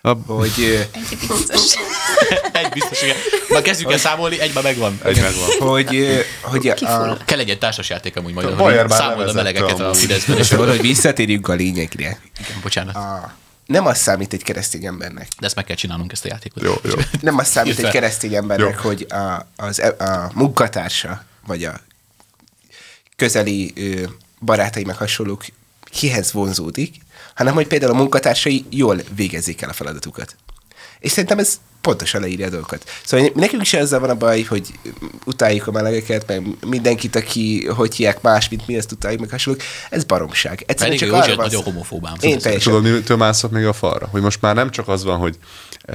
A, 0.00 0.08
Hogy 0.26 0.88
Egy 0.92 1.18
biztos. 1.28 1.74
Egy 2.52 2.68
biztos, 2.72 3.02
igen. 3.02 3.16
Na 3.48 3.62
kezdjük 3.62 3.92
el 3.92 3.98
számolni, 3.98 4.40
egyben 4.40 4.62
megvan. 4.62 4.98
egy 5.04 5.20
megvan. 5.20 5.48
hogy, 5.58 6.24
hogy 6.42 6.68
a. 6.68 7.16
Kell 7.24 7.38
egy 7.38 7.58
társasjáték 7.58 8.16
amúgy 8.16 8.34
majd, 8.34 8.48
hogy 8.48 8.74
már 8.74 8.90
számold 8.90 9.28
a 9.28 9.32
melegeket 9.32 9.80
a. 9.80 9.94
Fideszben, 9.94 10.36
és 10.38 10.50
és 10.50 10.56
hogy 10.56 10.80
visszatérjünk 10.80 11.48
a 11.48 11.52
lényegre. 11.52 12.18
igen, 12.40 12.60
bocsánat. 12.62 12.94
A, 12.94 13.36
nem 13.66 13.86
az 13.86 13.98
számít 13.98 14.32
egy 14.32 14.42
keresztény 14.42 14.86
embernek. 14.86 15.28
De 15.40 15.46
ezt 15.46 15.54
meg 15.54 15.64
kell 15.64 15.76
csinálnunk, 15.76 16.12
ezt 16.12 16.24
a 16.24 16.28
játékot. 16.28 16.62
Jó, 16.62 16.74
jó. 16.84 16.94
Nem 17.20 17.38
az 17.38 17.48
számít 17.48 17.78
egy 17.78 17.90
keresztény 17.90 18.34
embernek, 18.34 18.74
Jó. 18.74 18.88
hogy 18.88 19.06
a, 19.08 19.46
az, 19.56 19.80
e- 19.80 20.04
a 20.04 20.30
munkatársa, 20.34 21.24
vagy 21.46 21.64
a 21.64 21.80
közeli 23.16 23.72
ö, 23.76 24.06
barátai 24.40 24.84
meg 24.84 24.96
hasonlók 24.96 25.44
kihez 25.84 26.32
vonzódik, 26.32 26.96
hanem 27.34 27.54
hogy 27.54 27.66
például 27.66 27.92
a 27.92 27.96
munkatársai 27.96 28.64
jól 28.70 29.00
végezzék 29.14 29.62
el 29.62 29.68
a 29.68 29.72
feladatukat. 29.72 30.36
És 30.98 31.10
szerintem 31.10 31.38
ez 31.38 31.60
pontosan 31.84 32.20
leírja 32.20 32.46
a 32.46 32.50
dolgokat. 32.50 32.90
Szóval 33.04 33.30
nekünk 33.34 33.62
is 33.62 33.74
ezzel 33.74 34.00
van 34.00 34.10
a 34.10 34.14
baj, 34.14 34.42
hogy 34.42 34.68
utáljuk 35.24 35.66
a 35.66 35.70
melegeket, 35.70 36.26
meg 36.26 36.46
mindenkit, 36.66 37.16
aki 37.16 37.66
hogy 37.66 37.94
hívják 37.94 38.20
más, 38.20 38.48
mint 38.48 38.66
mi 38.66 38.76
ezt 38.76 38.92
utáljuk, 38.92 39.20
meg 39.20 39.30
hasonlók. 39.30 39.62
Ez 39.90 40.04
baromság. 40.04 40.64
Egyszerűen 40.66 40.98
Pedig 40.98 41.12
csak 41.12 41.22
arra 41.22 41.36
van 41.36 41.44
nagyon 41.44 41.62
homofóbám. 41.62 42.14
Én 42.20 42.38
teljesen. 42.38 42.72
Tudod, 42.72 42.92
mitől 42.92 43.16
mászok 43.16 43.50
még 43.50 43.66
a 43.66 43.72
falra? 43.72 44.06
Hogy 44.06 44.22
most 44.22 44.40
már 44.40 44.54
nem 44.54 44.70
csak 44.70 44.88
az 44.88 45.04
van, 45.04 45.18
hogy 45.18 45.38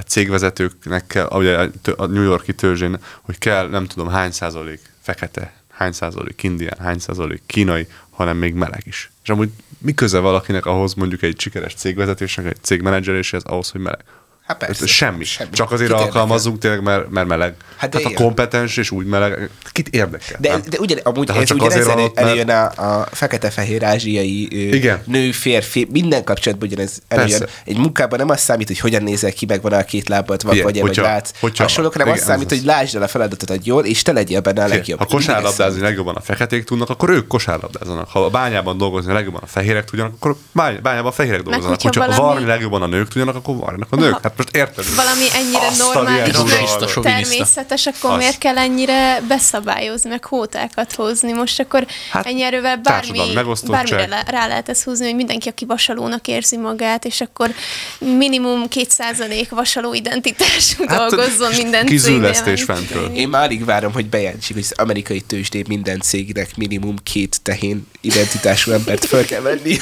cégvezetőknek 0.07 1.07
kell, 1.07 1.27
ugye 1.31 1.69
a 1.97 2.05
New 2.05 2.23
Yorki 2.23 2.53
törzsén, 2.53 2.97
hogy 3.21 3.37
kell 3.37 3.69
nem 3.69 3.85
tudom 3.85 4.07
hány 4.07 4.31
százalék 4.31 4.79
fekete, 5.01 5.53
hány 5.69 5.91
százalék 5.91 6.43
indián, 6.43 6.77
hány 6.79 6.99
százalék 6.99 7.41
kínai, 7.45 7.87
hanem 8.09 8.37
még 8.37 8.53
meleg 8.53 8.81
is. 8.85 9.11
És 9.23 9.29
amúgy 9.29 9.49
mi 9.77 9.93
köze 9.93 10.19
valakinek 10.19 10.65
ahhoz 10.65 10.93
mondjuk 10.93 11.21
egy 11.21 11.39
sikeres 11.39 11.73
cégvezetésnek, 11.73 12.45
egy 12.45 12.57
cégmenedzseléséhez 12.61 13.43
ahhoz, 13.43 13.69
hogy 13.69 13.81
meleg? 13.81 14.03
Hát 14.49 14.57
persze. 14.57 14.85
Semmi. 14.87 15.23
Semmi. 15.23 15.49
Csak 15.51 15.71
azért 15.71 15.91
Kit 15.91 15.99
alkalmazzunk 15.99 16.57
tényleg, 16.57 16.81
mert, 16.83 17.09
mert 17.09 17.27
meleg. 17.27 17.53
Hát 17.77 17.93
Hát, 17.93 18.01
igen. 18.01 18.13
kompetens 18.13 18.77
és 18.77 18.91
úgy 18.91 19.05
meleg, 19.05 19.49
kit 19.71 19.87
érdekel? 19.87 20.37
De, 20.39 20.49
nem? 20.49 20.61
de 20.69 20.77
ugyan, 20.79 20.99
amúgy 21.03 21.25
De 21.27 21.33
ez 21.33 21.43
csak 21.43 21.57
ugyan 21.57 21.67
azért 21.67 21.81
ezzel 21.83 21.95
van 21.95 22.03
ott, 22.03 22.15
mert- 22.15 22.27
előjön 22.27 22.49
a, 22.49 22.63
a 22.99 23.07
fekete-fehér 23.11 23.83
ázsiai 23.83 24.73
Igen. 24.75 25.01
nő, 25.05 25.31
férfi, 25.31 25.87
minden 25.91 26.23
kapcsolatban 26.23 26.67
ugyanez 26.67 27.01
előjön. 27.07 27.39
Persze. 27.39 27.53
Egy 27.65 27.77
munkában 27.77 28.19
nem 28.19 28.29
az 28.29 28.39
számít, 28.39 28.67
hogy 28.67 28.79
hogyan 28.79 29.03
nézel 29.03 29.31
ki, 29.31 29.45
meg 29.45 29.61
van 29.61 29.73
a 29.73 29.83
két 29.83 30.07
lábad, 30.09 30.43
vagy, 30.43 30.61
vagy, 30.61 30.79
vagy 30.81 30.95
látsz. 30.95 31.31
hogyha- 31.39 31.63
Hasonlók, 31.63 31.91
hanem 31.93 32.07
az 32.07 32.13
igen, 32.15 32.27
számít, 32.27 32.51
ez 32.51 32.57
hogy 32.57 32.67
lásd 32.67 32.95
el 32.95 33.01
a 33.01 33.07
feladatodat 33.07 33.65
jól, 33.65 33.85
és 33.85 34.01
te 34.01 34.11
legyél 34.11 34.39
benne 34.39 34.63
a 34.63 34.67
legjobb. 34.67 34.99
Ha 34.99 35.05
kosárlabdázni 35.05 35.81
legjobban 35.81 36.15
a 36.15 36.21
feketék 36.21 36.63
tudnak, 36.63 36.89
akkor 36.89 37.09
ők 37.09 37.27
kosárlabdázzanak. 37.27 38.07
Ha 38.09 38.25
a 38.25 38.29
bányában 38.29 38.77
dolgozni 38.77 39.13
legjobban 39.13 39.41
a 39.43 39.47
fehérek 39.47 39.85
tudjanak, 39.85 40.13
akkor 40.13 40.35
bány- 40.51 40.81
bányában 40.81 41.11
a 41.11 41.13
fehérek 41.13 41.41
dolgozzanak. 41.41 41.81
hogyha 41.81 41.99
valami- 42.07 42.21
varni 42.21 42.45
legjobban 42.45 42.81
a 42.81 42.87
nők 42.87 43.07
tudjanak, 43.07 43.35
akkor 43.35 43.55
varjanak 43.55 43.87
a 43.91 43.95
nők. 43.95 44.19
Hát 44.21 44.38
most 44.39 44.55
érted? 44.55 44.95
Valami 44.95 45.25
ennyire 45.33 45.69
normális, 45.77 46.37
meg 46.37 47.03
természetes, 47.03 47.85
akkor 47.85 48.09
Azt. 48.09 48.19
miért 48.19 48.37
kell 48.37 48.57
ennyire 48.57 49.21
beszabályozni, 49.27 50.09
meg 50.09 50.25
hótákat 50.25 50.93
hozni? 50.93 51.31
Most 51.31 51.59
akkor 51.59 51.85
Hát, 52.11 52.25
ennyi 52.25 52.41
erővel 52.41 52.77
bármi, 52.77 53.19
bármire 53.67 54.07
le- 54.07 54.23
rá 54.27 54.47
lehet 54.47 54.69
ezt 54.69 54.83
húzni, 54.83 55.05
hogy 55.05 55.15
mindenki, 55.15 55.49
aki 55.49 55.65
vasalónak 55.65 56.27
érzi 56.27 56.57
magát, 56.57 57.05
és 57.05 57.21
akkor 57.21 57.49
minimum 57.97 58.63
2% 58.69 59.47
vasaló 59.49 59.93
identitású 59.93 60.83
Hát, 60.87 60.97
dolgozzon 60.97 61.51
minden 61.57 61.85
kizüllesztés 61.85 62.63
fentről. 62.63 63.11
Én 63.13 63.27
már 63.29 63.43
alig 63.43 63.65
várom, 63.65 63.91
hogy 63.93 64.05
bejelentsék, 64.05 64.55
hogy 64.55 64.65
az 64.69 64.79
amerikai 64.79 65.21
tőzsdén 65.21 65.65
minden 65.67 65.99
cégnek 65.99 66.55
minimum 66.55 66.95
két 67.03 67.41
tehén 67.43 67.87
identitású 68.01 68.71
embert 68.71 69.05
fel 69.05 69.25
kell 69.25 69.41
venni. 69.41 69.77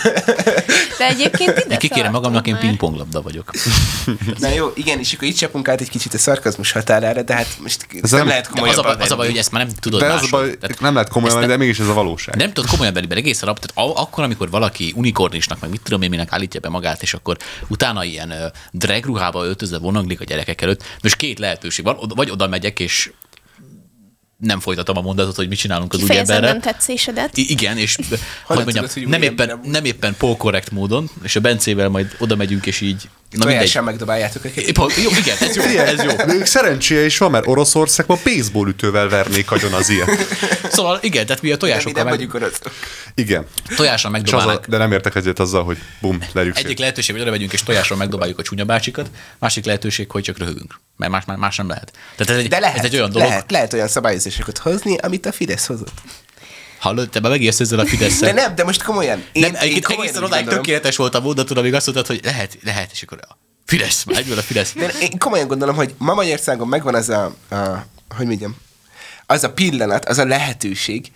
De 0.98 1.08
egyébként 1.08 1.58
ide 1.58 1.66
Én 1.70 1.78
kikérem 1.78 2.12
magamnak, 2.12 2.48
én 2.48 2.58
pingponglabda 2.58 3.22
vagyok. 3.22 3.52
Na 4.48 4.54
jó, 4.54 4.72
igen, 4.76 5.00
és 5.00 5.14
akkor 5.14 5.28
itt 5.28 5.36
csapunk 5.36 5.68
át 5.68 5.82
egy 5.82 5.90
kicsit 5.90 6.14
a 6.14 6.18
szarkazmus 6.18 6.72
határára, 6.72 7.22
de 7.22 7.34
hát 7.34 7.58
most 7.62 7.88
ez 8.02 8.12
nem, 8.12 8.20
nem- 8.20 8.28
lehet 8.28 8.48
komolyan. 8.48 8.74
az, 8.74 8.80
a 8.80 8.82
baj, 8.82 8.96
az 9.00 9.12
a 9.12 9.16
baj, 9.16 9.28
hogy 9.28 9.38
ezt 9.38 9.52
már 9.52 9.66
nem 9.66 9.76
tudod 9.80 10.00
De 10.00 10.06
ez 10.06 10.24
a 10.24 10.28
baj, 10.30 10.58
Tehát 10.58 10.80
nem 10.80 10.94
lehet 10.94 11.10
komolyan 11.10 11.36
venni, 11.36 11.48
de 11.48 11.58
mégis 11.58 11.80
ez 11.80 11.88
a 11.88 11.94
valóság. 11.94 12.36
Nem 12.36 12.54
tudod 12.54 12.70
komolyan 12.70 12.94
venni, 12.94 13.08
mert 13.08 13.20
egészen 13.20 13.48
alap, 13.48 13.66
tehát 13.66 13.98
akkor, 13.98 14.24
amikor 14.24 14.50
valaki 14.50 14.94
unikornisnak, 14.96 15.60
meg 15.60 15.70
mit 15.70 15.82
tudom 15.82 16.02
én, 16.02 16.10
minek 16.10 16.32
állítja 16.32 16.60
be 16.60 16.70
magát, 16.70 17.02
és 17.02 17.14
akkor 17.14 17.38
utána 17.68 18.04
ilyen 18.04 18.30
uh, 18.32 18.38
drag 18.72 19.06
ruhába 19.06 19.46
öltözve 19.46 19.78
vonaglik 19.78 20.22
a 20.22 20.24
gyerekek 20.24 20.62
előtt. 20.62 20.84
Most 21.02 21.16
két 21.16 21.40
lehetőség 21.40 21.86
van, 21.86 21.98
vagy 22.16 22.30
oda 22.30 22.48
megyek, 22.48 22.80
és 22.80 23.12
nem 24.38 24.60
folytatom 24.60 24.98
a 24.98 25.02
mondatot, 25.02 25.36
hogy 25.36 25.48
mit 25.48 25.58
csinálunk 25.58 25.94
az 25.94 26.02
új 26.02 26.22
nem 26.26 26.62
tetszésedet. 26.62 27.38
I- 27.38 27.52
igen, 27.52 27.78
és 27.78 27.96
hogy 28.44 28.56
mondjam, 28.56 28.86
tudod, 28.86 28.92
hogy 28.92 29.08
nem, 29.08 29.22
éppen, 29.22 29.60
nem 29.64 29.86
éppen 29.86 30.16
polkorrekt 30.18 30.72
módon, 30.72 31.10
és 31.24 31.36
a 31.36 31.40
Bencével 31.40 31.90
majd 31.90 32.16
oda 32.20 32.36
megyünk, 32.36 32.66
és 32.66 32.82
így... 32.82 33.10
Na. 33.30 33.44
Tojással 33.44 33.82
megdobáljátok 33.84 34.46
őket. 34.46 34.78
Jó, 34.78 35.10
igen, 35.18 35.38
ez 35.40 35.56
jó, 35.56 35.64
ez 35.64 36.04
jó. 36.04 36.12
Még 36.26 36.46
szerencséje 36.46 37.06
is 37.06 37.18
van, 37.18 37.32
mert 37.32 37.48
Oroszországban 37.48 38.20
baseball 38.24 38.68
ütővel 38.68 39.10
vernék 39.10 39.52
agyon 39.52 39.74
az 39.74 39.90
ilyet. 39.90 40.10
Szóval 40.72 41.00
igen, 41.02 41.26
tehát 41.26 41.42
mi 41.42 41.52
a 41.52 41.58
tojásokkal, 41.58 42.04
meg, 42.04 42.14
vagyunk 42.14 42.34
oroszok. 42.34 42.72
Igen. 43.16 43.46
tojással 43.76 44.14
az 44.14 44.46
a, 44.46 44.60
de 44.68 44.78
nem 44.78 44.92
értek 44.92 45.16
egyet 45.16 45.40
azzal, 45.40 45.64
hogy 45.64 45.78
bum, 46.02 46.20
legyük 46.34 46.56
Egyik 46.56 46.68
szét. 46.68 46.80
lehetőség, 46.80 47.12
hogy 47.14 47.22
oda 47.24 47.32
megyünk 47.32 47.54
és 47.54 47.64
tojással 47.64 47.98
megdobáljuk 47.98 48.40
a 48.40 48.42
csúnya 48.42 48.66
bácsikat, 48.66 49.10
másik 49.40 49.66
lehetőség, 49.66 50.12
hogy 50.12 50.24
csak 50.24 50.38
röhögünk. 50.38 50.80
Mert 50.98 51.12
más, 51.12 51.26
más, 51.26 51.38
más 51.40 51.56
nem 51.56 51.68
lehet. 51.68 51.92
Tehát 52.16 52.34
ez 52.34 52.40
egy, 52.44 52.50
De 52.50 52.60
lehet, 52.60 52.78
ez 52.78 52.84
egy 52.84 52.96
olyan 52.96 53.12
dolog. 53.12 53.28
lehet, 53.28 53.52
lehet 53.52 53.74
olyan 53.74 53.88
szabályozásokat 53.88 54.58
hozni, 54.58 54.98
amit 54.98 55.26
a 55.26 55.32
Fidesz 55.32 55.66
hozott. 55.66 56.02
Hallod, 56.80 57.10
te 57.10 57.20
be 57.20 57.30
megérsz 57.30 57.60
ezzel 57.60 57.80
a 57.80 57.86
fidesz 57.86 58.20
De 58.20 58.32
nem, 58.32 58.56
de 58.56 58.64
most 58.64 58.84
komolyan. 58.84 59.24
Én, 59.32 59.42
nem, 59.42 59.52
én 59.52 59.58
egyébként 59.58 59.86
komolyan 59.86 60.04
egészen 60.06 60.24
odáig 60.24 60.44
gondolom. 60.44 60.64
tökéletes 60.64 60.96
volt 60.96 61.16
a 61.16 61.20
mondatod, 61.20 61.58
amíg 61.58 61.74
azt 61.74 61.86
mondtad, 61.86 62.08
hogy 62.08 62.26
lehet, 62.26 62.58
lehet, 62.64 62.92
és 62.92 63.02
akkor 63.02 63.20
Fidesz, 63.66 64.04
már 64.04 64.18
egyből 64.18 64.38
a 64.38 64.42
Fidesz. 64.42 64.74
De 64.74 64.94
én 65.02 65.18
komolyan 65.18 65.48
gondolom, 65.48 65.76
hogy 65.76 65.94
ma 65.98 66.14
Magyarországon 66.14 66.68
megvan 66.68 66.96
az 66.96 67.10
a, 67.10 67.36
a 67.50 67.86
hogy 68.16 68.26
mondjam, 68.26 68.56
az 69.26 69.44
a 69.44 69.54
pillanat, 69.54 70.06
az 70.06 70.18
a 70.18 70.26
lehetőség, 70.26 71.12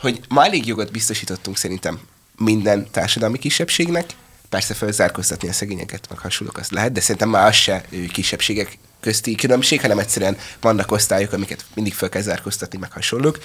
hogy 0.00 0.20
ma 0.28 0.44
elég 0.44 0.66
jogot 0.66 0.90
biztosítottunk 0.90 1.56
szerintem 1.56 2.00
minden 2.36 2.90
társadalmi 2.90 3.38
kisebbségnek, 3.38 4.10
persze 4.48 4.74
felzárkóztatni 4.74 5.48
a 5.48 5.52
szegényeket, 5.52 6.06
meg 6.08 6.18
hasonlók 6.18 6.58
azt 6.58 6.70
lehet, 6.70 6.92
de 6.92 7.00
szerintem 7.00 7.28
már 7.28 7.46
az 7.46 7.54
se 7.54 7.84
kisebbségek 8.12 8.78
közti 9.00 9.34
különbség, 9.34 9.80
hanem 9.80 9.98
egyszerűen 9.98 10.36
vannak 10.60 10.92
osztályok, 10.92 11.32
amiket 11.32 11.64
mindig 11.74 11.94
fel 11.94 12.08
kell 12.08 12.22
zárkóztatni, 12.22 12.78
meg 12.78 12.92
hasonlók. 12.92 13.38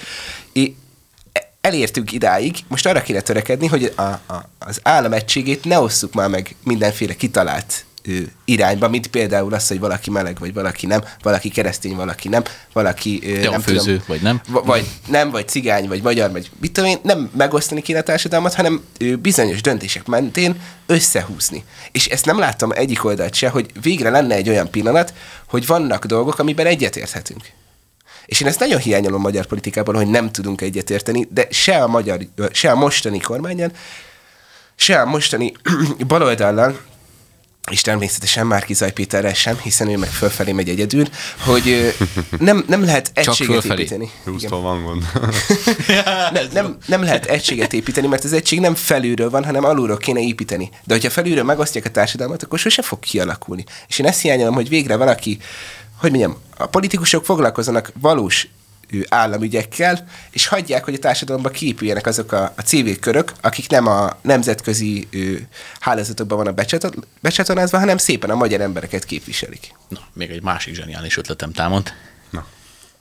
É, 0.52 0.74
elértünk 1.60 2.12
idáig, 2.12 2.56
most 2.68 2.86
arra 2.86 3.02
kéne 3.02 3.20
törekedni, 3.20 3.66
hogy 3.66 3.92
a, 3.96 4.02
a, 4.02 4.48
az 4.58 4.80
állam 4.82 5.12
egységét 5.12 5.64
ne 5.64 5.78
osszuk 5.78 6.14
már 6.14 6.28
meg 6.28 6.54
mindenféle 6.64 7.14
kitalált 7.16 7.84
ő, 8.02 8.32
irányba, 8.44 8.88
mint 8.88 9.06
például 9.06 9.54
az, 9.54 9.68
hogy 9.68 9.78
valaki 9.78 10.10
meleg, 10.10 10.38
vagy 10.38 10.54
valaki 10.54 10.86
nem, 10.86 11.04
valaki 11.22 11.48
keresztény, 11.48 11.96
valaki 11.96 12.28
nem, 12.28 12.42
valaki 12.72 13.40
Jó, 13.42 13.50
nem 13.50 13.60
főző, 13.60 13.92
tudom, 13.92 14.04
vagy 14.06 14.20
nem. 14.20 14.40
Vagy 14.46 14.86
nem, 15.06 15.30
vagy 15.30 15.48
cigány, 15.48 15.88
vagy 15.88 16.02
magyar, 16.02 16.30
vagy 16.30 16.50
mit 16.60 16.72
tudom 16.72 16.90
én, 16.90 16.98
nem 17.02 17.30
megosztani 17.36 17.82
kéne 17.82 17.98
a 17.98 18.02
társadalmat, 18.02 18.54
hanem 18.54 18.84
ő, 18.98 19.16
bizonyos 19.16 19.60
döntések 19.60 20.06
mentén 20.06 20.60
összehúzni. 20.86 21.64
És 21.92 22.06
ezt 22.06 22.24
nem 22.24 22.38
láttam 22.38 22.70
egyik 22.72 23.04
oldalt 23.04 23.34
se, 23.34 23.48
hogy 23.48 23.70
végre 23.82 24.10
lenne 24.10 24.34
egy 24.34 24.48
olyan 24.48 24.70
pillanat, 24.70 25.14
hogy 25.46 25.66
vannak 25.66 26.04
dolgok, 26.04 26.38
amiben 26.38 26.66
egyetérthetünk. 26.66 27.42
És 28.26 28.40
én 28.40 28.48
ezt 28.48 28.58
nagyon 28.60 28.80
hiányolom 28.80 29.20
a 29.20 29.22
magyar 29.22 29.46
politikában, 29.46 29.94
hogy 29.94 30.06
nem 30.06 30.32
tudunk 30.32 30.60
egyetérteni, 30.60 31.28
de 31.30 31.46
se 31.50 31.82
a, 31.82 31.86
magyar, 31.86 32.18
se 32.52 32.70
a 32.70 32.74
mostani 32.74 33.18
kormányon, 33.18 33.72
se 34.76 35.00
a 35.00 35.04
mostani 35.04 35.52
baloldallal, 36.06 36.78
és 37.70 37.80
természetesen 37.80 38.46
már 38.46 38.66
Zaj 38.68 38.92
Péterrel 38.92 39.34
sem, 39.34 39.58
hiszen 39.62 39.88
ő 39.88 39.96
meg 39.96 40.08
fölfelé 40.08 40.52
megy 40.52 40.68
egyedül, 40.68 41.06
hogy 41.38 41.94
nem, 42.38 42.64
nem 42.66 42.84
lehet 42.84 43.10
egységet 43.14 43.64
építeni. 43.64 44.10
van 44.48 44.82
gond. 44.82 45.02
nem, 46.32 46.46
nem, 46.52 46.76
nem 46.86 47.02
lehet 47.02 47.24
egységet 47.26 47.72
építeni, 47.72 48.06
mert 48.06 48.24
az 48.24 48.32
egység 48.32 48.60
nem 48.60 48.74
felülről 48.74 49.30
van, 49.30 49.44
hanem 49.44 49.64
alulról 49.64 49.96
kéne 49.96 50.20
építeni. 50.20 50.70
De 50.84 50.94
hogyha 50.94 51.10
felülről 51.10 51.44
megosztják 51.44 51.84
a 51.84 51.90
társadalmat, 51.90 52.42
akkor 52.42 52.58
sose 52.58 52.82
fog 52.82 52.98
kialakulni. 52.98 53.64
És 53.88 53.98
én 53.98 54.06
ezt 54.06 54.20
hiányolom, 54.20 54.54
hogy 54.54 54.68
végre 54.68 54.96
valaki, 54.96 55.38
hogy 56.00 56.10
mondjam, 56.10 56.36
a 56.56 56.66
politikusok 56.66 57.24
foglalkozzanak 57.24 57.92
valós 58.00 58.48
államügyekkel, 59.08 60.08
és 60.30 60.46
hagyják, 60.46 60.84
hogy 60.84 60.94
a 60.94 60.98
társadalomban 60.98 61.52
kiépüljenek 61.52 62.06
azok 62.06 62.32
a, 62.32 62.52
a 62.56 62.62
CV 62.62 62.98
körök, 63.00 63.32
akik 63.40 63.68
nem 63.68 63.86
a 63.86 64.18
nemzetközi 64.22 65.06
ő, 65.10 65.48
hálózatokban 65.80 66.38
vannak 66.38 66.54
becsatornázva, 67.20 67.78
hanem 67.78 67.96
szépen 67.96 68.30
a 68.30 68.34
magyar 68.34 68.60
embereket 68.60 69.04
képviselik. 69.04 69.74
Na, 69.88 70.00
még 70.12 70.30
egy 70.30 70.42
másik 70.42 70.74
zseniális 70.74 71.16
ötletem 71.16 71.52
támad. 71.52 71.92
Na. 72.30 72.46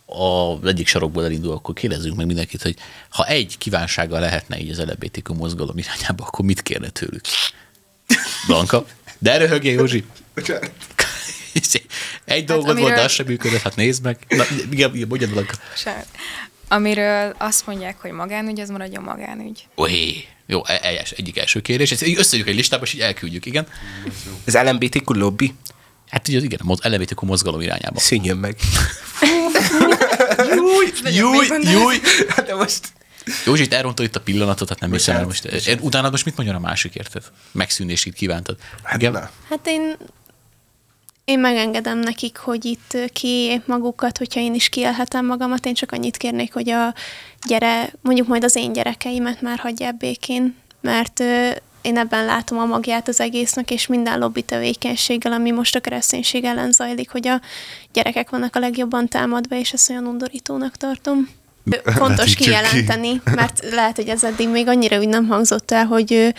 A 0.05 0.59
egyik 0.67 0.87
sarokból 0.87 1.23
elindul, 1.23 1.51
akkor 1.51 1.73
kérdezzünk 1.73 2.15
meg 2.15 2.25
mindenkit, 2.25 2.61
hogy 2.61 2.75
ha 3.09 3.25
egy 3.25 3.57
kívánsága 3.57 4.19
lehetne 4.19 4.59
így 4.59 4.69
az 4.69 4.79
LBTQ 4.79 5.33
mozgalom 5.33 5.77
irányába, 5.77 6.25
akkor 6.25 6.45
mit 6.45 6.61
kérne 6.61 6.89
tőlük? 6.89 7.21
Blanka? 8.47 8.85
De 9.17 9.37
röhögjél, 9.37 9.73
Józsi! 9.73 10.05
Egy 12.25 12.45
dolgot 12.45 12.65
hát, 12.65 12.73
amiről... 12.73 12.91
volt, 12.91 13.05
az 13.05 13.11
sem 13.11 13.25
működött, 13.25 13.61
hát 13.61 13.75
nézd 13.75 14.03
meg. 14.03 14.17
Na, 14.27 14.43
igen, 14.69 15.05
mondjad 15.07 15.29
Blanka. 15.29 15.53
Amiről 16.67 17.35
azt 17.37 17.65
mondják, 17.65 18.01
hogy 18.01 18.11
magánügy, 18.11 18.59
az 18.59 18.69
maradjon 18.69 19.03
magánügy. 19.03 19.67
Oé, 19.75 20.25
jó, 20.45 20.61
e- 20.65 20.79
e- 20.83 21.05
egyik 21.15 21.37
első 21.37 21.61
kérdés. 21.61 21.91
Ezt 21.91 22.17
összegyük 22.17 22.47
egy 22.47 22.55
listába, 22.55 22.83
és 22.83 22.93
így 22.93 23.01
elküldjük, 23.01 23.45
igen. 23.45 23.67
Az 24.45 24.53
LMBTQ 24.53 25.13
lobby? 25.13 25.53
Hát 26.09 26.27
ugye 26.27 26.39
igen, 26.39 26.59
az 26.65 26.79
LMBTQ 26.83 27.25
mozgalom 27.25 27.61
irányába. 27.61 27.99
Szűnjön 27.99 28.37
meg. 28.37 28.57
júj, 30.55 30.91
júj, 31.03 31.47
júj. 31.61 31.99
Hát 32.27 32.45
de 32.45 32.55
most... 32.55 32.79
Józsi, 33.45 33.63
itt 33.63 33.73
elrontod 33.73 34.05
itt 34.05 34.15
a 34.15 34.21
pillanatot, 34.21 34.69
hát 34.69 34.79
nem 34.79 34.91
hiszem 34.91 35.15
el 35.15 35.25
most. 35.25 35.49
Utána 35.79 36.09
most 36.09 36.25
mit 36.25 36.35
mondjon 36.35 36.57
a 36.57 36.59
másik, 36.59 36.95
érted? 36.95 37.23
Megszűnését 37.51 38.13
kívántad. 38.13 38.57
Hát, 38.83 39.01
igen? 39.01 39.29
hát 39.49 39.67
én 39.67 39.97
én 41.29 41.39
megengedem 41.39 41.99
nekik, 41.99 42.37
hogy 42.37 42.65
itt 42.65 42.97
ki 43.13 43.61
magukat, 43.65 44.17
hogyha 44.17 44.39
én 44.39 44.53
is 44.53 44.69
kielhetem 44.69 45.25
magamat, 45.25 45.65
én 45.65 45.73
csak 45.73 45.91
annyit 45.91 46.17
kérnék, 46.17 46.53
hogy 46.53 46.69
a 46.69 46.93
gyere, 47.47 47.93
mondjuk 48.01 48.27
majd 48.27 48.43
az 48.43 48.55
én 48.55 48.73
gyerekeimet 48.73 49.41
már 49.41 49.59
hagyják 49.59 49.97
békén, 49.97 50.55
mert 50.81 51.19
én 51.81 51.97
ebben 51.97 52.25
látom 52.25 52.59
a 52.59 52.65
magját 52.65 53.07
az 53.07 53.19
egésznek, 53.19 53.71
és 53.71 53.87
minden 53.87 54.19
lobby 54.19 54.41
tevékenységgel, 54.41 55.31
ami 55.31 55.51
most 55.51 55.75
a 55.75 55.79
kereszténység 55.79 56.43
ellen 56.43 56.71
zajlik, 56.71 57.09
hogy 57.09 57.27
a 57.27 57.41
gyerekek 57.93 58.29
vannak 58.29 58.55
a 58.55 58.59
legjobban 58.59 59.07
támadva, 59.07 59.55
és 59.55 59.73
ezt 59.73 59.89
olyan 59.89 60.05
undorítónak 60.05 60.75
tartom. 60.75 61.29
Fontos 61.83 62.35
kijelenteni, 62.35 63.21
mert 63.35 63.69
lehet, 63.71 63.95
hogy 63.95 64.07
ez 64.07 64.23
eddig 64.23 64.49
még 64.49 64.67
annyira 64.67 64.99
úgy 64.99 65.07
nem 65.07 65.27
hangzott 65.27 65.71
el, 65.71 65.85
hogy 65.85 66.33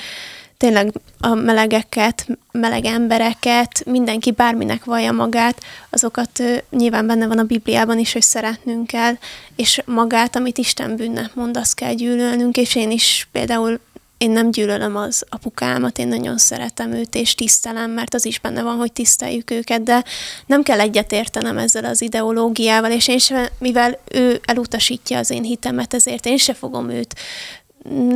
tényleg 0.60 0.92
a 1.20 1.34
melegeket, 1.34 2.26
meleg 2.52 2.84
embereket, 2.84 3.84
mindenki 3.84 4.30
bárminek 4.30 4.84
vallja 4.84 5.12
magát, 5.12 5.60
azokat 5.90 6.42
nyilván 6.70 7.06
benne 7.06 7.26
van 7.26 7.38
a 7.38 7.44
Bibliában 7.44 7.98
is, 7.98 8.12
hogy 8.12 8.22
szeretnünk 8.22 8.86
kell, 8.86 9.14
és 9.56 9.82
magát, 9.86 10.36
amit 10.36 10.58
Isten 10.58 10.96
bűnnek 10.96 11.34
mond, 11.34 11.56
azt 11.56 11.74
kell 11.74 11.92
gyűlölnünk, 11.92 12.56
és 12.56 12.74
én 12.74 12.90
is 12.90 13.28
például 13.32 13.80
én 14.18 14.30
nem 14.30 14.50
gyűlölöm 14.50 14.96
az 14.96 15.24
apukámat, 15.28 15.98
én 15.98 16.08
nagyon 16.08 16.38
szeretem 16.38 16.92
őt, 16.92 17.14
és 17.14 17.34
tisztelem, 17.34 17.90
mert 17.90 18.14
az 18.14 18.24
is 18.24 18.38
benne 18.38 18.62
van, 18.62 18.76
hogy 18.76 18.92
tiszteljük 18.92 19.50
őket, 19.50 19.82
de 19.82 20.04
nem 20.46 20.62
kell 20.62 20.80
egyetértenem 20.80 21.58
ezzel 21.58 21.84
az 21.84 22.02
ideológiával, 22.02 22.90
és 22.90 23.08
én 23.08 23.18
sem, 23.18 23.46
mivel 23.58 23.98
ő 24.10 24.40
elutasítja 24.44 25.18
az 25.18 25.30
én 25.30 25.42
hitemet, 25.42 25.94
ezért 25.94 26.26
én 26.26 26.36
se 26.36 26.54
fogom 26.54 26.90
őt 26.90 27.14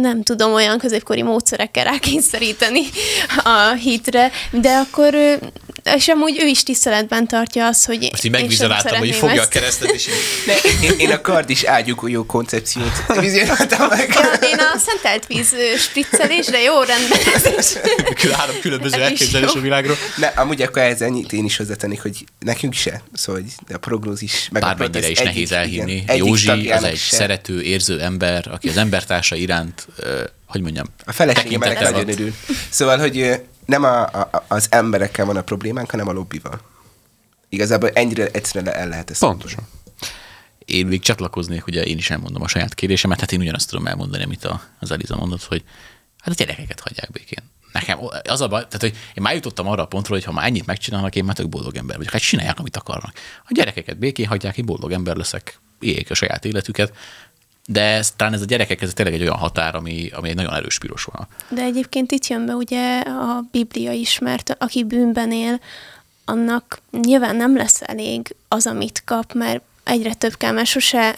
nem 0.00 0.22
tudom, 0.22 0.52
olyan 0.52 0.78
középkori 0.78 1.22
módszerekkel 1.22 1.84
rákényszeríteni 1.84 2.82
a 3.44 3.72
hitre, 3.72 4.30
de 4.50 4.70
akkor 4.70 5.14
és 5.97 6.09
amúgy 6.09 6.39
ő 6.41 6.47
is 6.47 6.62
tiszteletben 6.62 7.28
tartja 7.28 7.66
azt, 7.66 7.87
hogy 7.87 8.09
Most 8.11 8.24
így 8.24 8.30
megvizionáltam, 8.30 8.99
hogy 8.99 9.14
fogja 9.14 9.41
ezt. 9.41 9.45
a 9.45 9.49
keresztet, 9.49 9.91
és 9.91 10.09
én, 10.82 10.99
én, 10.99 11.11
a 11.11 11.20
kard 11.20 11.51
is 11.51 11.64
ágyúgolyó 11.64 12.26
koncepciót 12.26 12.93
vizionáltam 13.20 13.89
meg. 13.89 14.09
Ja, 14.14 14.49
én 14.49 14.59
a 14.59 14.78
szentelt 14.78 15.26
víz 15.26 15.55
spriccelésre 15.78 16.62
jó 16.62 16.82
rendben. 16.82 17.18
Három 18.32 18.57
különböző 18.61 19.03
elképzelés 19.03 19.53
a 19.55 19.61
világról. 19.61 19.97
Ne, 20.16 20.26
amúgy 20.26 20.62
akkor 20.62 20.82
ez 20.82 21.01
ennyit 21.01 21.32
én 21.32 21.45
is 21.45 21.57
hozzátennék, 21.57 22.03
hogy 22.03 22.24
nekünk 22.39 22.74
se, 22.74 23.03
szóval 23.12 23.43
a 23.72 23.78
prognózis 23.78 24.49
meg 24.53 24.62
Bármennyire 24.62 25.09
is 25.09 25.18
nehéz 25.18 25.53
elhinni. 25.53 25.93
Igen, 25.93 26.16
Józsi 26.16 26.70
az 26.70 26.85
egy 26.85 26.97
se. 26.97 27.16
szerető, 27.16 27.62
érző 27.62 28.01
ember, 28.01 28.49
aki 28.53 28.68
az 28.68 28.76
embertársa 28.76 29.37
iránt, 29.37 29.87
hogy 30.47 30.61
mondjam, 30.61 30.87
a 31.05 31.12
feleségem 31.12 31.61
nagyon 31.80 32.09
örül. 32.09 32.35
Szóval, 32.70 32.99
hogy 32.99 33.41
nem 33.66 33.84
a, 33.84 34.02
a, 34.02 34.44
az 34.48 34.66
emberekkel 34.70 35.24
van 35.24 35.36
a 35.36 35.42
problémánk, 35.42 35.90
hanem 35.90 36.08
a 36.08 36.12
lobbival. 36.12 36.60
Igazából 37.48 37.90
ennyire 37.90 38.26
egyszerűen 38.26 38.74
el 38.74 38.88
lehet 38.88 39.10
ezt. 39.10 39.20
Pontosan. 39.20 39.68
Én 40.64 40.86
még 40.86 41.00
csatlakoznék, 41.00 41.66
ugye 41.66 41.82
én 41.82 41.96
is 41.96 42.10
elmondom 42.10 42.42
a 42.42 42.48
saját 42.48 42.74
kérésemet, 42.74 43.20
hát 43.20 43.32
én 43.32 43.40
ugyanazt 43.40 43.68
tudom 43.68 43.86
elmondani, 43.86 44.22
amit 44.22 44.44
a, 44.44 44.62
az 44.80 44.90
Eliza 44.90 45.16
mondott, 45.16 45.44
hogy 45.44 45.64
hát 46.18 46.34
a 46.34 46.36
gyerekeket 46.36 46.80
hagyják 46.80 47.10
békén. 47.10 47.42
Nekem 47.72 47.98
az 48.28 48.40
a 48.40 48.48
baj, 48.48 48.60
tehát 48.60 48.80
hogy 48.80 48.96
én 49.14 49.22
már 49.22 49.34
jutottam 49.34 49.68
arra 49.68 49.82
a 49.82 49.86
pontra, 49.86 50.14
hogy 50.14 50.24
ha 50.24 50.32
már 50.32 50.46
ennyit 50.46 50.66
megcsinálnak, 50.66 51.14
én 51.14 51.24
már 51.24 51.34
tök 51.34 51.48
boldog 51.48 51.76
ember 51.76 51.96
vagyok. 51.96 52.12
Hát 52.12 52.22
csinálják, 52.22 52.58
amit 52.58 52.76
akarnak. 52.76 53.12
A 53.42 53.52
gyerekeket 53.54 53.98
békén 53.98 54.26
hagyják, 54.26 54.58
én 54.58 54.64
boldog 54.64 54.92
ember 54.92 55.16
leszek, 55.16 55.60
éljék 55.80 56.10
a 56.10 56.14
saját 56.14 56.44
életüket, 56.44 56.92
de 57.66 57.82
ez, 57.82 58.12
talán 58.16 58.32
ez 58.32 58.40
a 58.40 58.44
gyerekek, 58.44 58.82
ez 58.82 58.92
tényleg 58.92 59.14
egy 59.14 59.22
olyan 59.22 59.36
határ, 59.36 59.74
ami, 59.74 60.10
ami 60.14 60.28
egy 60.28 60.34
nagyon 60.34 60.54
erős 60.54 60.78
piros 60.78 61.04
vonal. 61.04 61.28
De 61.48 61.62
egyébként 61.62 62.12
itt 62.12 62.26
jön 62.26 62.46
be 62.46 62.52
ugye 62.52 63.00
a 63.00 63.44
Biblia 63.50 63.92
is, 63.92 64.18
mert 64.18 64.56
aki 64.58 64.84
bűnben 64.84 65.32
él, 65.32 65.60
annak 66.24 66.80
nyilván 66.90 67.36
nem 67.36 67.56
lesz 67.56 67.80
elég 67.82 68.34
az, 68.48 68.66
amit 68.66 69.02
kap, 69.04 69.32
mert 69.32 69.62
egyre 69.84 70.14
több 70.14 70.36
kell, 70.36 70.52
mert 70.52 70.66
sose 70.66 71.14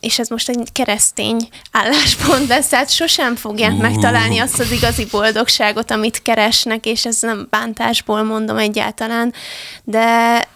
és 0.00 0.18
ez 0.18 0.28
most 0.28 0.48
egy 0.48 0.68
keresztény 0.72 1.48
álláspont 1.72 2.48
lesz, 2.48 2.68
tehát 2.68 2.90
sosem 2.90 3.36
fogják 3.36 3.72
uh. 3.72 3.80
megtalálni 3.80 4.38
azt 4.38 4.60
az 4.60 4.70
igazi 4.70 5.06
boldogságot, 5.10 5.90
amit 5.90 6.22
keresnek, 6.22 6.86
és 6.86 7.04
ez 7.04 7.20
nem 7.20 7.46
bántásból 7.50 8.22
mondom 8.22 8.56
egyáltalán, 8.56 9.32
de 9.84 10.48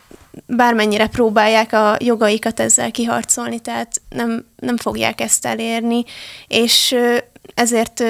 bármennyire 0.47 1.07
próbálják 1.07 1.72
a 1.72 1.97
jogaikat 1.99 2.61
ezzel 2.61 2.91
kiharcolni, 2.91 3.61
tehát 3.61 4.01
nem, 4.09 4.45
nem 4.57 4.76
fogják 4.76 5.20
ezt 5.20 5.47
elérni, 5.47 6.05
és 6.47 6.95
ezért 7.55 8.03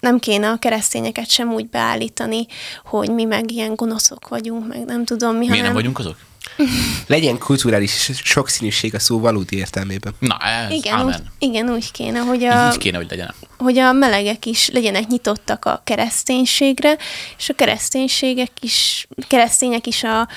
nem 0.00 0.18
kéne 0.18 0.50
a 0.50 0.56
keresztényeket 0.56 1.30
sem 1.30 1.52
úgy 1.52 1.68
beállítani, 1.68 2.46
hogy 2.84 3.10
mi 3.10 3.24
meg 3.24 3.50
ilyen 3.50 3.74
gonoszok 3.74 4.28
vagyunk, 4.28 4.68
meg 4.68 4.84
nem 4.84 5.04
tudom 5.04 5.32
mi. 5.32 5.38
Miért 5.38 5.50
hanem... 5.50 5.64
nem 5.64 5.74
vagyunk 5.74 5.98
azok? 5.98 6.16
Legyen 7.06 7.38
kulturális 7.38 8.10
sokszínűség 8.24 8.94
a 8.94 8.98
szó 8.98 9.20
valódi 9.20 9.56
értelmében. 9.56 10.14
Na, 10.18 10.38
ez, 10.38 10.70
igen, 10.70 11.04
úgy, 11.04 11.14
igen, 11.38 11.70
úgy 11.70 11.90
kéne, 11.90 12.18
hogy 12.18 12.44
a... 12.44 12.70
Így 12.72 12.78
kéne, 12.78 12.96
hogy 12.96 13.06
legyen. 13.10 13.34
Hogy 13.58 13.78
a 13.78 13.92
melegek 13.92 14.46
is 14.46 14.68
legyenek 14.68 15.06
nyitottak 15.06 15.64
a 15.64 15.80
kereszténységre, 15.84 16.96
és 17.38 17.48
a 17.48 17.54
kereszténységek 17.54 18.50
is, 18.60 19.06
keresztények 19.28 19.86
is 19.86 20.02
a 20.02 20.28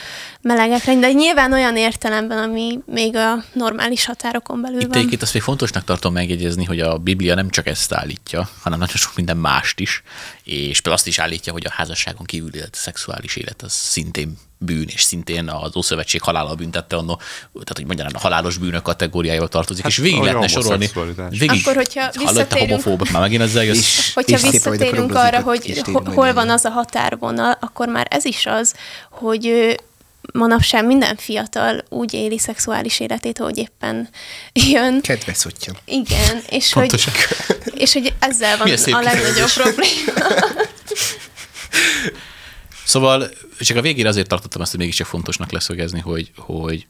melegekre, 0.41 0.95
de 0.95 1.11
nyilván 1.11 1.53
olyan 1.53 1.77
értelemben, 1.77 2.37
ami 2.37 2.79
még 2.85 3.15
a 3.15 3.43
normális 3.53 4.05
határokon 4.05 4.61
belül 4.61 4.79
Itt 4.81 4.87
van. 4.87 4.97
egyébként 4.97 5.21
azt 5.21 5.33
még 5.33 5.41
fontosnak 5.41 5.83
tartom 5.83 6.13
megjegyezni, 6.13 6.65
hogy 6.65 6.79
a 6.79 6.97
Biblia 6.97 7.35
nem 7.35 7.49
csak 7.49 7.67
ezt 7.67 7.93
állítja, 7.93 8.49
hanem 8.61 8.79
nagyon 8.79 8.95
sok 8.95 9.15
minden 9.15 9.37
mást 9.37 9.79
is, 9.79 10.03
és 10.43 10.73
például 10.75 10.95
azt 10.95 11.07
is 11.07 11.19
állítja, 11.19 11.51
hogy 11.53 11.65
a 11.65 11.71
házasságon 11.71 12.25
kívül 12.25 12.55
élet, 12.55 12.69
a 12.71 12.77
szexuális 12.77 13.35
élet 13.35 13.61
az 13.61 13.71
szintén 13.73 14.37
bűn, 14.57 14.87
és 14.87 15.01
szintén 15.01 15.49
az 15.49 15.75
Ószövetség 15.75 16.21
halála 16.21 16.55
büntette 16.55 16.95
annó, 16.95 17.15
tehát 17.53 17.73
hogy 17.75 17.85
mondjam, 17.85 18.07
a 18.13 18.19
halálos 18.19 18.57
bűnök 18.57 18.81
kategóriájába 18.81 19.47
tartozik, 19.47 19.83
hát, 19.83 19.91
és 19.91 19.97
végig 19.97 20.15
ahogy 20.15 20.25
lehetne 20.27 20.47
sorolni. 20.47 20.89
Végig, 21.29 21.61
Akkor, 21.61 21.75
hogyha 21.75 22.01
Hallott 22.01 22.15
a 22.15 22.19
visszatérünk- 22.19 22.81
homofóbok, 23.09 23.11
már 23.11 23.21
megint 23.21 23.41
ezzel 23.41 23.63
jössz. 23.63 23.77
És- 23.77 24.13
Hogyha 24.13 24.37
és 24.37 24.51
visszatérünk 24.51 25.15
arra, 25.15 25.41
hogy 25.41 25.81
hol 26.05 26.33
van 26.33 26.49
az 26.49 26.65
a 26.65 26.69
határvonal, 26.69 27.57
akkor 27.61 27.87
már 27.87 28.07
ez 28.09 28.25
is 28.25 28.45
az, 28.45 28.73
hogy 29.11 29.75
manapság 30.33 30.85
minden 30.85 31.15
fiatal 31.15 31.83
úgy 31.89 32.13
éli 32.13 32.37
szexuális 32.39 32.99
életét, 32.99 33.37
hogy 33.37 33.57
éppen 33.57 34.09
jön. 34.71 35.01
Kedves 35.01 35.37
szottya. 35.37 35.71
Igen, 35.85 36.41
és 36.49 36.73
hogy, 36.73 37.03
és 37.73 37.93
hogy 37.93 38.13
ezzel 38.19 38.57
van 38.57 38.67
a 38.91 38.99
legnagyobb 39.01 39.51
probléma. 39.53 40.11
Szóval 42.83 43.29
csak 43.59 43.77
a 43.77 43.81
végére 43.81 44.09
azért 44.09 44.27
tartottam 44.27 44.61
ezt, 44.61 44.71
hogy 44.71 44.79
mégiscsak 44.79 45.07
fontosnak 45.07 45.51
leszögezni, 45.51 45.99
hogy, 45.99 46.31
hogy 46.37 46.87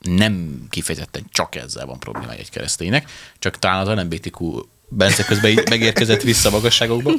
nem 0.00 0.66
kifejezetten 0.70 1.26
csak 1.32 1.54
ezzel 1.54 1.86
van 1.86 1.98
problémája 1.98 2.38
egy 2.38 2.50
kereszténynek, 2.50 3.10
csak 3.38 3.58
talán 3.58 3.86
az 3.86 3.96
LMBTQ 3.98 4.62
Bence 4.88 5.24
közben 5.24 5.50
így 5.50 5.68
megérkezett 5.68 6.22
vissza 6.22 6.48
a 6.48 6.52
magasságokba. 6.52 7.12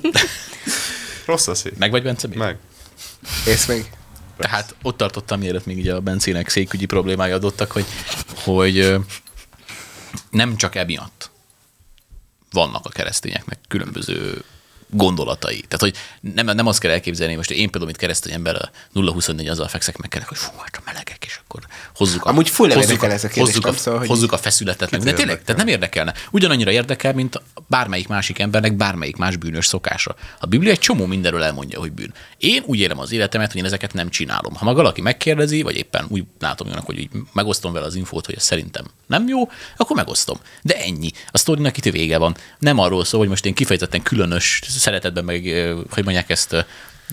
Rossz 1.26 1.48
a 1.48 1.56
szép. 1.56 1.78
Meg 1.78 1.92
vagy 1.92 2.04
Bence? 2.04 2.28
még? 2.28 2.38
Meg. 2.38 2.58
Ész 3.48 3.66
meg. 3.66 3.90
Tehát 4.38 4.76
ott 4.82 4.98
tartottam, 4.98 5.40
mielőtt 5.40 5.66
még 5.66 5.78
ugye 5.78 5.94
a 5.94 6.00
Bencének 6.00 6.50
székügyi 6.50 6.86
problémái 6.86 7.32
adottak, 7.32 7.72
hogy, 7.72 7.86
hogy 8.44 8.96
nem 10.30 10.56
csak 10.58 10.76
emiatt 10.76 11.32
vannak 12.52 12.86
a 12.86 12.90
keresztényeknek 12.90 13.60
különböző 13.68 14.44
gondolatai. 14.90 15.64
Tehát, 15.68 15.80
hogy 15.80 15.96
nem, 16.34 16.56
nem 16.56 16.68
azt 16.68 16.80
kell 16.80 16.92
elképzelni, 16.92 17.36
most 17.36 17.52
én 17.52 17.58
például, 17.58 17.86
mint 17.86 17.98
keresztény 17.98 18.34
ember 18.34 18.56
a 18.56 18.70
0-24 18.96 19.50
azzal 19.50 19.68
fekszek 19.68 19.98
meg 19.98 20.10
kellek, 20.10 20.28
hogy 20.28 20.38
fú, 20.38 20.52
hát 20.58 20.76
a 20.76 20.82
melegek, 20.86 21.24
és 21.26 21.40
akkor 21.44 21.62
hozzuk 21.96 22.26
a, 22.26 22.30
Amúgy 22.30 22.50
full 22.50 22.68
hozzuk, 22.68 22.84
érdekel 22.84 23.12
ez 23.12 23.24
a 23.24 23.28
kérdés, 23.28 23.54
hozzuk, 23.54 23.66
a, 23.66 23.74
Szóval, 23.74 24.06
hozzuk 24.06 24.32
a 24.32 24.38
feszületet. 24.38 24.92
Meg. 24.92 25.02
De 25.02 25.14
tényleg, 25.14 25.44
tehát 25.44 25.62
nem 25.62 25.68
érdekelne. 25.68 26.14
Ugyanannyira 26.32 26.72
érdekel, 26.72 27.14
mint 27.14 27.42
bármelyik 27.68 28.08
másik 28.08 28.40
embernek 28.40 28.76
bármelyik 28.76 29.16
más 29.16 29.36
bűnös 29.36 29.66
szokása. 29.66 30.16
A 30.40 30.46
Biblia 30.46 30.72
egy 30.72 30.80
csomó 30.80 31.06
mindenről 31.06 31.44
elmondja, 31.44 31.80
hogy 31.80 31.92
bűn. 31.92 32.14
Én 32.38 32.64
úgy 32.66 32.80
élem 32.80 33.00
az 33.00 33.12
életemet, 33.12 33.52
hogy 33.52 33.62
én 33.62 33.66
ezeket 33.66 33.94
nem 33.94 34.10
csinálom. 34.10 34.54
Ha 34.54 34.66
maga 34.66 34.78
valaki 34.78 35.02
megkérdezi, 35.02 35.62
vagy 35.62 35.76
éppen 35.76 36.06
úgy 36.10 36.24
látom 36.40 36.68
jónak, 36.68 36.86
hogy 36.86 37.00
így 37.00 37.10
megosztom 37.34 37.74
vele 37.74 37.86
az 37.86 37.96
infót, 37.96 38.26
hogy 38.26 38.36
ez 38.36 38.44
szerintem 38.44 38.86
nem 39.08 39.28
jó, 39.28 39.50
akkor 39.78 39.96
megosztom. 39.96 40.38
De 40.62 40.78
ennyi. 40.78 41.12
A 41.32 41.38
sztorinak 41.38 41.78
itt 41.78 41.94
vége 41.94 42.18
van. 42.18 42.36
Nem 42.60 42.80
arról 42.80 43.06
szól, 43.06 43.20
hogy 43.20 43.30
most 43.30 43.46
én 43.46 43.54
kifejezetten 43.54 44.02
különös 44.02 44.62
szeretetben 44.80 45.24
meg, 45.24 45.42
hogy 45.90 46.04
mondják 46.04 46.30
ezt, 46.30 46.66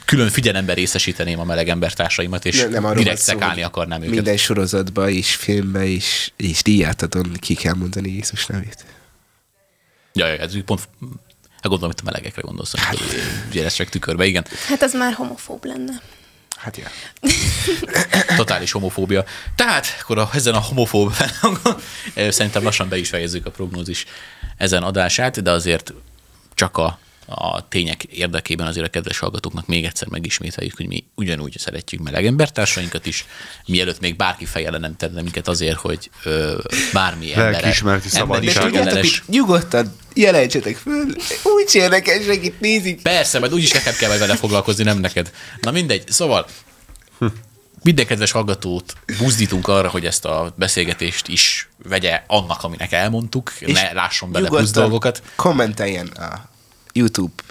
külön 0.05 0.29
figyelemben 0.29 0.75
részesíteném 0.75 1.41
a 1.41 1.45
meleg 1.45 1.69
embertársaimat, 1.69 2.45
és 2.45 2.63
Ne- 2.63 2.81
nem 2.81 2.95
direkt 2.95 3.21
szekálni 3.21 3.55
hogy 3.55 3.63
akarnám 3.63 4.01
őket. 4.01 4.15
Minden 4.15 4.37
sorozatba 4.37 5.09
és 5.09 5.35
filmbe 5.35 5.85
is, 5.85 6.33
és 6.37 6.63
díját 6.63 7.03
adon 7.03 7.33
ki 7.33 7.55
kell 7.55 7.75
mondani 7.75 8.13
Jézus 8.13 8.47
nevét. 8.47 8.85
Ja, 10.13 10.27
ja, 10.27 10.39
ez 10.39 10.65
pont, 10.65 10.89
hát 11.51 11.63
gondolom, 11.63 11.91
hogy 11.91 12.01
a 12.01 12.05
melegekre 12.05 12.43
gondolsz, 12.43 12.77
hát. 12.77 12.97
gyere 13.53 13.69
csak 13.69 13.89
tükörbe, 13.89 14.25
igen. 14.25 14.47
Hát 14.69 14.83
az 14.83 14.95
már 14.95 15.13
homofób 15.13 15.65
lenne. 15.65 16.01
Hát 16.57 16.77
ja. 16.77 16.87
Totális 18.37 18.73
homofóbia. 18.73 19.25
Tehát 19.55 19.87
akkor 20.01 20.19
a, 20.19 20.31
ezen 20.33 20.55
a 20.55 20.61
homofób 20.61 21.13
felhangon 21.13 21.81
szerintem 22.31 22.63
lassan 22.63 22.89
be 22.89 22.99
is 22.99 23.09
fejezzük 23.09 23.47
a 23.47 23.51
prognózis 23.51 24.05
ezen 24.57 24.83
adását, 24.83 25.43
de 25.43 25.51
azért 25.51 25.93
csak 26.55 26.77
a, 26.77 26.99
a 27.27 27.69
tények 27.69 28.03
érdekében 28.05 28.67
azért 28.67 28.87
a 28.87 28.91
kedves 28.91 29.19
hallgatóknak 29.19 29.67
még 29.67 29.85
egyszer 29.85 30.09
megismételjük, 30.09 30.77
hogy 30.77 30.87
mi 30.87 31.05
ugyanúgy 31.15 31.59
szeretjük 31.59 32.03
meleg 32.03 32.27
embertársainkat 32.27 33.07
is, 33.07 33.27
mielőtt 33.67 34.01
még 34.01 34.17
bárki 34.17 34.45
fejjel 34.45 34.79
nem 34.79 34.97
tenne 34.97 35.23
minket 35.23 35.49
azért, 35.49 35.77
hogy 35.77 36.11
ö, 36.25 36.59
bármi 36.93 37.35
ember, 37.35 37.53
Lelkiismereti 37.53 38.09
De 38.09 38.15
szabadság. 38.15 38.63
tudjátok, 38.63 38.89
emberes, 38.89 39.19
itt 39.19 39.29
nyugodtan 39.29 39.97
jelentsetek 40.15 40.77
föl, 40.77 41.07
úgy 41.43 41.71
érdekesek 41.73 42.45
itt 42.45 42.61
nézik. 42.61 43.03
Persze, 43.03 43.39
majd 43.39 43.53
úgyis 43.53 43.71
nekem 43.71 43.95
kell 43.95 44.19
vele 44.19 44.37
foglalkozni, 44.37 44.85
nem 44.85 44.99
neked. 44.99 45.33
Na 45.61 45.71
mindegy, 45.71 46.05
szóval 46.09 46.47
minden 47.83 48.07
kedves 48.07 48.31
hallgatót 48.31 48.95
buzdítunk 49.19 49.69
arra, 49.69 49.89
hogy 49.89 50.05
ezt 50.05 50.25
a 50.25 50.55
beszélgetést 50.57 51.29
is 51.29 51.69
vegye 51.89 52.23
annak, 52.27 52.63
aminek 52.63 52.93
elmondtuk, 52.93 53.53
ne 53.61 53.93
lásson 53.93 54.33
bele 54.33 54.49
plusz 54.49 54.71
dolgokat. 54.71 55.23
kommenteljen 55.37 56.07
a 56.07 56.55
YouTube 56.97 57.43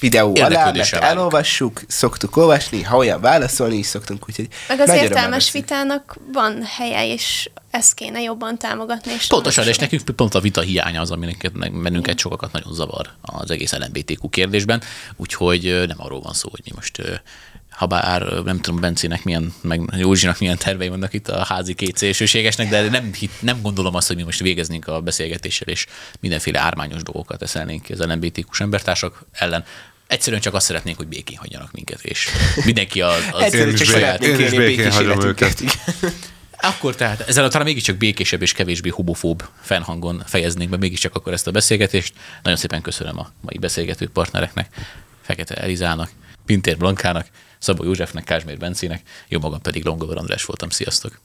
videó 0.00 0.34
alá, 0.40 0.72
mert 0.72 0.92
elolvassuk, 0.92 1.82
szoktuk 1.86 2.36
olvasni, 2.36 2.82
ha 2.82 2.96
olyan 2.96 3.20
válaszolni 3.20 3.76
is 3.76 3.86
szoktunk, 3.86 4.28
úgyhogy 4.28 4.48
Meg 4.68 4.80
az 4.80 4.88
értelmes 4.88 5.52
vitának 5.52 6.16
van 6.32 6.62
helye, 6.62 7.06
és 7.06 7.50
ezt 7.70 7.94
kéne 7.94 8.20
jobban 8.20 8.58
támogatni. 8.58 9.12
És 9.12 9.26
Pontosan, 9.26 9.68
és 9.68 9.78
nekünk 9.78 10.02
pont 10.16 10.34
a 10.34 10.40
vita 10.40 10.60
hiánya 10.60 11.00
az, 11.00 11.10
ami 11.10 11.36
bennünket 11.52 12.18
sokakat 12.18 12.52
nagyon 12.52 12.72
zavar 12.72 13.10
az 13.22 13.50
egész 13.50 13.72
LMBTQ 13.72 14.28
kérdésben, 14.28 14.82
úgyhogy 15.16 15.84
nem 15.86 16.00
arról 16.00 16.20
van 16.20 16.32
szó, 16.32 16.48
hogy 16.50 16.60
mi 16.64 16.70
most 16.74 17.22
ha 17.74 17.86
bár 17.86 18.22
nem 18.22 18.60
tudom 18.60 18.80
Bencének 18.80 19.24
milyen, 19.24 19.54
meg 19.60 19.80
Józsinak 19.96 20.38
milyen 20.38 20.58
tervei 20.58 20.88
vannak 20.88 21.12
itt 21.12 21.28
a 21.28 21.44
házi 21.44 21.74
két 21.74 21.96
szélsőségesnek, 21.96 22.68
de 22.68 22.88
nem, 22.88 23.12
hit- 23.12 23.42
nem 23.42 23.62
gondolom 23.62 23.94
azt, 23.94 24.06
hogy 24.06 24.16
mi 24.16 24.22
most 24.22 24.40
végeznénk 24.40 24.86
a 24.86 25.00
beszélgetéssel, 25.00 25.68
és 25.68 25.86
mindenféle 26.20 26.60
ármányos 26.60 27.02
dolgokat 27.02 27.42
eszelnénk 27.42 27.82
ki 27.82 27.92
az 27.92 27.98
LMBTQ-s 27.98 28.60
embertársak 28.60 29.26
ellen. 29.32 29.64
Egyszerűen 30.06 30.42
csak 30.42 30.54
azt 30.54 30.66
szeretnénk, 30.66 30.96
hogy 30.96 31.06
békén 31.06 31.36
hagyjanak 31.36 31.72
minket, 31.72 32.00
és 32.02 32.28
mindenki 32.64 33.00
az, 33.00 33.28
az 33.32 33.42
Egyszerűen 33.42 33.68
Én 33.68 33.74
is 33.74 33.80
csak 33.80 33.88
szeretnénk 33.88 34.38
én 34.38 34.46
is 34.46 34.52
békén 34.52 34.90
hagyom 34.90 35.20
életünket. 35.20 35.62
Akkor 36.60 36.94
tehát 36.94 37.20
ezzel 37.20 37.48
talán 37.48 37.66
mégiscsak 37.66 37.96
békésebb 37.96 38.42
és 38.42 38.52
kevésbé 38.52 38.88
homofób 38.88 39.44
fennhangon 39.60 40.22
fejeznénk 40.26 40.70
be 40.70 40.76
mégiscsak 40.76 41.14
akkor 41.14 41.32
ezt 41.32 41.46
a 41.46 41.50
beszélgetést. 41.50 42.14
Nagyon 42.42 42.58
szépen 42.58 42.82
köszönöm 42.82 43.18
a 43.18 43.30
mai 43.40 43.58
beszélgető 43.58 44.08
partnereknek, 44.08 44.74
Fekete 45.22 45.54
Elizának, 45.54 46.10
Pintér 46.46 46.76
Blankának, 46.76 47.26
Szabó 47.64 47.84
Józsefnek, 47.84 48.24
Kázsmér 48.24 48.58
Bencének, 48.58 49.08
jó 49.28 49.38
magam 49.38 49.60
pedig 49.60 49.84
Longor 49.84 50.16
András 50.18 50.44
voltam. 50.44 50.68
Sziasztok! 50.68 51.20